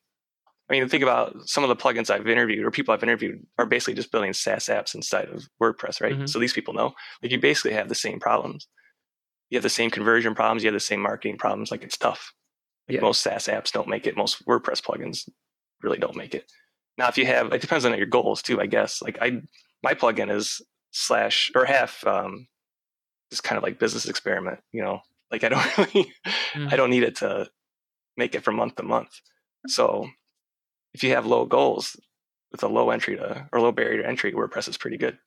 I 0.69 0.73
mean, 0.73 0.89
think 0.89 1.03
about 1.03 1.35
some 1.47 1.63
of 1.63 1.67
the 1.69 1.75
plugins 1.75 2.09
I've 2.09 2.27
interviewed 2.27 2.65
or 2.65 2.71
people 2.71 2.93
I've 2.93 3.03
interviewed 3.03 3.45
are 3.59 3.67
basically 3.67 3.93
just 3.93 4.11
building 4.11 4.33
SaaS 4.33 4.65
apps 4.65 4.95
inside 4.95 5.29
of 5.29 5.43
WordPress, 5.61 6.01
right? 6.01 6.17
Mhm. 6.17 6.27
So 6.27 6.39
these 6.39 6.53
people 6.53 6.73
know, 6.73 6.93
like, 7.21 7.31
you 7.31 7.39
basically 7.39 7.73
have 7.73 7.87
the 7.87 7.93
same 7.93 8.19
problems. 8.19 8.67
You 9.51 9.57
have 9.57 9.63
the 9.63 9.69
same 9.69 9.91
conversion 9.91 10.33
problems. 10.33 10.63
You 10.63 10.69
have 10.69 10.73
the 10.73 10.79
same 10.79 11.01
marketing 11.01 11.37
problems. 11.37 11.69
Like, 11.69 11.83
it's 11.83 11.97
tough. 11.97 12.33
Like 12.89 12.95
Yeah. 12.95 13.01
most 13.01 13.21
SaaS 13.21 13.45
apps 13.47 13.71
don't 13.71 13.87
make 13.87 14.07
it. 14.07 14.17
Most 14.17 14.43
WordPress 14.47 14.81
plugins 14.81 15.29
really 15.83 15.99
don't 15.99 16.15
make 16.15 16.33
it. 16.33 16.51
Now, 16.97 17.09
if 17.09 17.17
you 17.19 17.27
have, 17.27 17.53
it 17.53 17.61
depends 17.61 17.85
on 17.85 17.95
your 17.95 18.07
goals 18.07 18.41
too, 18.41 18.59
I 18.59 18.65
guess. 18.65 19.03
Like 19.03 19.19
I, 19.21 19.41
my 19.83 19.93
plugin 19.93 20.31
is 20.31 20.61
slash 20.91 21.51
or 21.53 21.65
half, 21.65 22.03
um, 22.07 22.47
just 23.29 23.43
kind 23.43 23.57
of 23.57 23.63
like 23.63 23.77
business 23.77 24.07
experiment. 24.07 24.61
You 24.71 24.81
know, 24.81 25.01
like 25.35 25.43
I 25.43 25.49
don't 25.49 25.77
really, 25.93 26.13
Mhm. 26.53 26.71
I 26.71 26.75
don't 26.77 26.89
need 26.89 27.03
it 27.03 27.17
to 27.17 27.49
make 28.17 28.35
it 28.35 28.43
from 28.43 28.55
month 28.55 28.75
to 28.75 28.83
month. 28.83 29.19
So, 29.67 30.07
if 30.93 31.03
you 31.03 31.09
have 31.11 31.25
low 31.25 31.45
goals 31.45 31.99
with 32.51 32.63
a 32.63 32.67
low 32.67 32.89
entry 32.89 33.17
to 33.17 33.49
or 33.51 33.59
low 33.59 33.71
barrier 33.73 34.01
to 34.01 34.07
entry, 34.07 34.31
WordPress 34.31 34.69
is 34.69 34.77
pretty 34.77 34.97
good. 34.97 35.17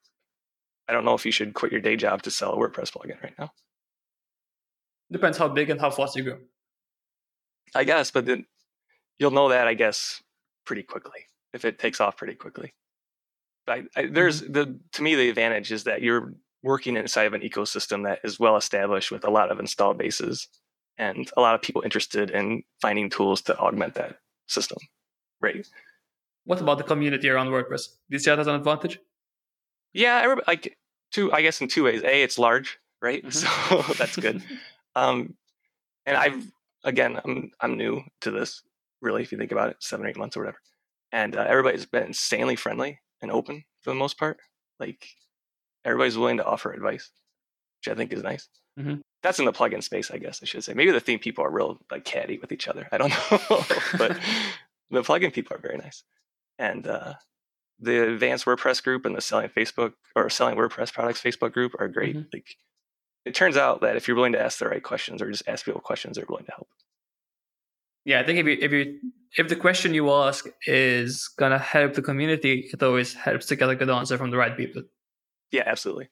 I 0.88 0.92
don't 0.94 1.05
know 1.05 1.14
if 1.14 1.27
you 1.27 1.33
should 1.33 1.53
quit 1.53 1.73
your 1.73 1.83
day 1.83 1.97
job 1.97 2.23
to 2.23 2.31
sell 2.31 2.55
a 2.55 2.57
WordPress 2.57 2.92
plugin 2.92 3.23
right 3.23 3.35
now. 3.38 3.53
Depends 5.12 5.37
how 5.37 5.49
big 5.49 5.68
and 5.68 5.81
how 5.81 5.90
fast 5.90 6.16
you 6.16 6.23
go. 6.25 6.38
I 7.75 7.85
guess, 7.85 8.11
but 8.11 8.25
then 8.25 8.47
you'll 9.18 9.31
know 9.31 9.51
that 9.51 9.68
I 9.68 9.75
guess 9.75 10.23
pretty 10.64 10.83
quickly 10.83 11.27
if 11.53 11.64
it 11.66 11.79
takes 11.79 12.01
off 12.01 12.16
pretty 12.16 12.35
quickly. 12.35 12.73
I, 13.66 13.85
I, 13.94 14.07
there's 14.07 14.40
the 14.40 14.81
to 14.92 15.03
me 15.03 15.14
the 15.14 15.29
advantage 15.29 15.73
is 15.73 15.85
that 15.85 16.01
you're 16.01 16.33
working 16.62 16.97
inside 16.97 17.25
of 17.25 17.35
an 17.35 17.42
ecosystem 17.42 18.05
that 18.05 18.21
is 18.25 18.40
well 18.40 18.57
established 18.57 19.11
with 19.11 19.25
a 19.25 19.31
lot 19.31 19.51
of 19.51 19.61
install 19.61 19.94
bases 19.94 20.49
and 20.99 21.31
a 21.37 21.40
lot 21.40 21.55
of 21.55 21.62
people 21.62 21.83
interested 21.83 22.31
in 22.31 22.62
finding 22.83 23.09
tools 23.09 23.40
to 23.42 23.57
augment 23.59 23.94
that 23.94 24.18
system. 24.47 24.79
Right? 25.40 25.66
What 26.44 26.61
about 26.61 26.79
the 26.79 26.85
community 26.85 27.29
around 27.29 27.49
WordPress? 27.49 27.88
Do 27.88 28.16
you 28.16 28.18
see 28.18 28.31
that 28.31 28.38
as 28.40 28.47
an 28.47 28.55
advantage? 28.57 28.99
Yeah, 29.92 30.35
like 30.47 30.77
two. 31.12 31.33
I 31.33 31.42
guess 31.42 31.61
in 31.61 31.68
two 31.68 31.85
ways. 31.85 32.03
A, 32.03 32.23
it's 32.23 32.38
large, 32.38 32.79
right? 33.01 33.25
Mhm. 33.25 33.87
So 33.87 33.94
that's 33.94 34.16
good. 34.16 34.42
Um, 34.94 35.35
and 36.07 36.16
I've 36.16 36.51
again, 36.85 37.21
I'm 37.25 37.51
I'm 37.61 37.77
new 37.77 38.03
to 38.23 38.31
this. 38.31 38.62
Really, 39.01 39.23
if 39.23 39.31
you 39.31 39.38
think 39.38 39.53
about 39.53 39.71
it, 39.71 39.77
seven 39.81 40.07
or 40.07 40.09
eight 40.09 40.16
months 40.16 40.37
or 40.37 40.40
whatever, 40.40 40.59
and 41.12 41.37
uh, 41.37 41.44
everybody's 41.47 41.87
been 41.87 42.05
insanely 42.05 42.57
friendly 42.57 42.99
and 43.23 43.31
open 43.31 43.64
for 43.83 43.90
the 43.90 43.97
most 43.99 44.18
part. 44.18 44.38
Like 44.81 45.07
everybody's 45.88 46.18
willing 46.18 46.37
to 46.38 46.44
offer 46.44 46.72
advice, 46.72 47.11
which 47.81 47.92
I 47.92 47.96
think 47.96 48.12
is 48.12 48.22
nice. 48.22 48.48
Mhm. 48.79 49.01
That's 49.22 49.38
in 49.40 49.44
the 49.46 49.53
plugin 49.53 49.83
space, 49.83 50.11
I 50.11 50.18
guess 50.18 50.40
I 50.42 50.46
should 50.46 50.62
say. 50.62 50.72
Maybe 50.74 50.92
the 50.92 51.01
theme 51.01 51.18
people 51.18 51.44
are 51.44 51.51
real 51.51 51.81
like 51.90 52.05
catty 52.05 52.38
with 52.38 52.53
each 52.53 52.68
other. 52.68 52.88
I 52.92 52.98
don't 52.98 53.09
know, 53.31 53.64
but 53.98 54.18
the 54.90 55.03
plugin 55.03 55.33
people 55.33 55.57
are 55.57 55.61
very 55.61 55.79
nice, 55.79 56.05
and 56.59 56.87
uh, 56.87 57.14
the 57.81 58.09
advanced 58.12 58.44
WordPress 58.44 58.83
group 58.83 59.05
and 59.07 59.16
the 59.16 59.20
selling 59.20 59.48
Facebook 59.48 59.94
or 60.14 60.31
selling 60.31 60.57
WordPress 60.57 60.92
products 60.92 61.20
Facebook 61.20 61.53
group 61.53 61.72
are 61.81 61.88
great. 61.88 62.16
Mhm. 62.16 62.33
Like 62.33 62.57
it 63.24 63.35
turns 63.35 63.57
out 63.57 63.81
that 63.81 63.96
if 63.96 64.07
you're 64.07 64.16
willing 64.16 64.33
to 64.33 64.40
ask 64.40 64.59
the 64.59 64.68
right 64.68 64.83
questions 64.83 65.20
or 65.20 65.31
just 65.31 65.48
ask 65.48 65.64
people 65.64 65.81
questions, 65.81 66.16
they're 66.16 66.27
willing 66.29 66.46
to 66.46 66.53
help. 66.53 66.68
yeah, 68.05 68.20
I 68.20 68.24
think 68.24 68.38
if 68.38 68.46
you 68.46 68.57
if 68.61 68.72
you 68.72 69.01
if 69.37 69.48
the 69.48 69.57
question 69.57 69.92
you 69.94 70.11
ask 70.11 70.46
is 70.66 71.29
gonna 71.37 71.59
help 71.59 71.94
the 71.94 72.03
community, 72.03 72.70
it 72.72 72.83
always 72.83 73.12
helps 73.14 73.46
to 73.46 73.57
get 73.57 73.68
a 73.68 73.74
good 73.77 73.90
answer 73.90 74.16
from 74.16 74.31
the 74.31 74.37
right 74.38 74.57
people. 74.57 74.83
Yeah, 75.51 75.65
absolutely. 75.67 76.09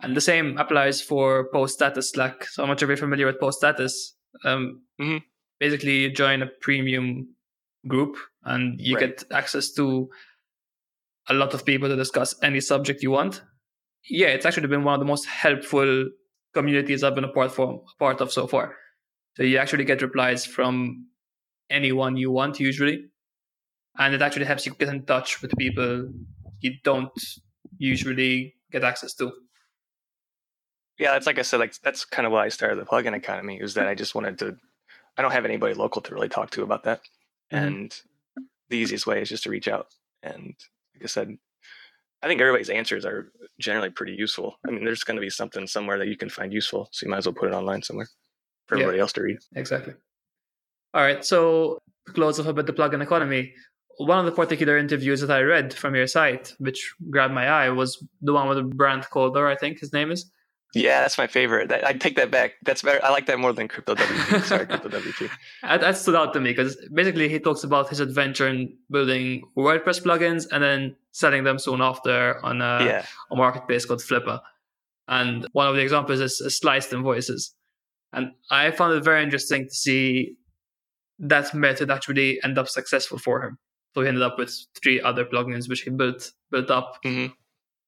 And 0.00 0.16
the 0.16 0.20
same 0.20 0.58
applies 0.58 1.00
for 1.02 1.48
post 1.52 1.74
status 1.74 2.10
Slack. 2.10 2.44
So 2.44 2.62
I'm 2.62 2.68
not 2.68 2.78
sure 2.78 2.86
if 2.86 2.90
you're 2.98 3.06
familiar 3.08 3.26
with 3.26 3.40
post 3.40 3.58
status. 3.58 4.14
Um, 4.44 4.82
Mhm. 5.00 5.22
Basically, 5.58 5.96
you 6.02 6.10
join 6.12 6.40
a 6.42 6.46
premium 6.46 7.34
group 7.88 8.16
and 8.44 8.80
you 8.80 8.94
Right. 8.94 9.16
get 9.18 9.24
access 9.32 9.72
to 9.72 10.08
a 11.28 11.34
lot 11.34 11.52
of 11.54 11.64
people 11.64 11.88
to 11.88 11.96
discuss 11.96 12.34
any 12.42 12.60
subject 12.60 13.02
you 13.02 13.10
want. 13.10 13.42
Yeah, 14.08 14.28
it's 14.28 14.46
actually 14.46 14.68
been 14.68 14.84
one 14.84 14.94
of 14.94 15.00
the 15.00 15.06
most 15.06 15.26
helpful 15.26 16.10
communities 16.54 17.02
I've 17.02 17.14
been 17.14 17.24
a 17.24 17.32
part, 17.32 17.50
for, 17.52 17.84
part 17.98 18.20
of 18.20 18.32
so 18.32 18.46
far. 18.46 18.76
So 19.36 19.42
you 19.42 19.58
actually 19.58 19.84
get 19.84 20.00
replies 20.00 20.46
from 20.46 21.08
anyone 21.70 22.16
you 22.16 22.30
want 22.30 22.60
usually. 22.60 23.10
And 23.98 24.14
it 24.14 24.22
actually 24.22 24.46
helps 24.46 24.64
you 24.64 24.74
get 24.74 24.88
in 24.88 25.04
touch 25.06 25.42
with 25.42 25.56
people 25.58 26.08
you 26.60 26.74
don't 26.84 27.10
usually 27.78 28.54
get 28.70 28.84
access 28.84 29.14
to. 29.14 29.32
Yeah, 30.98 31.12
that's 31.12 31.26
like 31.26 31.38
I 31.38 31.42
said, 31.42 31.60
like 31.60 31.78
that's 31.80 32.04
kind 32.04 32.26
of 32.26 32.32
why 32.32 32.44
I 32.44 32.48
started 32.48 32.76
the 32.78 32.84
plugin 32.84 33.14
economy 33.14 33.58
is 33.60 33.74
that 33.74 33.86
I 33.86 33.94
just 33.94 34.14
wanted 34.14 34.38
to. 34.40 34.56
I 35.16 35.22
don't 35.22 35.32
have 35.32 35.44
anybody 35.44 35.74
local 35.74 36.02
to 36.02 36.14
really 36.14 36.28
talk 36.28 36.50
to 36.52 36.62
about 36.62 36.84
that, 36.84 37.00
Mhm. 37.52 37.66
and 37.66 38.02
the 38.68 38.76
easiest 38.76 39.06
way 39.06 39.22
is 39.22 39.28
just 39.28 39.44
to 39.44 39.50
reach 39.50 39.68
out. 39.68 39.94
And 40.22 40.54
like 40.94 41.04
I 41.04 41.06
said, 41.06 41.36
I 42.22 42.26
think 42.26 42.40
everybody's 42.40 42.70
answers 42.70 43.04
are 43.06 43.32
generally 43.60 43.90
pretty 43.90 44.12
useful. 44.12 44.58
I 44.66 44.70
mean, 44.70 44.84
there's 44.84 45.04
going 45.04 45.16
to 45.16 45.20
be 45.20 45.30
something 45.30 45.66
somewhere 45.66 45.98
that 45.98 46.08
you 46.08 46.16
can 46.16 46.28
find 46.28 46.52
useful, 46.52 46.88
so 46.92 47.06
you 47.06 47.10
might 47.10 47.18
as 47.18 47.26
well 47.26 47.34
put 47.34 47.48
it 47.48 47.54
online 47.54 47.82
somewhere 47.82 48.08
for 48.66 48.76
Yeah. 48.76 48.82
everybody 48.82 49.00
else 49.00 49.12
to 49.14 49.22
read. 49.22 49.38
Exactly. 49.54 49.94
All 50.94 51.02
right. 51.02 51.24
So 51.24 51.78
to 52.06 52.12
close 52.12 52.38
off 52.40 52.46
about 52.46 52.66
the 52.66 52.72
plugin 52.72 53.02
economy, 53.02 53.54
one 53.98 54.18
of 54.18 54.24
the 54.26 54.32
particular 54.32 54.78
interviews 54.78 55.20
that 55.20 55.30
I 55.30 55.42
read 55.42 55.74
from 55.74 55.94
your 55.94 56.06
site, 56.06 56.54
which 56.58 56.94
grabbed 57.10 57.34
my 57.34 57.48
eye, 57.48 57.70
was 57.70 58.02
the 58.22 58.32
one 58.32 58.48
with 58.48 58.76
Brant 58.76 59.08
Calder, 59.10 59.46
I 59.46 59.56
think 59.56 59.80
his 59.80 59.92
name 59.92 60.10
is. 60.10 60.30
Yeah, 60.74 61.00
that's 61.00 61.16
my 61.16 61.26
favorite. 61.26 61.72
I 61.72 61.94
take 61.94 62.16
that 62.16 62.30
back. 62.30 62.52
That's 62.62 62.82
better. 62.82 63.02
I 63.02 63.10
like 63.10 63.26
that 63.26 63.38
more 63.38 63.54
than 63.54 63.68
Crypto 63.68 63.94
WP. 63.94 64.42
Sorry, 64.44 64.66
Crypto 64.70 64.88
WP. 64.90 65.30
That, 65.62 65.80
that 65.80 65.96
stood 65.96 66.14
out 66.14 66.34
to 66.34 66.40
me 66.40 66.50
because 66.50 66.76
basically 66.92 67.28
he 67.28 67.38
talks 67.38 67.64
about 67.64 67.88
his 67.88 68.00
adventure 68.00 68.46
in 68.46 68.76
building 68.90 69.44
WordPress 69.56 70.02
plugins 70.02 70.46
and 70.52 70.62
then 70.62 70.96
selling 71.12 71.44
them 71.44 71.58
soon 71.58 71.80
after 71.80 72.44
on 72.44 72.60
a, 72.60 72.84
yeah, 72.84 73.06
a 73.30 73.36
marketplace 73.36 73.86
called 73.86 74.00
Flippa. 74.00 74.40
And 75.08 75.48
one 75.52 75.68
of 75.68 75.74
the 75.74 75.80
examples 75.80 76.20
is, 76.20 76.38
is 76.40 76.58
sliced 76.58 76.92
invoices. 76.92 77.54
And 78.12 78.32
I 78.50 78.70
found 78.70 78.94
it 78.94 79.02
very 79.02 79.22
interesting 79.22 79.64
to 79.64 79.74
see 79.74 80.36
that 81.18 81.54
method 81.54 81.90
actually 81.90 82.38
end 82.44 82.58
up 82.58 82.68
successful 82.68 83.18
for 83.18 83.42
him. 83.42 83.58
So 83.94 84.02
he 84.02 84.08
ended 84.08 84.22
up 84.22 84.38
with 84.38 84.54
three 84.80 85.00
other 85.00 85.24
plugins 85.24 85.68
which 85.68 85.82
he 85.82 85.90
built 85.90 86.32
built 86.50 86.70
up, 86.70 86.98
Mhm. 87.04 87.32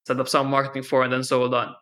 set 0.07 0.19
up 0.21 0.29
some 0.29 0.49
marketing 0.49 0.83
for, 0.83 1.03
and 1.05 1.13
then 1.13 1.23
sold 1.25 1.55
on. 1.55 1.75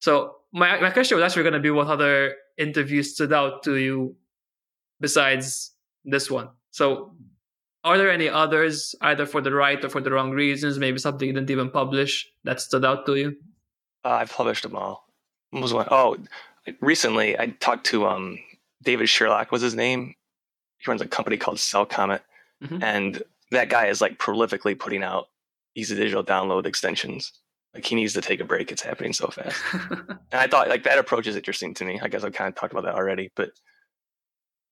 So 0.00 0.36
my 0.52 0.80
my 0.80 0.90
question 0.90 1.16
was 1.16 1.24
actually 1.24 1.42
going 1.44 1.54
to 1.54 1.60
be 1.60 1.70
what 1.70 1.86
other 1.86 2.36
interviews 2.58 3.14
stood 3.14 3.32
out 3.32 3.62
to 3.64 3.76
you 3.76 4.16
besides 5.00 5.72
this 6.04 6.30
one. 6.30 6.48
So 6.70 7.14
are 7.84 7.96
there 7.96 8.10
any 8.10 8.28
others, 8.28 8.94
either 9.00 9.24
for 9.26 9.40
the 9.40 9.52
right 9.52 9.82
or 9.82 9.88
for 9.88 10.00
the 10.00 10.10
wrong 10.10 10.30
reasons, 10.32 10.78
maybe 10.78 10.98
something 10.98 11.26
you 11.26 11.32
didn't 11.34 11.50
even 11.50 11.70
publish 11.70 12.28
that 12.44 12.60
stood 12.60 12.84
out 12.84 13.06
to 13.06 13.16
you? 13.16 13.36
uh, 14.04 14.08
I've 14.20 14.32
published 14.32 14.62
them 14.62 14.76
all. 14.76 15.06
What 15.50 15.62
was 15.62 15.74
one? 15.74 15.86
Oh, 15.90 16.16
recently 16.80 17.38
I 17.38 17.48
talked 17.60 17.86
to 17.86 18.06
um 18.06 18.38
David 18.82 19.08
Sherlock 19.08 19.52
was 19.52 19.62
his 19.62 19.74
name. 19.74 20.14
He 20.78 20.90
runs 20.90 21.02
a 21.02 21.06
company 21.06 21.36
called 21.36 21.58
SellComet, 21.58 22.20
Mhm. 22.62 22.82
and 22.82 23.22
that 23.50 23.68
guy 23.68 23.86
is 23.86 24.00
like 24.00 24.18
prolifically 24.18 24.78
putting 24.78 25.02
out 25.02 25.26
easy 25.74 25.94
digital 25.96 26.22
download 26.24 26.66
extensions. 26.66 27.32
Like 27.74 27.84
he 27.86 27.94
needs 27.94 28.12
to 28.14 28.20
take 28.20 28.40
a 28.40 28.44
break. 28.44 28.70
It's 28.72 28.82
happening 28.82 29.12
so 29.12 29.28
fast. 29.28 29.56
and 29.90 30.18
I 30.32 30.46
thought 30.46 30.68
like 30.68 30.82
that 30.84 30.98
approach 30.98 31.26
is 31.26 31.36
interesting 31.36 31.72
to 31.74 31.84
me. 31.84 32.00
I 32.02 32.08
guess 32.08 32.24
I've 32.24 32.32
kind 32.32 32.48
of 32.48 32.54
talked 32.54 32.72
about 32.72 32.84
that 32.84 32.94
already, 32.96 33.30
but 33.36 33.50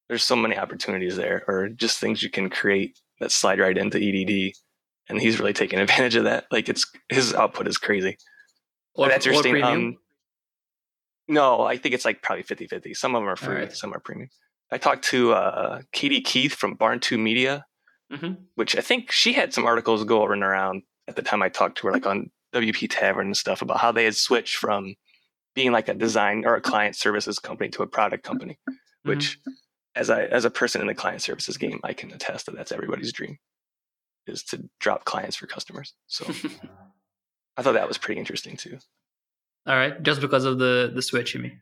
there's 0.09 0.22
so 0.24 0.36
many 0.36 0.57
opportunities 0.59 1.16
there, 1.16 1.45
or 1.49 1.68
just 1.68 1.99
things 2.01 2.22
you 2.22 2.30
can 2.30 2.49
create 2.51 2.99
that 3.20 3.30
slide 3.30 3.59
right 3.61 3.76
into 3.76 3.99
EDD. 3.99 4.53
And 5.09 5.20
he's 5.20 5.39
really 5.39 5.53
taking 5.53 5.78
advantage 5.86 6.16
of 6.16 6.24
that. 6.24 6.47
Like 6.51 6.68
it's 6.68 6.91
his 7.09 7.34
output 7.34 7.68
is 7.68 7.78
crazy. 7.78 8.16
or, 8.95 9.09
that's 9.09 9.26
interesting. 9.26 9.62
Um, 9.62 9.97
no, 11.28 11.62
I 11.62 11.76
think 11.76 11.95
it's 11.95 12.05
like 12.05 12.22
probably 12.22 12.43
50 12.43 12.66
50. 12.66 12.95
Some 12.95 13.14
of 13.14 13.20
them 13.22 13.28
are 13.28 13.36
free, 13.36 13.55
Alright. 13.55 13.76
some 13.76 13.93
are 13.95 14.01
premium. 14.01 14.30
I 14.72 14.78
talked 14.78 15.05
to 15.07 15.32
uh, 15.32 15.80
Katie 15.93 16.20
Keith 16.20 16.55
from 16.55 16.74
Barn 16.74 17.01
2 17.01 17.16
Media, 17.18 17.64
Mhm. 18.13 18.39
which 18.55 18.75
I 18.77 18.81
think 18.81 19.13
she 19.13 19.35
had 19.35 19.53
some 19.53 19.67
articles 19.67 20.03
going 20.05 20.43
around 20.43 20.83
at 21.07 21.17
the 21.17 21.23
time 21.23 21.43
I 21.43 21.49
talked 21.51 21.79
to 21.79 21.87
her, 21.89 21.93
like 21.93 22.07
on 22.07 22.31
WP 22.55 22.89
Tavern 22.91 23.27
and 23.27 23.37
stuff, 23.37 23.61
about 23.63 23.81
how 23.81 23.93
they 23.93 24.05
had 24.05 24.17
switched 24.17 24.57
from 24.57 24.95
being 25.55 25.73
like 25.73 25.89
a 25.89 25.95
design 25.95 26.45
or 26.47 26.55
a 26.55 26.61
client 26.61 26.97
services 26.97 27.39
company 27.39 27.69
to 27.71 27.83
a 27.83 27.87
product 27.87 28.25
company, 28.25 28.59
Mm-hmm. 28.69 29.09
which 29.11 29.39
as 29.95 30.09
I 30.11 30.25
as 30.25 30.45
a 30.45 30.51
person 30.51 30.81
in 30.81 30.87
the 30.87 30.95
client 30.95 31.23
services 31.23 31.57
game, 31.59 31.81
I 31.85 31.93
can 31.93 32.13
attest 32.13 32.47
that 32.47 32.55
that's 32.57 32.73
everybody's 32.73 33.13
dream 33.13 33.39
is 34.27 34.43
to 34.45 34.69
drop 34.81 35.05
clients 35.05 35.37
for 35.37 35.47
customers. 35.47 35.95
So 36.07 36.25
I 37.57 37.63
thought 37.63 37.73
that 37.75 37.89
was 37.89 37.99
pretty 37.99 38.19
interesting 38.21 38.57
too. 38.57 38.79
All 39.67 39.75
right, 39.75 40.03
just 40.03 40.21
because 40.21 40.45
of 40.45 40.59
the 40.59 40.91
the 40.95 41.03
switch, 41.03 41.35
you 41.35 41.41
mean? 41.41 41.61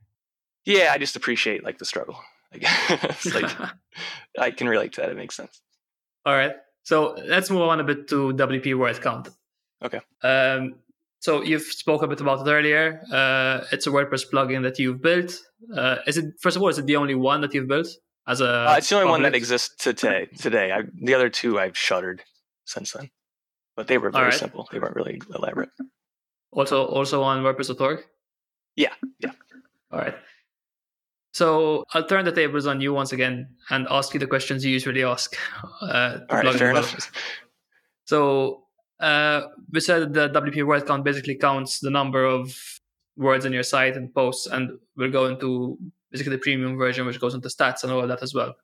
Yeah, 0.65 0.91
I 0.93 0.99
just 0.99 1.17
appreciate 1.17 1.65
like 1.65 1.79
the 1.79 1.85
struggle. 1.85 2.19
Like, 2.55 3.35
like 3.35 3.57
I 4.39 4.51
can 4.53 4.69
relate 4.69 4.93
to 4.95 5.01
that. 5.01 5.11
It 5.11 5.17
makes 5.17 5.35
sense. 5.35 5.61
All 6.27 6.35
right. 6.35 6.53
So 6.83 7.17
let's 7.25 7.51
move 7.51 7.63
on 7.63 7.81
a 7.81 7.85
bit 7.85 8.09
to 8.09 8.33
WP 8.33 8.77
word 8.77 9.01
count. 9.01 9.29
Okay. 9.83 10.01
Um, 10.23 10.75
so 11.21 11.43
you've 11.43 11.63
spoke 11.63 12.03
a 12.03 12.09
bit 12.09 12.21
about 12.21 12.47
it 12.47 12.51
earlier. 12.51 13.01
Uh, 13.13 13.65
it's 13.73 13.87
a 13.87 13.91
WordPress 13.91 14.25
plugin 14.31 14.63
that 14.63 14.79
you've 14.79 15.01
built. 15.01 15.41
Uh, 15.75 15.97
is 16.07 16.19
it 16.19 16.35
first 16.41 16.57
of 16.57 16.63
all? 16.63 16.69
Is 16.69 16.79
it 16.79 16.87
the 16.87 16.97
only 16.97 17.15
one 17.15 17.41
that 17.41 17.55
you've 17.55 17.69
built 17.69 17.89
as 18.27 18.41
a? 18.41 18.49
Uh, 18.49 18.75
it's 18.77 18.89
the 18.89 18.97
only 18.97 19.09
one 19.09 19.23
that 19.23 19.35
exists 19.35 19.75
today. 19.77 20.29
Today, 20.39 20.73
I, 20.73 20.83
the 21.01 21.15
other 21.15 21.31
two 21.31 21.59
I've 21.59 21.77
shuttered 21.77 22.23
since 22.65 22.93
then, 22.93 23.11
but 23.77 23.87
they 23.87 23.99
were 23.99 24.11
very 24.11 24.25
Alright. 24.25 24.39
simple. 24.39 24.69
They 24.71 24.79
weren't 24.79 24.97
really 24.97 25.21
elaborate. 25.35 25.71
Also, 26.53 26.85
also 26.85 27.23
on 27.23 27.43
WordPress.org. 27.43 28.05
Yeah, 28.75 28.93
yeah. 29.21 29.33
All 29.93 30.01
right. 30.01 30.15
So 31.37 31.85
I'll 31.93 32.07
turn 32.07 32.25
the 32.25 32.33
tables 32.33 32.67
on 32.67 32.81
you 32.81 32.95
once 32.95 33.13
again 33.13 33.49
and 33.69 33.87
ask 33.91 34.15
you 34.15 34.21
the 34.21 34.27
questions 34.27 34.65
you 34.65 34.73
usually 34.73 35.05
ask. 35.05 35.37
Uh, 35.83 36.21
All 36.31 36.39
right, 36.39 36.55
fair 36.55 36.71
enough. 36.71 37.13
So 38.07 38.63
uh, 39.01 39.43
we 39.71 39.81
said 39.81 40.15
the 40.15 40.31
WP 40.31 40.67
word 40.67 40.87
count 40.87 41.05
basically 41.05 41.35
counts 41.35 41.81
the 41.81 41.91
number 41.91 42.25
of 42.25 42.57
words 43.19 43.45
in 43.45 43.53
your 43.53 43.65
site 43.65 43.99
and 43.99 44.15
posts, 44.15 44.47
and 44.47 44.79
we'll 44.97 45.11
go 45.11 45.27
into 45.27 45.77
basically 46.11 46.37
the 46.37 46.39
premium 46.39 46.79
version, 46.79 47.05
which 47.05 47.21
goes 47.21 47.35
into 47.35 47.49
stats 47.49 47.83
and 47.83 47.93
all 47.93 48.01
of 48.01 48.09
that 48.09 48.23
as 48.23 48.33
well. 48.33 48.55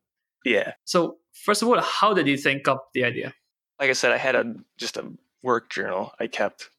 Yeah, 0.42 0.72
So 0.86 1.18
first 1.44 1.60
of 1.60 1.68
all, 1.68 1.78
how 1.82 2.14
did 2.14 2.26
you 2.26 2.38
think 2.38 2.68
up 2.68 2.88
the 2.94 3.04
idea? 3.04 3.34
like 3.80 3.90
I 3.90 3.92
said, 3.92 4.12
I 4.12 4.16
had 4.16 4.34
a 4.34 4.54
just 4.78 4.96
a 4.96 5.12
work 5.42 5.68
journal 5.68 6.14
I 6.18 6.26
kept, 6.26 6.70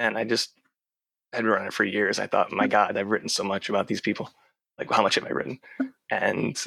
and 0.00 0.18
I 0.18 0.24
just 0.24 0.50
had 1.32 1.44
been 1.44 1.52
running 1.52 1.68
it 1.68 1.74
for 1.74 1.84
years. 1.84 2.18
I 2.18 2.26
thought, 2.26 2.50
my 2.50 2.66
God, 2.66 2.96
I've 2.96 3.06
written 3.06 3.28
so 3.28 3.44
much 3.44 3.68
about 3.68 3.86
these 3.86 4.00
people. 4.00 4.30
Like, 4.78 4.90
how 4.90 5.02
much 5.02 5.16
have 5.16 5.24
I 5.24 5.30
written? 5.30 5.58
And 6.10 6.62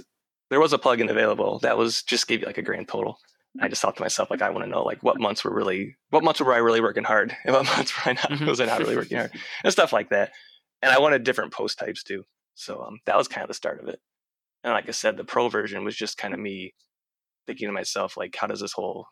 there 0.50 0.60
was 0.60 0.74
a 0.74 0.78
plugin 0.78 1.10
available 1.10 1.60
that 1.60 1.78
was 1.78 2.04
just 2.04 2.28
gave 2.28 2.42
you 2.42 2.46
like 2.46 2.58
a 2.58 2.62
grand 2.62 2.88
total. 2.88 3.18
I 3.62 3.68
just 3.68 3.82
thought 3.82 3.96
to 3.98 4.02
myself, 4.02 4.30
like, 4.30 4.42
I 4.42 4.50
want 4.50 4.64
to 4.66 4.70
know 4.70 4.84
like 4.84 5.02
what 5.04 5.20
months 5.20 5.44
were 5.44 5.54
really, 5.54 5.96
what 6.10 6.24
months 6.24 6.40
were 6.40 6.54
I 6.54 6.58
really 6.58 6.82
working 6.82 7.04
hard, 7.04 7.36
and 7.46 7.54
what 7.56 7.66
months 7.66 7.94
were 7.98 8.12
I 8.12 8.14
not, 8.14 8.30
Mhm. 8.32 8.48
was 8.48 8.60
I 8.62 8.66
not 8.66 8.80
really 8.80 8.96
working 8.96 9.18
hard, 9.18 9.32
and 9.64 9.74
stuff 9.74 9.92
like 9.94 10.10
that. 10.10 10.32
And 10.82 10.92
I 10.92 11.00
wanted 11.00 11.24
different 11.24 11.54
post 11.54 11.78
types 11.80 12.04
too. 12.04 12.24
So 12.56 12.82
um, 12.82 13.00
that 13.06 13.18
was 13.18 13.28
kind 13.28 13.44
of 13.44 13.48
the 13.50 13.54
start 13.54 13.82
of 13.82 13.88
it. 13.88 14.00
And 14.64 14.74
like 14.74 14.88
I 14.88 14.92
said, 14.92 15.18
the 15.18 15.24
pro 15.24 15.50
version 15.50 15.84
was 15.84 15.96
just 15.96 16.18
kind 16.18 16.34
of 16.34 16.40
me 16.40 16.74
thinking 17.48 17.68
to 17.68 17.72
myself, 17.74 18.16
like, 18.18 18.36
how 18.36 18.48
does 18.48 18.60
this 18.62 18.74
whole 18.74 19.06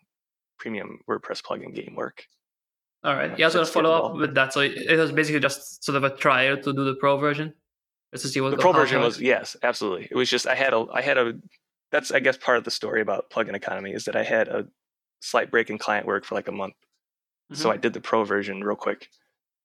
premium 0.57 0.99
WordPress 1.09 1.41
plugin 1.41 1.73
game 1.73 1.95
work? 1.95 2.25
All 3.03 3.15
right. 3.15 3.37
Yeah, 3.39 3.45
I 3.45 3.47
was 3.47 3.53
to 3.55 3.65
follow 3.65 3.91
up 3.91 4.15
with 4.15 4.35
that. 4.35 4.53
So 4.53 4.59
it 4.61 4.97
was 4.97 5.11
basically 5.11 5.39
just 5.39 5.83
sort 5.83 5.95
of 5.95 6.03
a 6.03 6.15
trial 6.15 6.57
to 6.57 6.73
do 6.73 6.83
the 6.85 6.95
pro 6.95 7.17
version, 7.17 7.53
just 8.13 8.23
to 8.25 8.29
see 8.29 8.41
what 8.41 8.51
the 8.51 8.57
pro 8.57 8.71
version 8.71 9.01
was 9.01 9.19
yes 9.21 9.55
absolutely. 9.63 10.07
It 10.09 10.15
was 10.15 10.29
just 10.29 10.47
i 10.47 10.55
had 10.55 10.73
a 10.73 10.85
i 10.93 11.01
had 11.01 11.17
a 11.17 11.33
that's 11.91 12.11
i 12.11 12.19
guess 12.19 12.37
part 12.37 12.57
of 12.57 12.63
the 12.63 12.71
story 12.71 13.01
about 13.01 13.29
plugin 13.29 13.55
economy 13.55 13.91
is 13.93 14.05
that 14.05 14.15
i 14.15 14.23
had 14.23 14.47
a 14.47 14.67
slight 15.21 15.51
break 15.51 15.69
in 15.69 15.77
client 15.77 16.05
work 16.07 16.25
for 16.25 16.35
like 16.35 16.47
a 16.47 16.51
month. 16.51 16.75
So 17.53 17.69
Mhm. 17.69 17.73
i 17.73 17.77
did 17.77 17.93
the 17.93 18.01
pro 18.01 18.23
version 18.23 18.63
real 18.63 18.75
quick. 18.75 19.09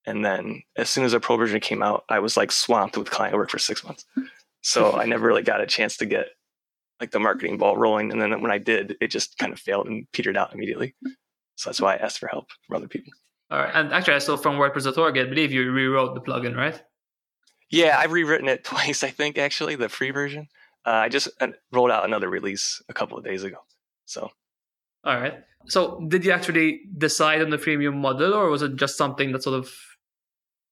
And 0.06 0.22
then 0.24 0.62
as 0.76 0.90
soon 0.90 1.04
as 1.04 1.12
the 1.12 1.20
pro 1.20 1.36
version 1.36 1.60
came 1.60 1.82
out 1.82 2.04
i 2.08 2.18
was 2.18 2.36
like 2.36 2.52
swamped 2.52 2.96
with 2.96 3.10
client 3.10 3.34
work 3.36 3.50
for 3.50 3.58
six 3.58 3.82
months. 3.84 4.04
So 4.62 4.92
i 5.02 5.04
never 5.06 5.26
really 5.26 5.42
got 5.42 5.60
a 5.60 5.66
chance 5.66 5.96
to 5.98 6.06
get 6.06 6.26
like 7.00 7.10
the 7.10 7.18
marketing 7.20 7.58
ball 7.58 7.76
rolling. 7.76 8.12
And 8.12 8.20
then 8.20 8.40
when 8.42 8.50
i 8.50 8.58
did 8.58 8.96
it 9.00 9.08
just 9.08 9.38
kind 9.38 9.52
of 9.52 9.58
failed 9.60 9.86
and 9.88 10.06
petered 10.12 10.36
out 10.36 10.52
immediately. 10.54 10.94
So 11.56 11.70
that's 11.70 11.80
why 11.80 11.94
i 11.94 11.96
asked 11.98 12.18
for 12.18 12.28
help 12.28 12.46
from 12.66 12.76
other 12.76 12.88
people. 12.88 13.12
All 13.50 13.58
right. 13.58 13.70
And 13.74 13.92
actually, 13.92 14.14
I 14.14 14.18
saw 14.20 14.36
from 14.38 14.56
WordPress.org, 14.56 15.18
I 15.18 15.24
believe 15.24 15.52
you 15.52 15.70
rewrote 15.70 16.14
the 16.14 16.20
plugin, 16.22 16.56
right? 16.56 16.82
Yeah 17.70 17.96
i've 17.98 18.12
rewritten 18.12 18.48
it 18.48 18.64
twice 18.72 19.02
i 19.02 19.10
think 19.10 19.38
actually 19.38 19.74
the 19.76 19.88
free 19.88 20.10
version 20.10 20.48
uh, 20.86 20.90
i 20.90 21.08
just 21.08 21.28
uh, 21.40 21.48
rolled 21.72 21.90
out 21.90 22.04
another 22.04 22.28
release 22.28 22.82
a 22.88 22.94
couple 22.94 23.16
of 23.18 23.24
days 23.24 23.42
ago 23.42 23.58
so 24.06 24.30
All 25.04 25.20
right. 25.20 25.36
So 25.66 26.00
did 26.08 26.24
you 26.24 26.32
actually 26.32 26.80
decide 26.98 27.40
on 27.42 27.50
the 27.50 27.56
freemium 27.58 27.96
model, 27.96 28.34
or 28.34 28.48
was 28.50 28.62
it 28.62 28.76
just 28.76 28.96
something 28.96 29.32
that 29.32 29.42
sort 29.42 29.56
of 29.60 29.72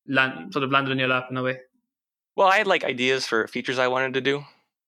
land 0.07 0.53
sort 0.53 0.64
of 0.64 0.70
landed 0.70 0.93
in 0.93 0.99
your 0.99 1.09
lap 1.09 1.28
in 1.30 1.36
a 1.36 1.43
way? 1.43 1.61
Well, 2.36 2.49
I 2.49 2.59
had 2.59 2.66
like 2.66 2.84
ideas 2.84 3.26
for 3.26 3.47
features 3.47 3.78
I 3.78 3.88
wanted 3.88 4.14
to 4.14 4.20
do. 4.20 4.45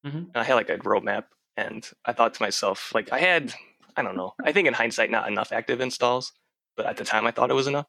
Mhm. 0.07 0.31
I 0.35 0.45
had 0.45 0.55
like 0.55 0.69
a 0.71 0.79
roadmap, 0.79 1.25
and 1.57 1.89
I 2.05 2.13
thought 2.13 2.35
to 2.35 2.43
myself, 2.43 2.93
like, 2.95 3.13
I 3.13 3.19
had, 3.19 3.55
I 3.97 4.03
don't 4.03 4.17
know, 4.17 4.35
I 4.45 4.53
think 4.53 4.69
in 4.69 4.75
hindsight, 4.75 5.11
not 5.11 5.29
enough 5.29 5.53
active 5.53 5.81
installs, 5.81 6.33
but 6.77 6.87
at 6.87 6.97
the 6.97 7.05
time 7.05 7.27
I 7.27 7.31
thought 7.31 7.51
it 7.51 7.55
was 7.55 7.67
enough 7.67 7.87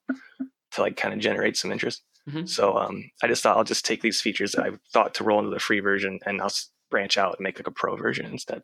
to 0.72 0.82
like 0.82 0.95
kind 0.97 1.13
of 1.13 1.20
generate 1.20 1.57
some 1.57 1.72
interest. 1.72 2.03
Mhm. 2.30 2.49
So 2.49 2.76
um, 2.78 3.09
I 3.21 3.28
just 3.28 3.43
thought 3.43 3.57
I'll 3.57 3.63
just 3.63 3.86
take 3.86 4.01
these 4.01 4.19
features 4.21 4.53
that 4.53 4.65
I 4.65 4.71
thought 4.91 5.13
to 5.15 5.23
roll 5.23 5.39
into 5.39 5.51
the 5.51 5.59
free 5.59 5.80
version 5.80 6.19
and 6.26 6.41
I'll 6.41 6.51
branch 6.89 7.17
out 7.17 7.36
and 7.38 7.43
make 7.43 7.59
like 7.59 7.67
a 7.67 7.71
pro 7.71 7.95
version 7.95 8.26
instead. 8.26 8.63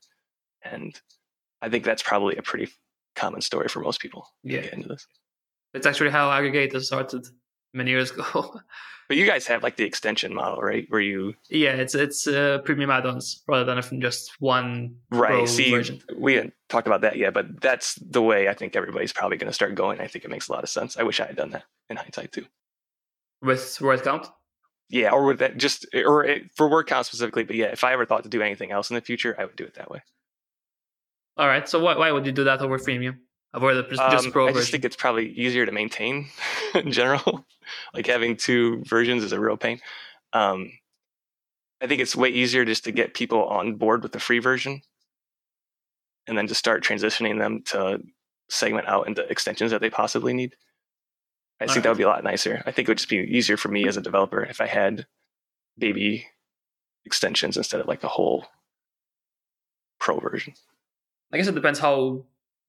And 0.63 0.99
I 1.61 1.69
think 1.69 1.83
that's 1.83 2.03
probably 2.03 2.35
a 2.37 2.41
pretty 2.41 2.69
common 3.15 3.41
story 3.41 3.67
for 3.67 3.79
most 3.81 3.99
people 4.01 4.27
Yeah. 4.43 4.61
get 4.61 4.73
into 4.73 4.87
this. 4.87 5.05
It's 5.73 5.85
actually 5.85 6.09
how 6.09 6.29
aggregators 6.29 6.83
started 6.83 7.27
many 7.73 7.91
years 7.91 8.11
ago. 8.11 8.59
But 9.07 9.17
you 9.17 9.25
guys 9.25 9.45
have 9.47 9.61
like 9.61 9.75
the 9.75 9.83
extension 9.83 10.33
model, 10.33 10.61
right? 10.61 10.85
Where 10.87 11.01
you 11.01 11.33
yeah, 11.49 11.73
it's 11.73 11.95
it's 11.95 12.27
uh, 12.27 12.59
premium 12.63 12.89
add-ons 12.89 13.43
rather 13.45 13.65
than 13.65 13.99
just 13.99 14.31
one 14.39 14.95
Right. 15.11 15.31
pro 15.31 15.45
See, 15.45 15.69
version. 15.69 16.01
we 16.17 16.35
haven't 16.35 16.53
talked 16.69 16.87
about 16.87 17.01
that 17.01 17.17
yet, 17.17 17.33
but 17.33 17.59
that's 17.59 17.95
the 17.95 18.21
way 18.21 18.47
I 18.47 18.53
think 18.53 18.77
everybody's 18.77 19.11
probably 19.11 19.35
going 19.35 19.49
to 19.49 19.53
start 19.53 19.75
going. 19.75 19.99
I 19.99 20.07
think 20.07 20.23
it 20.23 20.31
makes 20.31 20.47
a 20.47 20.53
lot 20.53 20.63
of 20.63 20.69
sense. 20.69 20.95
I 20.95 21.03
wish 21.03 21.19
I 21.19 21.25
had 21.25 21.35
done 21.35 21.49
that 21.49 21.65
in 21.89 21.97
hindsight 21.97 22.31
too. 22.31 22.45
With 23.41 23.79
word 23.81 24.03
count. 24.03 24.27
Yeah, 24.89 25.11
or 25.11 25.23
with 25.25 25.39
that, 25.39 25.57
just 25.57 25.85
or 25.93 26.25
it, 26.25 26.51
for 26.55 26.67
word 26.67 26.87
count 26.87 27.05
specifically. 27.05 27.43
But 27.43 27.55
yeah, 27.55 27.67
if 27.67 27.83
I 27.83 27.93
ever 27.93 28.05
thought 28.05 28.23
to 28.23 28.29
do 28.29 28.41
anything 28.41 28.71
else 28.71 28.89
in 28.89 28.95
the 28.95 29.01
future, 29.01 29.35
I 29.39 29.45
would 29.45 29.55
do 29.55 29.63
it 29.63 29.75
that 29.75 29.89
way. 29.89 30.01
All 31.37 31.47
right. 31.47 31.67
So 31.67 31.79
why 31.79 31.97
why 31.97 32.11
would 32.11 32.25
you 32.25 32.31
do 32.31 32.43
that 32.43 32.61
over 32.61 32.77
freemium? 32.77 33.17
Avoid 33.53 33.75
the 33.75 33.83
just, 33.83 34.01
just 34.11 34.25
Um, 34.27 34.31
pro 34.31 34.45
I 34.45 34.49
just 34.49 34.59
version. 34.59 34.71
think 34.71 34.85
it's 34.85 34.95
probably 34.95 35.29
easier 35.31 35.65
to 35.65 35.71
maintain 35.71 36.27
in 36.75 36.91
general. 36.91 37.45
like 37.93 38.05
having 38.07 38.35
two 38.37 38.83
versions 38.85 39.23
is 39.23 39.31
a 39.31 39.39
real 39.39 39.57
pain. 39.57 39.79
Um, 40.33 40.71
I 41.81 41.87
think 41.87 42.01
it's 42.01 42.15
way 42.15 42.29
easier 42.29 42.63
just 42.63 42.83
to 42.83 42.91
get 42.91 43.13
people 43.13 43.45
on 43.45 43.75
board 43.75 44.03
with 44.03 44.11
the 44.11 44.19
free 44.19 44.39
version, 44.39 44.81
and 46.27 46.37
then 46.37 46.47
to 46.47 46.55
start 46.55 46.83
transitioning 46.83 47.39
them 47.39 47.63
to 47.67 48.01
segment 48.49 48.87
out 48.87 49.07
into 49.07 49.23
extensions 49.29 49.71
that 49.71 49.81
they 49.81 49.89
possibly 49.89 50.33
need. 50.33 50.55
I 51.61 51.67
think 51.67 51.83
that 51.83 51.89
would 51.89 51.97
be 51.97 52.03
a 52.03 52.07
lot 52.07 52.23
nicer. 52.23 52.63
I 52.65 52.71
think 52.71 52.87
it 52.87 52.91
would 52.91 52.97
just 52.97 53.09
be 53.09 53.17
easier 53.17 53.57
for 53.57 53.69
me 53.69 53.87
as 53.87 53.97
a 53.97 54.01
developer 54.01 54.43
if 54.43 54.59
I 54.61 54.67
had 54.67 55.05
baby 55.77 56.27
extensions 57.05 57.57
instead 57.57 57.81
of 57.81 57.87
like 57.87 58.01
the 58.01 58.07
whole 58.07 58.45
pro 59.99 60.19
version. 60.19 60.53
I 61.31 61.37
guess 61.37 61.47
it 61.47 61.55
depends 61.55 61.79
how 61.79 62.25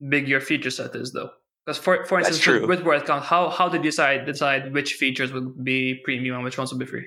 big 0.06 0.28
your 0.28 0.40
feature 0.40 0.70
set 0.70 0.94
is, 0.94 1.12
though. 1.12 1.30
Because 1.64 1.78
for 1.78 2.04
for 2.06 2.18
instance, 2.18 2.44
with, 2.46 2.64
with 2.64 2.82
word 2.82 3.06
count, 3.06 3.24
how 3.24 3.48
how 3.48 3.68
did 3.68 3.84
you 3.84 3.90
decide 3.90 4.26
decide 4.26 4.72
which 4.72 4.94
features 4.94 5.32
would 5.32 5.64
be 5.64 5.94
premium 6.04 6.36
and 6.36 6.44
which 6.44 6.58
ones 6.58 6.72
would 6.72 6.80
be 6.80 6.86
free? 6.86 7.06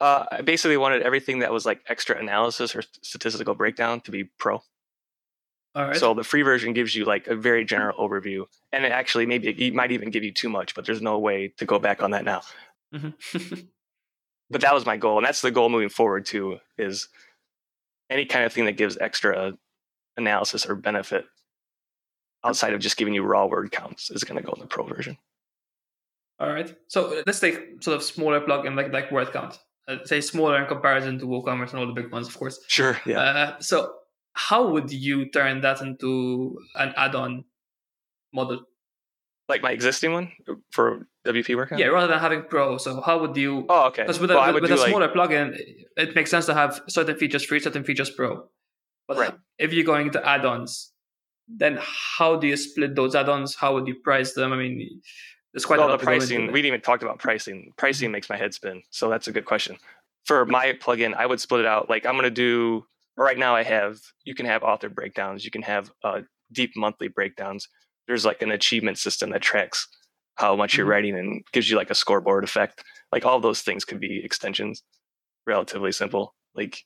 Uh, 0.00 0.24
I 0.32 0.42
basically 0.42 0.76
wanted 0.76 1.02
everything 1.02 1.40
that 1.40 1.52
was 1.52 1.66
like 1.66 1.80
extra 1.88 2.16
analysis 2.16 2.74
or 2.74 2.82
statistical 3.02 3.54
breakdown 3.54 4.00
to 4.02 4.10
be 4.10 4.24
pro. 4.24 4.62
All 5.74 5.86
right. 5.86 5.96
So 5.96 6.14
the 6.14 6.24
free 6.24 6.42
version 6.42 6.72
gives 6.72 6.94
you 6.94 7.04
like 7.04 7.28
a 7.28 7.36
very 7.36 7.64
general 7.64 7.96
overview, 7.98 8.46
and 8.72 8.84
it 8.84 8.92
actually 8.92 9.26
maybe 9.26 9.48
it 9.48 9.74
might 9.74 9.92
even 9.92 10.10
give 10.10 10.24
you 10.24 10.32
too 10.32 10.48
much, 10.48 10.74
but 10.74 10.84
there's 10.84 11.00
no 11.02 11.18
way 11.18 11.52
to 11.58 11.64
go 11.64 11.78
back 11.78 12.02
on 12.02 12.10
that 12.12 12.24
now. 12.24 12.42
Mhm. 12.94 13.14
But 14.52 14.62
that 14.62 14.74
was 14.74 14.84
my 14.84 14.96
goal, 14.96 15.16
and 15.16 15.24
that's 15.24 15.42
the 15.42 15.52
goal 15.52 15.68
moving 15.68 15.88
forward 15.90 16.26
too. 16.26 16.58
Is 16.76 17.08
any 18.10 18.26
kind 18.26 18.44
of 18.44 18.52
thing 18.52 18.64
that 18.64 18.72
gives 18.72 18.98
extra 18.98 19.52
analysis 20.16 20.66
or 20.66 20.74
benefit 20.74 21.24
outside 22.44 22.72
of 22.72 22.80
just 22.80 22.96
giving 22.96 23.14
you 23.14 23.22
raw 23.22 23.46
word 23.46 23.70
counts 23.70 24.10
is 24.10 24.24
going 24.24 24.40
to 24.40 24.44
go 24.44 24.52
in 24.52 24.60
the 24.60 24.66
pro 24.66 24.84
version. 24.84 25.16
All 26.40 26.50
right. 26.50 26.74
So 26.88 27.22
let's 27.26 27.38
take 27.38 27.82
sort 27.82 27.96
of 27.96 28.02
smaller 28.02 28.40
plugin 28.40 28.74
like 28.74 28.92
like 28.92 29.12
word 29.12 29.32
count. 29.32 29.58
Uh, 29.86 29.98
say 30.04 30.20
smaller 30.20 30.60
in 30.60 30.66
comparison 30.66 31.18
to 31.18 31.26
WooCommerce 31.26 31.70
and 31.70 31.78
all 31.80 31.86
the 31.86 31.92
big 31.92 32.10
ones, 32.10 32.26
of 32.28 32.36
course. 32.36 32.60
Sure. 32.66 32.98
Yeah. 33.06 33.20
Uh, 33.20 33.58
so 33.60 33.92
how 34.32 34.68
would 34.68 34.92
you 34.92 35.30
turn 35.30 35.60
that 35.62 35.80
into 35.80 36.58
an 36.74 36.94
add-on 36.96 37.44
model? 38.32 38.62
like 39.50 39.62
my 39.62 39.72
existing 39.72 40.12
one 40.12 40.32
for 40.70 41.06
WP 41.26 41.54
word 41.56 41.68
count. 41.68 41.80
Yeah, 41.80 41.88
rather 41.88 42.06
than 42.06 42.20
having 42.20 42.44
Pro. 42.44 42.78
So 42.78 43.02
how 43.02 43.18
would 43.20 43.36
you? 43.36 43.66
Oh, 43.68 43.88
okay. 43.88 44.02
Because 44.02 44.20
with 44.20 44.30
Well, 44.30 44.48
a, 44.48 44.52
would 44.52 44.62
with 44.62 44.70
a 44.70 44.74
do, 44.74 44.80
like- 44.80 44.88
smaller 44.88 45.08
plugin, 45.08 45.60
it 45.96 46.14
makes 46.14 46.30
sense 46.30 46.46
to 46.46 46.54
have 46.54 46.80
certain 46.88 47.16
features 47.16 47.44
free, 47.44 47.60
certain 47.60 47.84
features 47.84 48.08
pro. 48.08 48.48
But 49.06 49.18
Right. 49.18 49.34
if 49.58 49.72
you're 49.74 49.84
going 49.84 50.12
to 50.12 50.26
add-ons, 50.26 50.92
then 51.48 51.78
how 51.82 52.36
do 52.36 52.46
you 52.46 52.56
split 52.56 52.94
those 52.94 53.14
add-ons? 53.14 53.56
How 53.56 53.74
would 53.74 53.88
you 53.88 53.96
price 53.96 54.32
them? 54.34 54.52
I 54.52 54.56
mean, 54.56 55.02
there's 55.52 55.66
quite 55.66 55.80
a 55.80 55.82
well, 55.82 55.88
lot 55.90 55.98
the 55.98 56.06
to 56.06 56.06
go 56.06 56.12
into 56.12 56.26
pricing, 56.26 56.52
we 56.52 56.62
didn't 56.62 56.66
even 56.66 56.80
talk 56.80 57.02
about 57.02 57.18
pricing. 57.18 57.72
Pricing 57.76 58.06
mm-hmm. 58.06 58.12
makes 58.12 58.30
my 58.30 58.36
head 58.36 58.54
spin. 58.54 58.82
So 58.90 59.10
that's 59.10 59.26
a 59.26 59.32
good 59.32 59.44
question. 59.44 59.76
For 60.26 60.46
my 60.46 60.74
plugin, 60.74 61.14
I 61.14 61.26
would 61.26 61.40
split 61.40 61.60
it 61.60 61.66
out. 61.66 61.90
Like 61.90 62.06
I'm 62.06 62.14
going 62.14 62.22
to 62.22 62.30
do, 62.30 62.86
right 63.24 63.38
now 63.38 63.54
I 63.54 63.62
have, 63.62 63.98
you 64.24 64.34
can 64.34 64.46
have 64.46 64.62
author 64.62 64.88
breakdowns. 64.88 65.44
You 65.44 65.50
can 65.50 65.62
have 65.62 65.90
uh, 66.04 66.20
deep 66.52 66.72
monthly 66.76 67.08
breakdowns. 67.08 67.68
There's 68.06 68.24
like 68.24 68.42
an 68.42 68.50
achievement 68.50 68.98
system 68.98 69.30
that 69.30 69.42
tracks 69.42 69.86
how 70.36 70.56
much 70.56 70.76
you're 70.76 70.86
Mhm. 70.86 70.90
writing 70.90 71.18
and 71.18 71.44
gives 71.52 71.70
you 71.70 71.76
like 71.76 71.90
a 71.90 71.94
scoreboard 71.94 72.44
effect. 72.44 72.82
Like 73.12 73.26
all 73.26 73.40
those 73.40 73.62
things 73.62 73.84
could 73.84 74.00
be 74.00 74.24
extensions. 74.24 74.82
Relatively 75.46 75.92
simple. 75.92 76.34
Like 76.54 76.82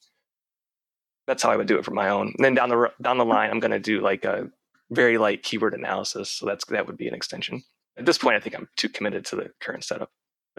that's 1.26 1.42
how 1.42 1.50
I 1.50 1.56
would 1.56 1.66
do 1.68 1.78
it 1.78 1.84
for 1.84 1.92
my 1.92 2.08
own. 2.08 2.32
And 2.36 2.44
then 2.44 2.54
down 2.54 2.68
the 2.68 2.92
down 3.00 3.18
the 3.18 3.24
line, 3.24 3.50
I'm 3.50 3.60
going 3.60 3.70
to 3.70 3.78
do 3.78 4.00
like 4.00 4.24
a 4.24 4.50
very 4.90 5.18
light 5.18 5.42
keyword 5.42 5.74
analysis. 5.74 6.30
So 6.30 6.46
that's 6.46 6.64
that 6.66 6.86
would 6.86 6.96
be 6.96 7.08
an 7.08 7.14
extension. 7.14 7.62
At 7.96 8.06
this 8.06 8.18
point, 8.18 8.36
I 8.36 8.40
think 8.40 8.56
I'm 8.56 8.68
too 8.76 8.88
committed 8.88 9.24
to 9.26 9.36
the 9.36 9.50
current 9.60 9.84
setup. 9.84 10.10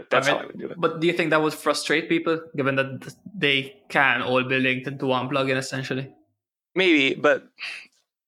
But 0.06 0.10
that's 0.12 0.28
how 0.28 0.34
Alright. 0.36 0.46
I 0.46 0.48
would 0.48 0.60
do 0.60 0.68
it. 0.70 0.80
But 0.80 1.00
do 1.00 1.08
you 1.08 1.14
think 1.14 1.30
that 1.32 1.42
would 1.42 1.54
frustrate 1.54 2.10
people, 2.10 2.40
given 2.56 2.76
that 2.76 3.14
they 3.36 3.82
can 3.90 4.22
all 4.22 4.44
be 4.44 4.60
linked 4.60 4.88
into 4.88 5.08
one 5.08 5.30
plugin 5.30 5.58
essentially? 5.58 6.14
Maybe, 6.76 7.16
but 7.16 7.48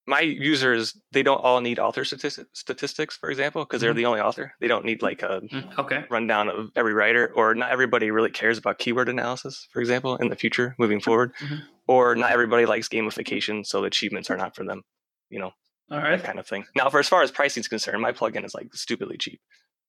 my 0.07 0.21
users 0.21 0.97
they 1.11 1.21
don't 1.21 1.43
all 1.43 1.59
need 1.59 1.79
author 1.79 2.05
statistics, 2.05 3.17
for 3.17 3.29
example, 3.29 3.63
because 3.65 3.81
they're 3.81 3.93
Mhm. 3.93 3.97
the 3.97 4.05
only 4.05 4.21
author. 4.21 4.53
They 4.61 4.67
don't 4.69 4.85
need 4.85 5.01
like 5.01 5.21
a 5.21 5.41
Mm, 5.41 5.77
Okay. 5.79 6.05
rundown 6.09 6.47
of 6.49 6.71
every 6.75 6.93
writer, 6.93 7.31
or 7.35 7.53
not 7.55 7.71
everybody 7.71 8.09
really 8.09 8.29
cares 8.31 8.57
about 8.57 8.79
keyword 8.79 9.09
analysis, 9.09 9.67
for 9.73 9.81
example, 9.81 10.15
in 10.17 10.29
the 10.29 10.35
future 10.37 10.75
moving 10.79 11.01
forward, 11.01 11.33
Mhm. 11.35 11.63
or 11.87 12.15
not 12.15 12.31
everybody 12.31 12.65
likes 12.65 12.87
gamification, 12.87 13.65
so 13.65 13.81
the 13.81 13.87
achievements 13.87 14.29
are 14.31 14.37
not 14.37 14.55
for 14.55 14.63
them. 14.63 14.83
You 15.29 15.39
know, 15.39 15.51
All 15.91 15.99
that 16.01 16.23
kind 16.23 16.39
of 16.39 16.47
thing. 16.47 16.65
Now, 16.75 16.89
for 16.89 16.99
as 16.99 17.07
far 17.09 17.21
as 17.21 17.31
pricing 17.31 17.61
is 17.61 17.67
concerned, 17.67 18.01
my 18.01 18.13
plugin 18.13 18.45
is 18.45 18.53
like 18.53 18.73
stupidly 18.73 19.17
cheap, 19.17 19.41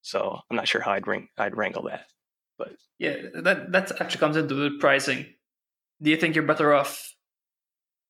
so 0.02 0.38
I'm 0.50 0.56
not 0.56 0.68
sure 0.68 0.80
how 0.80 0.92
I'd 0.92 1.06
rank, 1.06 1.30
I'd 1.38 1.56
wrangle 1.56 1.82
that. 1.84 2.06
But 2.58 2.72
yeah, 2.98 3.16
that 3.42 3.72
that 3.72 4.00
actually 4.00 4.20
comes 4.20 4.36
into 4.36 4.54
the 4.54 4.70
pricing. 4.80 5.26
Do 6.02 6.10
you 6.10 6.16
think 6.16 6.34
you're 6.34 6.44
better 6.44 6.74
off 6.74 7.14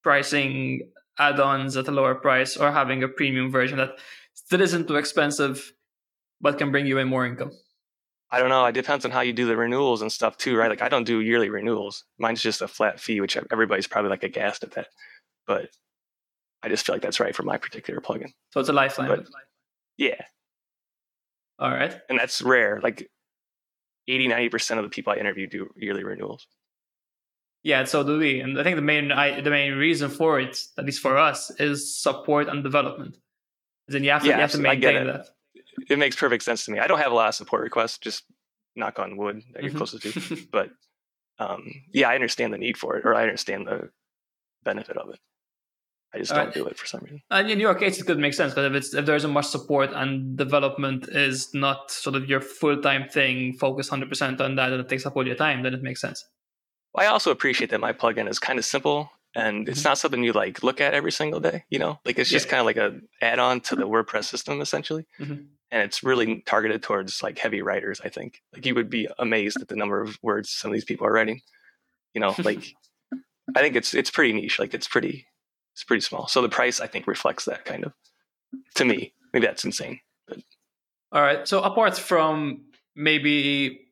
pricing 0.03 0.91
add-ons 1.19 1.77
at 1.77 1.89
a 1.89 1.91
lower 1.91 2.15
price 2.15 2.57
or 2.57 2.71
having 2.71 3.03
a 3.03 3.09
premium 3.09 3.51
version 3.51 3.79
that 3.79 3.99
still 4.35 4.61
isn't 4.61 4.87
too 4.87 4.97
expensive 4.97 5.73
but 6.41 6.57
can 6.59 6.71
bring 6.71 6.87
you 6.87 6.99
in 6.99 7.09
more 7.09 7.27
income? 7.27 7.51
I 8.31 8.39
don't 8.39 8.51
know. 8.51 8.65
It 8.67 8.73
depends 8.73 9.05
on 9.05 9.11
how 9.11 9.21
you 9.23 9.33
do 9.33 9.47
the 9.47 9.57
renewals 9.57 10.03
and 10.03 10.13
stuff 10.13 10.37
too, 10.37 10.57
right? 10.57 10.69
Like 10.71 10.83
I 10.83 10.89
don't 10.89 11.05
do 11.05 11.21
yearly 11.21 11.49
renewals. 11.49 12.05
Mine's 12.19 12.43
just 12.43 12.63
a 12.63 12.69
flat 12.69 13.01
fee, 13.01 13.21
which 13.21 13.37
everybody's 13.51 13.87
probably 13.87 14.11
like 14.11 14.23
aghast 14.23 14.63
at 14.63 14.73
that. 14.73 14.89
But 15.47 15.71
I 16.63 16.69
just 16.69 16.85
feel 16.85 16.95
like 16.95 17.03
that's 17.03 17.21
right 17.21 17.35
for 17.35 17.43
my 17.43 17.57
particular 17.57 18.01
plugin. 18.01 18.33
So 18.51 18.61
it's 18.61 18.69
a 18.69 18.73
lifetime. 18.75 19.09
But- 19.09 19.27
Yeah. 19.97 20.21
All 21.59 21.71
right. 21.71 21.99
And 22.09 22.19
that's 22.19 22.41
rare. 22.43 22.81
Like 22.83 23.11
80, 24.07 24.29
90% 24.29 24.79
of 24.79 24.85
the 24.85 24.89
people 24.91 25.13
I 25.13 25.17
interview 25.17 25.47
do 25.49 25.69
yearly 25.77 26.05
renewals. 26.05 26.47
Yeah, 27.65 27.85
so 27.85 28.05
do 28.05 28.19
we. 28.19 28.41
And 28.41 28.59
I 28.59 28.63
think 28.63 28.77
the 28.77 28.83
main 28.83 29.11
I, 29.11 29.41
the 29.41 29.51
main 29.51 29.75
reason 29.75 30.11
for 30.11 30.39
it, 30.41 30.59
at 30.79 30.85
least 30.85 31.01
for 31.03 31.19
us, 31.19 31.51
is 31.59 32.01
support 32.01 32.49
and 32.49 32.63
development. 32.63 33.17
Then 33.89 34.05
you 34.05 34.11
have 34.11 34.23
to, 34.23 34.29
Yeah, 34.29 34.37
you 34.37 34.41
have 34.43 34.53
to 34.53 34.59
absolutely. 34.59 34.71
I 34.71 34.75
get 34.77 34.95
maintain 34.95 35.09
it. 35.09 35.13
that. 35.13 35.27
It 35.91 35.99
makes 35.99 36.17
perfect 36.17 36.45
sense 36.45 36.65
to 36.67 36.71
me. 36.71 36.79
I 36.79 36.87
don't 36.87 36.99
have 37.01 37.13
a 37.13 37.15
lot 37.15 37.29
of 37.29 37.35
support 37.35 37.63
requests, 37.63 37.99
just 37.99 38.25
knock 38.77 38.99
on 38.99 39.17
wood 39.17 39.43
that 39.55 39.63
you're 39.63 39.73
Mhm. 39.73 39.77
closest 39.77 40.03
to. 40.05 40.37
But 40.53 40.71
um, 41.41 41.67
yeah, 41.93 42.09
I 42.09 42.15
understand 42.15 42.53
the 42.55 42.59
need 42.59 42.77
for 42.77 42.97
it, 42.97 43.05
or 43.05 43.15
I 43.15 43.23
understand 43.23 43.67
the 43.67 43.91
benefit 44.63 44.97
of 44.97 45.11
it. 45.11 45.19
I 46.15 46.19
just 46.19 46.33
All 46.33 46.39
don't 46.39 46.47
right. 46.47 46.55
do 46.55 46.67
it 46.67 46.79
for 46.79 46.87
some 46.87 47.01
reason. 47.03 47.21
And 47.31 47.51
in 47.51 47.61
your 47.61 47.75
case, 47.75 48.01
it 48.01 48.07
could 48.07 48.19
make 48.19 48.33
sense 48.35 48.53
because 48.55 48.67
if 48.71 48.73
it's 48.75 48.95
if 48.95 49.05
there 49.05 49.15
isn't 49.17 49.31
much 49.31 49.47
support 49.47 49.91
and 49.93 50.37
development 50.39 51.07
is 51.09 51.53
not 51.53 51.91
sort 51.91 52.17
of 52.17 52.29
your 52.29 52.41
full 52.41 52.81
time 52.81 53.09
thing, 53.09 53.53
focus 53.55 53.89
hundred 53.89 54.09
percent 54.09 54.41
on 54.41 54.57
that, 54.57 54.73
and 54.73 54.81
it 54.81 54.89
takes 54.89 55.05
up 55.05 55.17
all 55.17 55.27
your 55.27 55.37
time, 55.37 55.63
then 55.63 55.75
it 55.75 55.83
makes 55.83 56.01
sense. 56.01 56.25
I 56.97 57.07
also 57.07 57.31
appreciate 57.31 57.71
that 57.71 57.81
my 57.81 57.93
plugin 57.93 58.29
is 58.29 58.39
kind 58.39 58.59
of 58.59 58.65
simple 58.65 59.11
and 59.37 59.69
it's 59.69 59.83
Mhm. 59.83 59.85
not 59.85 59.99
something 59.99 60.25
you 60.25 60.33
like 60.33 60.63
look 60.63 60.81
at 60.81 60.95
every 60.95 61.13
single 61.13 61.39
day. 61.41 61.65
You 61.69 61.79
know, 61.79 62.01
like 62.07 62.19
it's 62.19 62.31
just 62.31 62.47
Yeah. 62.47 62.51
kind 62.53 62.61
of 62.61 62.67
like 62.67 62.79
a 62.79 63.01
add-on 63.21 63.61
to 63.69 63.77
the 63.77 63.87
WordPress 63.87 64.25
system 64.25 64.63
essentially, 64.63 65.07
Mhm. 65.21 65.47
and 65.71 65.83
it's 65.83 66.03
really 66.03 66.41
targeted 66.47 66.83
towards 66.83 67.23
like 67.23 67.39
heavy 67.39 67.61
writers. 67.61 68.01
I 68.03 68.09
think 68.09 68.41
like 68.55 68.65
you 68.65 68.75
would 68.75 68.89
be 68.89 69.07
amazed 69.19 69.61
at 69.61 69.69
the 69.69 69.77
number 69.77 70.01
of 70.01 70.19
words 70.23 70.49
some 70.51 70.71
of 70.71 70.75
these 70.75 70.87
people 70.87 71.07
are 71.07 71.13
writing. 71.13 71.43
You 72.15 72.23
know, 72.23 72.35
like 72.39 72.65
I 73.55 73.61
think 73.61 73.77
it's 73.77 73.93
it's 73.93 74.11
pretty 74.11 74.33
niche. 74.33 74.59
Like 74.59 74.73
it's 74.73 74.89
pretty 74.89 75.27
it's 75.79 75.85
pretty 75.85 76.01
small. 76.01 76.27
So 76.27 76.43
the 76.43 76.49
price 76.49 76.81
I 76.81 76.89
think 76.89 77.07
reflects 77.07 77.45
that 77.45 77.65
kind 77.65 77.85
of. 77.85 77.93
To 78.75 78.85
me, 78.85 79.13
maybe 79.33 79.47
that's 79.47 79.65
insane. 79.65 80.01
All 81.13 81.23
right. 81.23 81.47
So 81.47 81.63
apart 81.63 81.97
from 81.97 82.65
maybe 82.97 83.87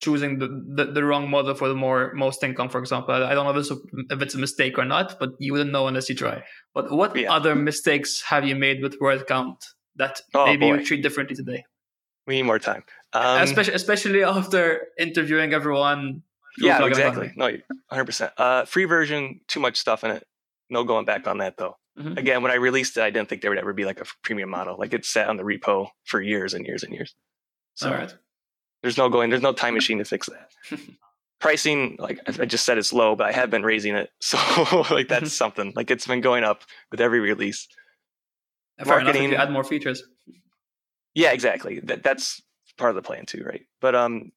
choosing 0.00 0.38
the, 0.38 0.48
the, 0.74 0.86
the 0.92 1.04
wrong 1.04 1.28
model 1.28 1.54
for 1.54 1.68
the 1.68 1.74
more 1.74 2.12
most 2.14 2.42
income, 2.42 2.70
for 2.70 2.78
example, 2.78 3.12
I 3.14 3.34
don't 3.34 3.44
know 3.44 3.50
if 3.50 3.58
it's, 3.58 3.70
a, 3.70 3.76
if 4.14 4.22
it's 4.22 4.34
a 4.34 4.38
mistake 4.38 4.78
or 4.78 4.86
not, 4.86 5.18
but 5.18 5.32
you 5.38 5.52
wouldn't 5.52 5.70
know 5.70 5.86
unless 5.86 6.08
you 6.08 6.14
try. 6.14 6.42
But 6.72 6.90
what 6.90 7.14
Yeah. 7.14 7.30
other 7.30 7.54
mistakes 7.54 8.22
have 8.22 8.46
you 8.46 8.56
made 8.56 8.82
with 8.82 8.96
word 8.98 9.26
count 9.26 9.62
that 9.96 10.22
Oh, 10.34 10.46
maybe 10.46 10.60
boy. 10.70 10.76
you 10.78 10.84
treat 10.86 11.02
differently 11.02 11.36
today? 11.36 11.64
We 12.26 12.36
need 12.36 12.44
more 12.44 12.58
time. 12.58 12.84
Um, 13.12 13.42
especially 13.42 13.74
especially 13.74 14.24
after 14.24 14.88
interviewing 14.98 15.52
everyone. 15.52 16.22
yeah, 16.58 16.82
exactly. 16.86 17.32
No, 17.36 17.50
hundred 17.90 18.04
percent. 18.06 18.32
Uh, 18.38 18.64
free 18.64 18.86
version, 18.86 19.40
too 19.46 19.60
much 19.60 19.76
stuff 19.76 20.02
in 20.04 20.10
it. 20.10 20.26
No 20.70 20.84
going 20.84 21.04
back 21.04 21.26
on 21.26 21.38
that 21.38 21.56
though. 21.56 21.76
Mhm. 21.98 22.16
Again, 22.18 22.42
when 22.42 22.52
I 22.52 22.56
released 22.56 22.96
it, 22.96 23.02
I 23.02 23.10
didn't 23.10 23.28
think 23.28 23.40
there 23.42 23.50
would 23.50 23.58
ever 23.58 23.72
be 23.72 23.84
like 23.84 24.00
a 24.00 24.04
premium 24.22 24.50
model. 24.50 24.76
Like 24.78 24.92
it 24.92 25.04
sat 25.04 25.28
on 25.28 25.36
the 25.36 25.42
repo 25.44 25.88
for 26.04 26.20
years 26.20 26.52
and 26.54 26.66
years 26.66 26.82
and 26.82 26.92
years. 26.92 27.14
So 27.74 27.88
All 27.90 27.94
right. 27.94 28.14
there's 28.82 28.98
no 28.98 29.08
going. 29.08 29.30
There's 29.30 29.42
no 29.42 29.52
time 29.52 29.74
machine 29.74 29.98
to 29.98 30.04
fix 30.04 30.28
that. 30.28 30.50
Pricing, 31.38 31.96
like 31.98 32.18
I 32.40 32.46
just 32.46 32.64
said, 32.64 32.78
it's 32.78 32.92
low, 32.94 33.14
but 33.14 33.26
I 33.26 33.32
have 33.32 33.50
been 33.50 33.62
raising 33.62 33.94
it. 33.94 34.10
So 34.20 34.38
like 34.90 35.08
that's 35.08 35.32
something. 35.32 35.72
Like 35.76 35.90
it's 35.90 36.06
been 36.06 36.20
going 36.22 36.44
up 36.44 36.62
with 36.90 37.00
every 37.00 37.20
release. 37.20 37.68
Fair 38.78 39.00
marketing- 39.02 39.34
add 39.34 39.50
more 39.52 39.64
features. 39.64 40.02
Yeah, 41.14 41.32
exactly. 41.32 41.80
That 41.80 42.02
that's 42.02 42.42
part 42.76 42.90
of 42.90 42.96
the 42.96 43.02
plan 43.02 43.24
too, 43.26 43.42
right? 43.44 43.66
But 43.80 43.94
um, 43.94 44.32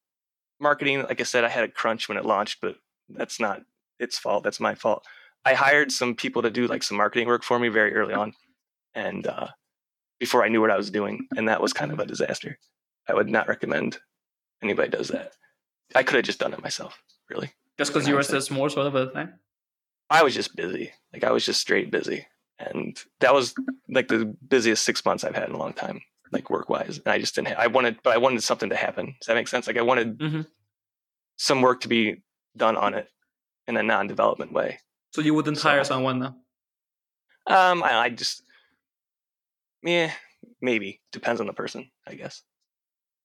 marketing, 0.60 1.04
like 1.04 1.20
I 1.20 1.24
said, 1.24 1.44
I 1.44 1.50
had 1.50 1.64
a 1.64 1.68
crunch 1.70 2.08
when 2.08 2.18
it 2.18 2.26
launched, 2.26 2.60
but 2.62 2.76
that's 3.10 3.40
not 3.40 3.62
its 4.00 4.18
fault. 4.18 4.44
That's 4.44 4.60
my 4.62 4.76
fault. 4.76 5.04
I 5.46 5.54
hired 5.54 5.92
some 5.92 6.16
people 6.16 6.42
to 6.42 6.50
do 6.52 6.68
like 6.68 6.84
some 6.84 6.98
marketing 6.98 7.28
work 7.28 7.44
for 7.44 7.60
me 7.60 7.70
very 7.70 7.94
early 7.96 8.14
on, 8.14 8.34
and 8.94 9.26
uh, 9.26 9.48
before 10.20 10.44
I 10.44 10.50
knew 10.50 10.62
what 10.62 10.72
I 10.72 10.78
was 10.78 10.92
doing, 10.92 11.28
and 11.36 11.48
that 11.48 11.62
was 11.62 11.74
kind 11.74 11.92
of 11.92 12.00
a 12.00 12.06
disaster. 12.06 12.58
I 13.08 13.14
would 13.14 13.30
not 13.30 13.48
recommend 13.48 14.00
anybody 14.62 14.90
does 14.90 15.08
that. 15.10 15.34
I 15.96 16.04
could 16.04 16.16
have 16.18 16.26
just 16.26 16.40
done 16.40 16.54
it 16.54 16.62
myself, 16.62 17.02
really. 17.30 17.52
Just 17.78 17.94
because 17.94 18.08
you 18.08 18.16
were 18.16 18.24
still 18.24 18.42
small 18.42 18.70
sort 18.70 18.88
of 18.88 18.94
the 18.94 19.08
time. 19.08 19.40
I 20.10 20.22
was 20.24 20.36
just 20.36 20.56
busy. 20.56 20.92
Like 21.14 21.24
I 21.24 21.32
was 21.32 21.46
just 21.46 21.62
straight 21.62 21.90
busy. 21.92 22.28
And 22.60 23.02
that 23.22 23.34
was 23.34 23.56
like 23.88 24.10
the 24.10 24.26
busiest 24.48 24.84
six 24.84 25.04
months 25.06 25.24
I've 25.24 25.36
had 25.36 25.48
in 25.48 25.56
a 25.56 25.58
long 25.58 25.72
time, 25.74 26.02
like 26.32 26.50
work 26.50 26.68
wise. 26.70 26.98
And 26.98 27.08
I 27.08 27.18
just 27.20 27.34
didn't, 27.36 27.48
ha- 27.50 27.56
I 27.58 27.68
wanted, 27.68 28.00
but 28.04 28.14
I 28.14 28.18
wanted 28.18 28.44
something 28.44 28.70
to 28.70 28.76
happen. 28.76 29.16
Does 29.22 29.28
that 29.28 29.36
make 29.36 29.48
sense? 29.48 29.66
Like 29.66 29.78
I 29.78 29.82
wanted 29.82 30.18
Mhm. 30.20 30.46
some 31.38 31.62
work 31.62 31.82
to 31.82 31.88
be 31.88 32.22
done 32.58 32.76
on 32.76 32.94
it 32.96 33.08
in 33.68 33.78
a 33.78 33.84
non 33.84 34.08
development 34.08 34.52
way. 34.52 34.80
So 35.12 35.22
you 35.22 35.34
wouldn't 35.34 35.58
So- 35.58 35.70
hire 35.70 35.84
someone 35.84 36.20
now. 36.20 36.36
Um, 37.48 37.82
I, 37.84 37.94
I 37.98 38.10
just, 38.10 38.44
yeah, 39.82 40.12
maybe 40.62 41.02
depends 41.12 41.42
on 41.42 41.48
the 41.48 41.54
person, 41.54 41.90
I 42.08 42.14
guess. 42.16 42.44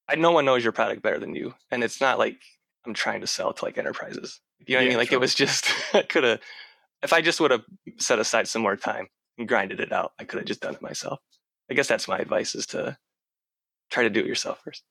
I, 0.07 0.15
no 0.15 0.31
one 0.31 0.45
knows 0.45 0.63
your 0.63 0.71
product 0.73 1.01
better 1.03 1.19
than 1.19 1.35
you. 1.35 1.53
And 1.69 1.83
it's 1.83 2.01
not 2.01 2.17
like 2.17 2.37
I'm 2.85 2.93
trying 2.95 3.21
to 3.21 3.27
sell 3.27 3.53
to 3.53 3.65
like 3.65 3.77
enterprises. 3.77 4.41
You 4.65 4.75
know 4.75 4.79
what 4.81 4.85
I 4.85 4.89
mean? 4.89 4.97
Like 4.97 5.09
sure. 5.09 5.17
it 5.17 5.21
was 5.21 5.35
just, 5.35 5.67
I 5.93 6.01
could 6.03 6.23
have, 6.23 6.39
if 7.03 7.13
I 7.13 7.21
just 7.21 7.39
would 7.39 7.51
have 7.51 7.63
set 7.99 8.17
aside 8.19 8.47
some 8.47 8.63
more 8.63 8.75
time 8.75 9.07
and 9.37 9.47
grinded 9.47 9.79
it 9.79 9.91
out, 9.91 10.13
I 10.19 10.23
could 10.23 10.37
have 10.39 10.47
just 10.47 10.61
done 10.61 10.73
it 10.75 10.81
myself. 10.81 11.19
I 11.69 11.73
guess 11.75 11.87
that's 11.87 12.07
my 12.07 12.17
advice 12.17 12.55
is 12.55 12.65
to 12.67 12.97
try 13.91 14.03
to 14.03 14.09
do 14.09 14.21
it 14.21 14.25
yourself 14.27 14.61
first 14.63 14.83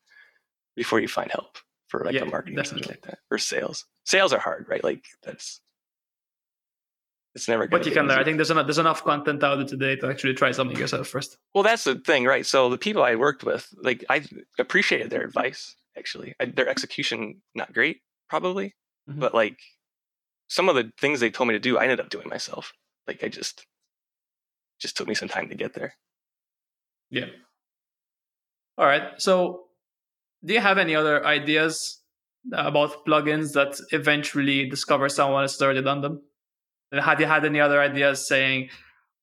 before 0.76 1.00
you 1.00 1.08
find 1.08 1.30
help 1.30 1.56
for 1.88 2.04
like 2.04 2.14
Yeah, 2.14 2.22
a 2.22 2.26
marketing 2.26 2.58
or 2.58 2.64
something 2.64 2.82
definitely. 2.82 3.08
like 3.08 3.10
that 3.10 3.18
or 3.32 3.38
sales. 3.38 3.84
Sales 4.04 4.32
are 4.32 4.38
hard, 4.40 4.66
right? 4.68 4.84
Like 4.84 5.04
that's, 5.24 5.60
it's 7.34 7.48
never. 7.48 7.66
But 7.66 7.84
you 7.84 7.92
can 7.92 8.06
learn. 8.06 8.18
I 8.18 8.24
think 8.24 8.36
there's 8.36 8.50
enough 8.50 8.66
there's 8.66 8.78
enough 8.78 9.02
content 9.02 9.42
out 9.42 9.56
there 9.56 9.66
today 9.66 9.96
to 9.96 10.08
actually 10.08 10.34
try 10.34 10.52
something 10.52 10.78
yourself 10.78 11.08
first. 11.08 11.36
Well, 11.54 11.64
that's 11.64 11.84
the 11.84 11.96
thing, 11.96 12.24
right? 12.24 12.46
So 12.46 12.70
the 12.70 12.78
people 12.78 13.02
I 13.02 13.16
worked 13.16 13.42
with, 13.42 13.68
like 13.82 14.04
I 14.08 14.24
appreciated 14.58 15.10
their 15.10 15.22
advice. 15.22 15.74
Actually, 15.96 16.34
I, 16.40 16.46
their 16.46 16.68
execution 16.68 17.42
not 17.54 17.72
great, 17.72 17.98
probably, 18.28 18.74
mm-hmm. 19.08 19.20
but 19.20 19.34
like 19.34 19.58
some 20.48 20.68
of 20.68 20.76
the 20.76 20.92
things 21.00 21.20
they 21.20 21.30
told 21.30 21.48
me 21.48 21.54
to 21.54 21.60
do, 21.60 21.78
I 21.78 21.82
ended 21.82 22.00
up 22.00 22.08
doing 22.08 22.28
myself. 22.28 22.72
Like 23.06 23.22
I 23.24 23.28
just 23.28 23.66
just 24.80 24.96
took 24.96 25.08
me 25.08 25.14
some 25.14 25.28
time 25.28 25.48
to 25.48 25.54
get 25.54 25.74
there. 25.74 25.94
Yeah. 27.10 27.26
All 28.78 28.86
right. 28.86 29.12
So, 29.18 29.64
do 30.44 30.54
you 30.54 30.60
have 30.60 30.78
any 30.78 30.94
other 30.94 31.24
ideas 31.24 32.00
about 32.52 33.06
plugins 33.06 33.52
that 33.52 33.80
eventually 33.90 34.68
discover 34.68 35.08
someone 35.08 35.42
has 35.42 35.60
already 35.60 35.82
done 35.82 36.00
them? 36.00 36.22
And 36.94 37.02
have 37.02 37.18
you 37.18 37.26
had 37.26 37.44
any 37.44 37.60
other 37.60 37.80
ideas 37.80 38.28
saying, 38.28 38.70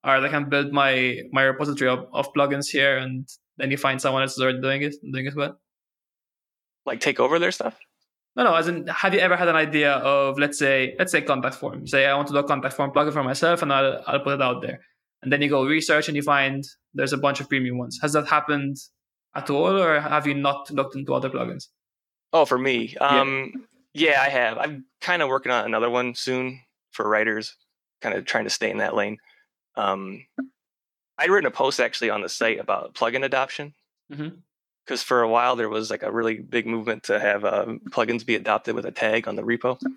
all 0.04 0.14
right, 0.14 0.24
I 0.24 0.28
can 0.28 0.50
build 0.50 0.74
my 0.74 1.22
my 1.32 1.44
repository 1.44 1.90
of, 1.90 2.06
of 2.12 2.34
plugins 2.34 2.68
here, 2.68 2.98
and 2.98 3.30
then 3.56 3.72
you 3.72 3.78
find 3.78 4.02
someone 4.02 4.24
else 4.24 4.34
is 4.34 4.42
already 4.42 4.60
doing 4.60 4.82
it, 4.82 4.96
doing 5.10 5.26
it 5.26 5.36
well? 5.38 5.58
Like 6.86 7.00
take 7.00 7.22
over 7.22 7.40
their 7.40 7.54
stuff? 7.54 7.80
No, 8.36 8.44
no. 8.44 8.56
As 8.56 8.68
in, 8.68 8.88
have 8.88 9.14
you 9.14 9.22
ever 9.22 9.38
had 9.38 9.48
an 9.48 9.56
idea 9.56 9.94
of 9.94 10.38
let's 10.38 10.60
say 10.60 10.96
let's 11.00 11.14
say 11.14 11.22
contact 11.22 11.56
form? 11.56 11.88
say 11.88 12.06
I 12.06 12.14
want 12.14 12.28
to 12.28 12.34
do 12.34 12.40
a 12.40 12.44
contact 12.44 12.76
form 12.76 12.92
plugin 12.92 13.14
for 13.14 13.24
myself, 13.24 13.62
and 13.62 13.72
I'll 13.72 14.04
I'll 14.06 14.20
put 14.20 14.34
it 14.34 14.42
out 14.42 14.62
there. 14.62 14.82
And 15.22 15.32
then 15.32 15.42
you 15.42 15.48
go 15.48 15.66
research 15.66 16.10
and 16.10 16.18
you 16.18 16.24
find 16.24 16.66
there's 16.94 17.14
a 17.14 17.18
bunch 17.18 17.40
of 17.40 17.48
premium 17.48 17.78
ones. 17.78 18.00
Has 18.02 18.12
that 18.12 18.28
happened 18.28 18.76
at 19.34 19.50
all, 19.50 19.80
or 19.82 20.02
have 20.02 20.28
you 20.28 20.34
not 20.34 20.70
looked 20.72 20.98
into 20.98 21.14
other 21.14 21.30
plugins? 21.30 21.68
Oh, 22.34 22.44
for 22.44 22.58
me, 22.58 22.98
um, 22.98 23.54
yeah. 23.94 24.12
yeah, 24.12 24.22
I 24.24 24.30
have. 24.30 24.58
I'm 24.58 24.86
kind 25.00 25.22
of 25.22 25.30
working 25.30 25.54
on 25.54 25.64
another 25.64 25.90
one 25.90 26.16
soon 26.16 26.60
for 26.92 27.08
writers, 27.08 27.56
kind 28.02 28.16
of 28.16 28.26
trying 28.26 28.44
to 28.46 28.50
stay 28.50 28.70
in 28.70 28.78
that 28.78 28.96
lane. 28.96 29.18
Um, 29.76 30.26
I'd 31.18 31.30
written 31.30 31.48
a 31.48 31.52
post 31.52 31.80
actually 31.80 32.10
on 32.10 32.22
the 32.22 32.30
site 32.30 32.60
about 32.60 32.94
plugin 32.96 33.24
adoption. 33.24 33.74
Mm-hmm 34.12 34.40
because 34.86 35.04
for 35.04 35.22
a 35.22 35.30
while 35.30 35.56
there 35.56 35.70
was 35.70 35.90
like 35.90 36.04
a 36.04 36.12
really 36.12 36.40
big 36.40 36.66
movement 36.66 37.04
to 37.04 37.20
have 37.20 37.46
uh, 37.46 37.66
plugins 37.90 38.26
be 38.26 38.36
adopted 38.36 38.76
with 38.76 38.86
a 38.86 38.92
tag 38.92 39.28
on 39.28 39.36
the 39.36 39.42
repo. 39.42 39.80
So 39.80 39.88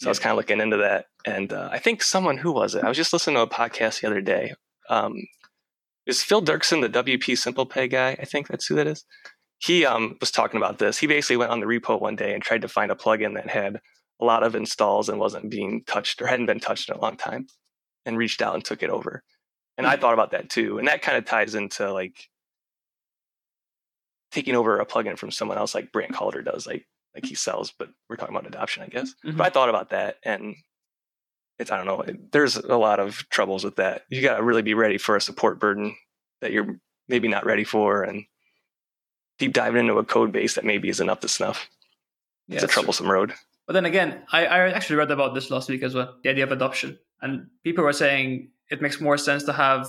yeah. 0.00 0.06
I 0.06 0.08
was 0.08 0.18
kind 0.18 0.32
of 0.32 0.38
looking 0.38 0.60
into 0.60 0.78
that, 0.78 1.06
and 1.26 1.52
uh, 1.52 1.68
I 1.70 1.78
think 1.78 2.02
someone 2.02 2.38
who 2.38 2.52
was 2.52 2.74
it? 2.74 2.82
I 2.82 2.88
was 2.88 2.96
just 2.96 3.12
listening 3.12 3.36
to 3.36 3.42
a 3.42 3.46
podcast 3.46 4.00
the 4.00 4.06
other 4.06 4.20
day. 4.22 4.54
Um, 4.88 5.14
is 6.06 6.22
Phil 6.22 6.42
Derksen 6.42 6.80
the 6.80 7.02
WP 7.02 7.36
Simple 7.36 7.66
Pay 7.66 7.86
guy? 7.86 8.16
I 8.18 8.24
think 8.24 8.48
that's 8.48 8.66
who 8.66 8.76
that 8.76 8.86
is. 8.86 9.04
He 9.58 9.84
um, 9.84 10.16
was 10.20 10.30
talking 10.30 10.56
about 10.56 10.78
this. 10.78 10.98
He 10.98 11.06
basically 11.06 11.36
went 11.36 11.50
on 11.50 11.60
the 11.60 11.66
repo 11.66 12.00
one 12.00 12.16
day 12.16 12.32
and 12.32 12.42
tried 12.42 12.62
to 12.62 12.68
find 12.68 12.90
a 12.90 12.94
plugin 12.94 13.34
that 13.34 13.50
had 13.50 13.80
a 14.20 14.24
lot 14.24 14.42
of 14.42 14.54
installs 14.54 15.08
and 15.08 15.18
wasn't 15.18 15.50
being 15.50 15.82
touched 15.86 16.20
or 16.20 16.26
hadn't 16.26 16.46
been 16.46 16.60
touched 16.60 16.88
in 16.88 16.96
a 16.96 17.00
long 17.00 17.16
time, 17.16 17.46
and 18.06 18.18
reached 18.18 18.42
out 18.42 18.54
and 18.54 18.64
took 18.64 18.82
it 18.82 18.90
over. 18.90 19.22
And 19.78 19.86
I 19.86 19.96
hmm. 19.96 20.00
thought 20.00 20.14
about 20.14 20.32
that 20.32 20.50
too, 20.50 20.78
and 20.78 20.88
that 20.88 21.02
kind 21.02 21.18
of 21.18 21.24
ties 21.24 21.54
into 21.54 21.92
like 21.92 22.28
taking 24.30 24.54
over 24.54 24.78
a 24.78 24.86
plugin 24.86 25.18
from 25.18 25.30
someone 25.30 25.58
else 25.58 25.74
like 25.74 25.92
Brant 25.92 26.12
Calder 26.12 26.42
does, 26.42 26.66
like 26.66 26.86
like 27.14 27.26
he 27.26 27.34
sells, 27.34 27.72
but 27.76 27.88
we're 28.08 28.16
talking 28.16 28.34
about 28.34 28.46
adoption, 28.46 28.82
I 28.82 28.86
guess. 28.86 29.14
Mm-hmm. 29.24 29.36
But 29.36 29.46
I 29.46 29.50
thought 29.50 29.68
about 29.68 29.90
that 29.90 30.16
and 30.24 30.54
it's 31.58 31.70
I 31.70 31.76
don't 31.76 31.86
know, 31.86 32.04
there's 32.32 32.56
a 32.56 32.76
lot 32.76 33.00
of 33.00 33.28
troubles 33.28 33.64
with 33.64 33.76
that. 33.76 34.04
You 34.08 34.22
got 34.22 34.38
to 34.38 34.42
really 34.42 34.62
be 34.62 34.74
ready 34.74 34.98
for 34.98 35.16
a 35.16 35.20
support 35.20 35.60
burden 35.60 35.96
that 36.40 36.52
you're 36.52 36.78
maybe 37.08 37.28
not 37.28 37.44
ready 37.44 37.64
for 37.64 38.02
and 38.02 38.24
deep 39.38 39.52
diving 39.52 39.80
into 39.80 39.98
a 39.98 40.04
code 40.04 40.32
base 40.32 40.54
that 40.54 40.64
maybe 40.64 40.88
isn't 40.88 41.10
up 41.10 41.20
to 41.20 41.28
snuff. 41.28 41.68
Yeah, 42.48 42.56
it's 42.56 42.64
a 42.64 42.68
troublesome 42.68 43.10
road. 43.10 43.34
But 43.70 43.74
then 43.74 43.84
again, 43.84 44.24
I, 44.32 44.46
I 44.46 44.70
actually 44.70 44.96
read 44.96 45.12
about 45.12 45.32
this 45.32 45.48
last 45.48 45.68
week 45.68 45.84
as 45.84 45.94
well, 45.94 46.16
the 46.24 46.30
idea 46.30 46.42
of 46.42 46.50
adoption. 46.50 46.98
And 47.22 47.46
people 47.62 47.84
were 47.84 47.92
saying 47.92 48.50
it 48.68 48.82
makes 48.82 49.00
more 49.00 49.16
sense 49.16 49.44
to 49.44 49.52
have 49.52 49.86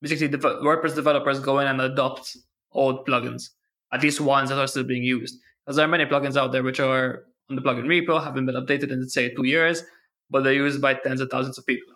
basically 0.00 0.28
WordPress 0.28 0.94
developers 0.94 1.38
go 1.38 1.58
in 1.58 1.66
and 1.66 1.78
adopt 1.78 2.38
old 2.72 3.06
plugins 3.06 3.50
at 3.92 4.02
least 4.02 4.22
ones 4.22 4.48
that 4.48 4.58
are 4.58 4.66
still 4.66 4.82
being 4.82 5.02
used. 5.02 5.36
Because 5.62 5.76
there 5.76 5.84
are 5.84 5.90
many 5.90 6.06
plugins 6.06 6.38
out 6.38 6.52
there 6.52 6.62
which 6.62 6.80
are 6.80 7.24
on 7.50 7.56
the 7.56 7.60
plugin 7.60 7.84
repo, 7.84 8.24
haven't 8.24 8.46
been 8.46 8.54
updated 8.54 8.90
in 8.92 9.06
say 9.10 9.28
two 9.34 9.44
years, 9.44 9.82
but 10.30 10.42
they're 10.42 10.54
used 10.54 10.80
by 10.80 10.94
tens 10.94 11.20
of 11.20 11.28
thousands 11.28 11.58
of 11.58 11.66
people. 11.66 11.92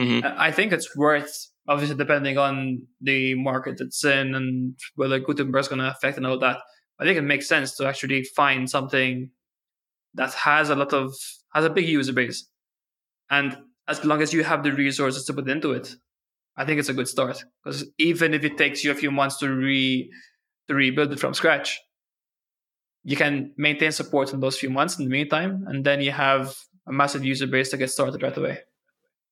Mm-hmm. 0.00 0.26
I 0.38 0.50
think 0.50 0.72
it's 0.72 0.96
worth, 0.96 1.50
obviously, 1.68 1.98
depending 1.98 2.38
on 2.38 2.86
the 3.02 3.34
market 3.34 3.82
it's 3.82 4.02
in 4.02 4.34
and 4.34 4.78
whether 4.94 5.20
Gutenberg's 5.20 5.68
going 5.68 5.80
to 5.80 5.90
affect 5.90 6.16
and 6.16 6.26
all 6.26 6.38
that. 6.38 6.56
I 6.98 7.04
think 7.04 7.18
it 7.18 7.22
makes 7.22 7.46
sense 7.46 7.76
to 7.76 7.86
actually 7.86 8.24
find 8.24 8.70
something 8.70 9.28
that 10.14 10.32
has 10.34 10.70
a 10.70 10.76
lot 10.76 10.92
of 10.92 11.14
has 11.52 11.64
a 11.64 11.70
big 11.70 11.88
user 11.88 12.12
base, 12.12 12.48
and 13.30 13.56
as 13.86 14.04
long 14.04 14.22
as 14.22 14.32
you 14.32 14.42
have 14.44 14.62
the 14.62 14.72
resources 14.72 15.24
to 15.26 15.34
put 15.34 15.48
into 15.48 15.72
it, 15.72 15.94
I 16.56 16.64
think 16.64 16.78
it's 16.78 16.88
a 16.88 16.94
good 16.94 17.08
start. 17.08 17.44
Because 17.62 17.84
even 17.98 18.34
if 18.34 18.44
it 18.44 18.56
takes 18.56 18.82
you 18.82 18.90
a 18.90 18.94
few 18.94 19.10
months 19.10 19.38
to 19.38 19.48
re 19.48 20.10
to 20.68 20.74
rebuild 20.74 21.12
it 21.12 21.20
from 21.20 21.34
scratch. 21.34 21.80
You 23.02 23.16
can 23.16 23.52
maintain 23.56 23.92
support 23.92 24.32
in 24.32 24.40
those 24.40 24.58
few 24.58 24.70
months 24.70 24.98
in 24.98 25.04
the 25.04 25.10
meantime, 25.10 25.64
and 25.66 25.84
then 25.84 26.00
you 26.00 26.10
have 26.10 26.56
a 26.86 26.92
massive 26.92 27.24
user 27.24 27.46
base 27.46 27.70
to 27.70 27.76
get 27.76 27.90
started 27.90 28.22
right 28.22 28.36
away. 28.36 28.60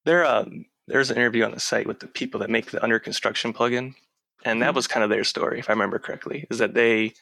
There, 0.05 0.27
um, 0.27 0.67
there's 0.89 1.11
an 1.11 1.17
interview 1.17 1.45
on 1.45 1.53
the 1.53 1.61
site 1.61 1.87
with 1.87 2.01
the 2.01 2.07
people 2.07 2.41
that 2.41 2.51
make 2.51 2.71
the 2.71 2.83
under 2.83 2.99
construction 2.99 3.53
plugin, 3.53 3.95
and 4.45 4.61
that 4.61 4.69
mm-hmm. 4.69 4.77
was 4.77 4.87
kind 4.87 5.05
of 5.05 5.11
their 5.11 5.25
story, 5.25 5.59
if 5.59 5.71
I 5.71 5.73
remember 5.73 5.99
correctly, 5.99 6.47
is 6.51 6.59
that 6.59 6.75
they 6.75 7.15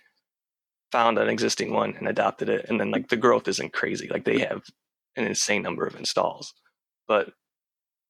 found 0.93 1.19
an 1.19 1.29
existing 1.29 1.73
one 1.73 1.95
and 1.97 2.09
adopted 2.09 2.49
it, 2.49 2.67
and 2.69 2.81
then 2.81 2.91
like 2.91 3.09
the 3.09 3.17
growth 3.17 3.49
isn't 3.49 3.73
crazy, 3.73 4.09
like 4.09 4.25
they 4.25 4.41
have 4.41 4.63
an 5.17 5.27
insane 5.27 5.63
number 5.63 5.87
of 5.87 5.97
installs, 5.97 6.55
but 7.09 7.33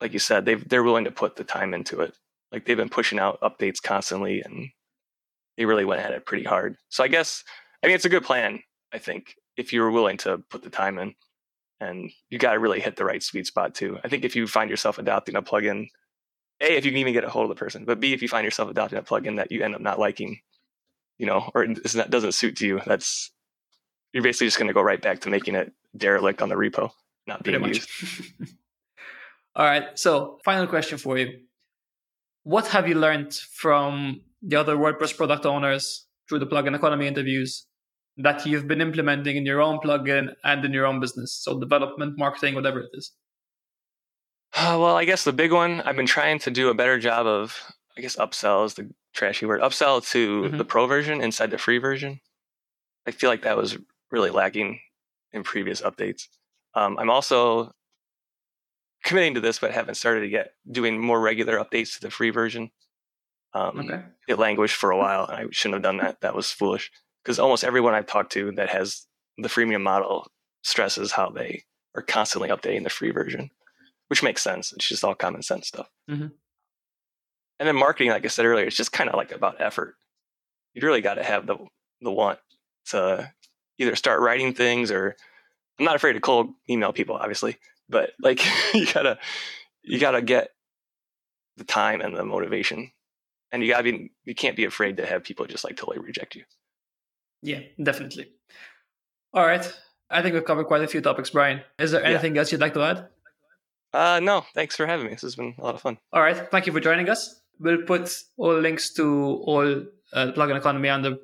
like 0.00 0.12
you 0.12 0.18
said, 0.18 0.44
they 0.44 0.54
they're 0.54 0.82
willing 0.82 1.04
to 1.04 1.10
put 1.10 1.36
the 1.36 1.44
time 1.44 1.74
into 1.74 2.00
it. 2.00 2.14
Like 2.52 2.64
they've 2.64 2.76
been 2.76 2.88
pushing 2.88 3.18
out 3.18 3.40
updates 3.40 3.82
constantly, 3.82 4.40
and 4.42 4.68
they 5.56 5.64
really 5.66 5.84
went 5.84 6.02
at 6.02 6.12
it 6.12 6.26
pretty 6.26 6.44
hard. 6.44 6.76
So 6.88 7.04
I 7.04 7.08
guess 7.08 7.44
I 7.82 7.86
mean 7.86 7.96
it's 7.96 8.04
a 8.04 8.10
good 8.10 8.24
plan. 8.24 8.60
I 8.92 8.98
think 8.98 9.34
if 9.56 9.72
you're 9.72 9.90
willing 9.90 10.16
to 10.18 10.38
put 10.50 10.62
the 10.62 10.70
time 10.70 10.98
in, 10.98 11.14
and 11.80 12.10
you 12.28 12.38
got 12.38 12.52
to 12.52 12.58
really 12.58 12.80
hit 12.80 12.96
the 12.96 13.04
right 13.04 13.22
sweet 13.22 13.46
spot 13.46 13.74
too. 13.74 13.98
I 14.04 14.08
think 14.08 14.24
if 14.24 14.36
you 14.36 14.46
find 14.46 14.70
yourself 14.70 14.98
adopting 14.98 15.36
a 15.36 15.42
plugin, 15.42 15.86
a 16.60 16.76
if 16.76 16.84
you 16.84 16.90
can 16.90 16.98
even 16.98 17.12
get 17.12 17.24
a 17.24 17.30
hold 17.30 17.50
of 17.50 17.56
the 17.56 17.60
person, 17.60 17.84
but 17.84 18.00
b 18.00 18.12
if 18.12 18.22
you 18.22 18.28
find 18.28 18.44
yourself 18.44 18.70
adopting 18.70 18.98
a 18.98 19.02
plugin 19.02 19.36
that 19.36 19.52
you 19.52 19.62
end 19.62 19.74
up 19.74 19.80
not 19.80 19.98
liking, 19.98 20.40
you 21.20 21.26
know, 21.26 21.50
or 21.54 21.66
that 21.66 22.08
doesn't 22.08 22.32
suit 22.32 22.56
to 22.56 22.66
you, 22.66 22.80
that's 22.86 23.30
you're 24.14 24.22
basically 24.22 24.46
just 24.46 24.56
going 24.56 24.68
to 24.68 24.74
go 24.74 24.80
right 24.80 25.02
back 25.02 25.20
to 25.20 25.28
making 25.28 25.54
it 25.54 25.70
derelict 25.94 26.40
on 26.40 26.48
the 26.48 26.54
repo, 26.54 26.90
not 27.26 27.42
being 27.42 27.62
used. 27.62 27.88
All 29.54 29.66
right. 29.66 29.86
So, 29.98 30.38
final 30.46 30.66
question 30.66 30.96
for 30.96 31.18
you: 31.18 31.40
What 32.44 32.68
have 32.68 32.88
you 32.88 32.94
learned 32.94 33.34
from 33.34 34.22
the 34.40 34.56
other 34.56 34.76
WordPress 34.76 35.14
product 35.14 35.44
owners 35.44 36.06
through 36.26 36.38
the 36.38 36.46
plugin 36.46 36.74
economy 36.74 37.06
interviews 37.06 37.66
that 38.16 38.46
you've 38.46 38.66
been 38.66 38.80
implementing 38.80 39.36
in 39.36 39.44
your 39.44 39.60
own 39.60 39.78
plugin 39.78 40.32
and 40.42 40.64
in 40.64 40.72
your 40.72 40.86
own 40.86 41.00
business? 41.00 41.34
So 41.34 41.60
development, 41.60 42.16
marketing, 42.16 42.54
whatever 42.54 42.80
it 42.80 42.90
is. 42.94 43.12
Uh, 44.54 44.78
well, 44.80 44.96
I 44.96 45.04
guess 45.04 45.24
the 45.24 45.34
big 45.34 45.52
one 45.52 45.82
I've 45.82 45.96
been 45.96 46.06
trying 46.06 46.38
to 46.38 46.50
do 46.50 46.70
a 46.70 46.74
better 46.74 46.98
job 46.98 47.26
of, 47.26 47.60
I 47.98 48.00
guess 48.00 48.16
upsells 48.16 48.76
the 48.76 48.90
trashy 49.12 49.46
word, 49.46 49.60
upsell 49.60 50.06
to 50.10 50.42
mm-hmm. 50.42 50.56
the 50.58 50.64
pro 50.64 50.86
version 50.86 51.20
inside 51.20 51.50
the 51.50 51.58
free 51.58 51.78
version. 51.78 52.20
I 53.06 53.10
feel 53.10 53.30
like 53.30 53.42
that 53.42 53.56
was 53.56 53.78
really 54.10 54.30
lacking 54.30 54.80
in 55.32 55.42
previous 55.42 55.80
updates. 55.80 56.28
Um, 56.74 56.98
I'm 56.98 57.10
also 57.10 57.72
committing 59.04 59.34
to 59.34 59.40
this, 59.40 59.58
but 59.58 59.72
haven't 59.72 59.94
started 59.94 60.30
yet, 60.30 60.52
doing 60.70 61.00
more 61.00 61.20
regular 61.20 61.58
updates 61.58 61.94
to 61.94 62.00
the 62.00 62.10
free 62.10 62.30
version. 62.30 62.70
Um, 63.54 63.80
okay. 63.80 64.02
It 64.28 64.38
languished 64.38 64.76
for 64.76 64.90
a 64.90 64.98
while. 64.98 65.26
And 65.26 65.36
I 65.36 65.44
shouldn't 65.50 65.76
have 65.76 65.82
done 65.82 65.98
that. 65.98 66.20
That 66.20 66.34
was 66.34 66.50
foolish 66.50 66.90
because 67.22 67.38
almost 67.38 67.64
everyone 67.64 67.94
I've 67.94 68.06
talked 68.06 68.32
to 68.32 68.52
that 68.52 68.68
has 68.68 69.06
the 69.38 69.48
freemium 69.48 69.82
model 69.82 70.30
stresses 70.62 71.12
how 71.12 71.30
they 71.30 71.64
are 71.94 72.02
constantly 72.02 72.50
updating 72.50 72.84
the 72.84 72.90
free 72.90 73.10
version, 73.10 73.50
which 74.08 74.22
makes 74.22 74.42
sense. 74.42 74.72
It's 74.72 74.88
just 74.88 75.02
all 75.02 75.14
common 75.14 75.42
sense 75.42 75.68
stuff. 75.68 75.88
Mm-hmm. 76.08 76.28
And 77.60 77.68
then 77.68 77.76
marketing, 77.76 78.10
like 78.10 78.24
I 78.24 78.28
said 78.28 78.46
earlier, 78.46 78.64
it's 78.64 78.76
just 78.76 78.90
kind 78.90 79.10
of 79.10 79.16
like 79.16 79.32
about 79.32 79.60
effort. 79.60 79.94
You 80.72 80.80
really 80.82 81.02
got 81.02 81.14
to 81.14 81.22
have 81.22 81.46
the 81.46 81.58
the 82.00 82.10
want 82.10 82.38
to 82.86 83.30
either 83.78 83.94
start 83.94 84.20
writing 84.20 84.54
things 84.54 84.90
or 84.90 85.14
I'm 85.78 85.84
not 85.84 85.94
afraid 85.94 86.14
to 86.14 86.20
cold 86.20 86.48
email 86.70 86.94
people, 86.94 87.16
obviously, 87.16 87.58
but 87.86 88.12
like 88.18 88.42
you 88.74 88.90
gotta 88.90 89.18
you 89.82 90.00
gotta 90.00 90.22
get 90.22 90.48
the 91.58 91.64
time 91.64 92.00
and 92.00 92.16
the 92.16 92.24
motivation. 92.24 92.92
And 93.52 93.62
you 93.62 93.68
gotta 93.68 93.82
be 93.82 94.10
you 94.24 94.34
can't 94.34 94.56
be 94.56 94.64
afraid 94.64 94.96
to 94.96 95.04
have 95.04 95.22
people 95.22 95.44
just 95.44 95.64
like 95.64 95.76
totally 95.76 95.98
reject 95.98 96.34
you. 96.34 96.44
Yeah 97.42 97.60
definitely. 97.82 98.28
All 99.34 99.46
right. 99.46 99.70
I 100.08 100.22
think 100.22 100.32
we've 100.34 100.44
covered 100.44 100.64
quite 100.64 100.82
a 100.82 100.88
few 100.88 101.02
topics 101.02 101.28
brian. 101.28 101.60
Is 101.78 101.90
there 101.90 102.02
anything 102.02 102.34
yeah. 102.34 102.40
else 102.40 102.52
you'd 102.52 102.60
like 102.62 102.74
to 102.74 102.82
add? 102.82 103.08
Uh 103.92 104.20
no. 104.20 104.46
Thanks 104.54 104.76
for 104.76 104.86
having 104.86 105.06
me. 105.06 105.12
This 105.12 105.22
has 105.22 105.36
been 105.36 105.54
a 105.58 105.62
lot 105.62 105.74
of 105.74 105.82
fun. 105.82 105.98
All 106.10 106.22
right. 106.22 106.50
Thank 106.50 106.66
you 106.66 106.72
for 106.72 106.80
joining 106.80 107.10
us 107.10 107.40
we'll 107.60 107.82
put 107.82 108.12
all 108.36 108.58
links 108.58 108.92
to 108.94 109.42
all 109.46 109.68
uh, 110.12 110.32
plugin 110.32 110.56
economy 110.56 110.88
and 110.88 111.04
the 111.04 111.18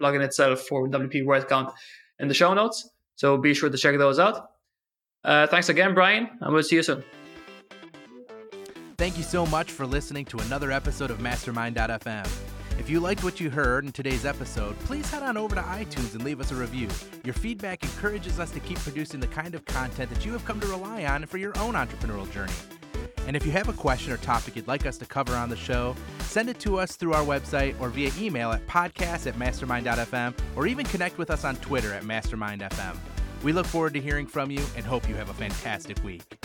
plugin 0.00 0.22
itself 0.22 0.60
for 0.62 0.88
wp 0.88 1.24
word 1.24 1.48
count 1.48 1.72
in 2.18 2.28
the 2.28 2.34
show 2.34 2.52
notes 2.52 2.90
so 3.14 3.38
be 3.38 3.54
sure 3.54 3.70
to 3.70 3.78
check 3.78 3.96
those 3.98 4.18
out 4.18 4.48
uh, 5.24 5.46
thanks 5.46 5.68
again 5.68 5.94
brian 5.94 6.28
and 6.40 6.52
we'll 6.52 6.62
see 6.62 6.76
you 6.76 6.82
soon 6.82 7.02
Thank 8.98 9.18
you 9.18 9.24
so 9.24 9.44
much 9.44 9.72
for 9.72 9.84
listening 9.84 10.24
to 10.26 10.38
another 10.38 10.72
episode 10.72 11.10
of 11.10 11.20
Mastermind.fm. 11.20 12.26
If 12.78 12.88
you 12.88 12.98
liked 12.98 13.22
what 13.22 13.40
you 13.40 13.50
heard 13.50 13.84
in 13.84 13.92
today's 13.92 14.24
episode, 14.24 14.78
please 14.80 15.10
head 15.10 15.22
on 15.22 15.36
over 15.36 15.54
to 15.54 15.60
iTunes 15.60 16.14
and 16.14 16.24
leave 16.24 16.40
us 16.40 16.50
a 16.50 16.54
review. 16.54 16.88
Your 17.22 17.34
feedback 17.34 17.82
encourages 17.82 18.40
us 18.40 18.50
to 18.52 18.60
keep 18.60 18.78
producing 18.78 19.20
the 19.20 19.26
kind 19.26 19.54
of 19.54 19.66
content 19.66 20.08
that 20.10 20.24
you 20.24 20.32
have 20.32 20.46
come 20.46 20.60
to 20.60 20.66
rely 20.66 21.04
on 21.04 21.26
for 21.26 21.36
your 21.36 21.58
own 21.58 21.74
entrepreneurial 21.74 22.30
journey. 22.32 22.52
And 23.26 23.36
if 23.36 23.44
you 23.44 23.52
have 23.52 23.68
a 23.68 23.72
question 23.72 24.12
or 24.12 24.18
topic 24.18 24.54
you'd 24.54 24.68
like 24.68 24.86
us 24.86 24.98
to 24.98 25.06
cover 25.06 25.34
on 25.34 25.48
the 25.48 25.56
show, 25.56 25.96
send 26.20 26.48
it 26.48 26.58
to 26.60 26.78
us 26.78 26.96
through 26.96 27.12
our 27.12 27.24
website 27.24 27.78
or 27.80 27.88
via 27.88 28.10
email 28.18 28.52
at 28.52 28.66
podcast 28.66 29.26
at 29.26 29.36
mastermind.fm 29.36 30.34
or 30.54 30.66
even 30.66 30.86
connect 30.86 31.18
with 31.18 31.30
us 31.30 31.44
on 31.44 31.56
Twitter 31.56 31.92
at 31.92 32.04
mastermindfm. 32.04 32.96
We 33.42 33.52
look 33.52 33.66
forward 33.66 33.94
to 33.94 34.00
hearing 34.00 34.26
from 34.26 34.50
you 34.50 34.64
and 34.76 34.84
hope 34.84 35.08
you 35.08 35.16
have 35.16 35.28
a 35.28 35.34
fantastic 35.34 36.02
week. 36.04 36.38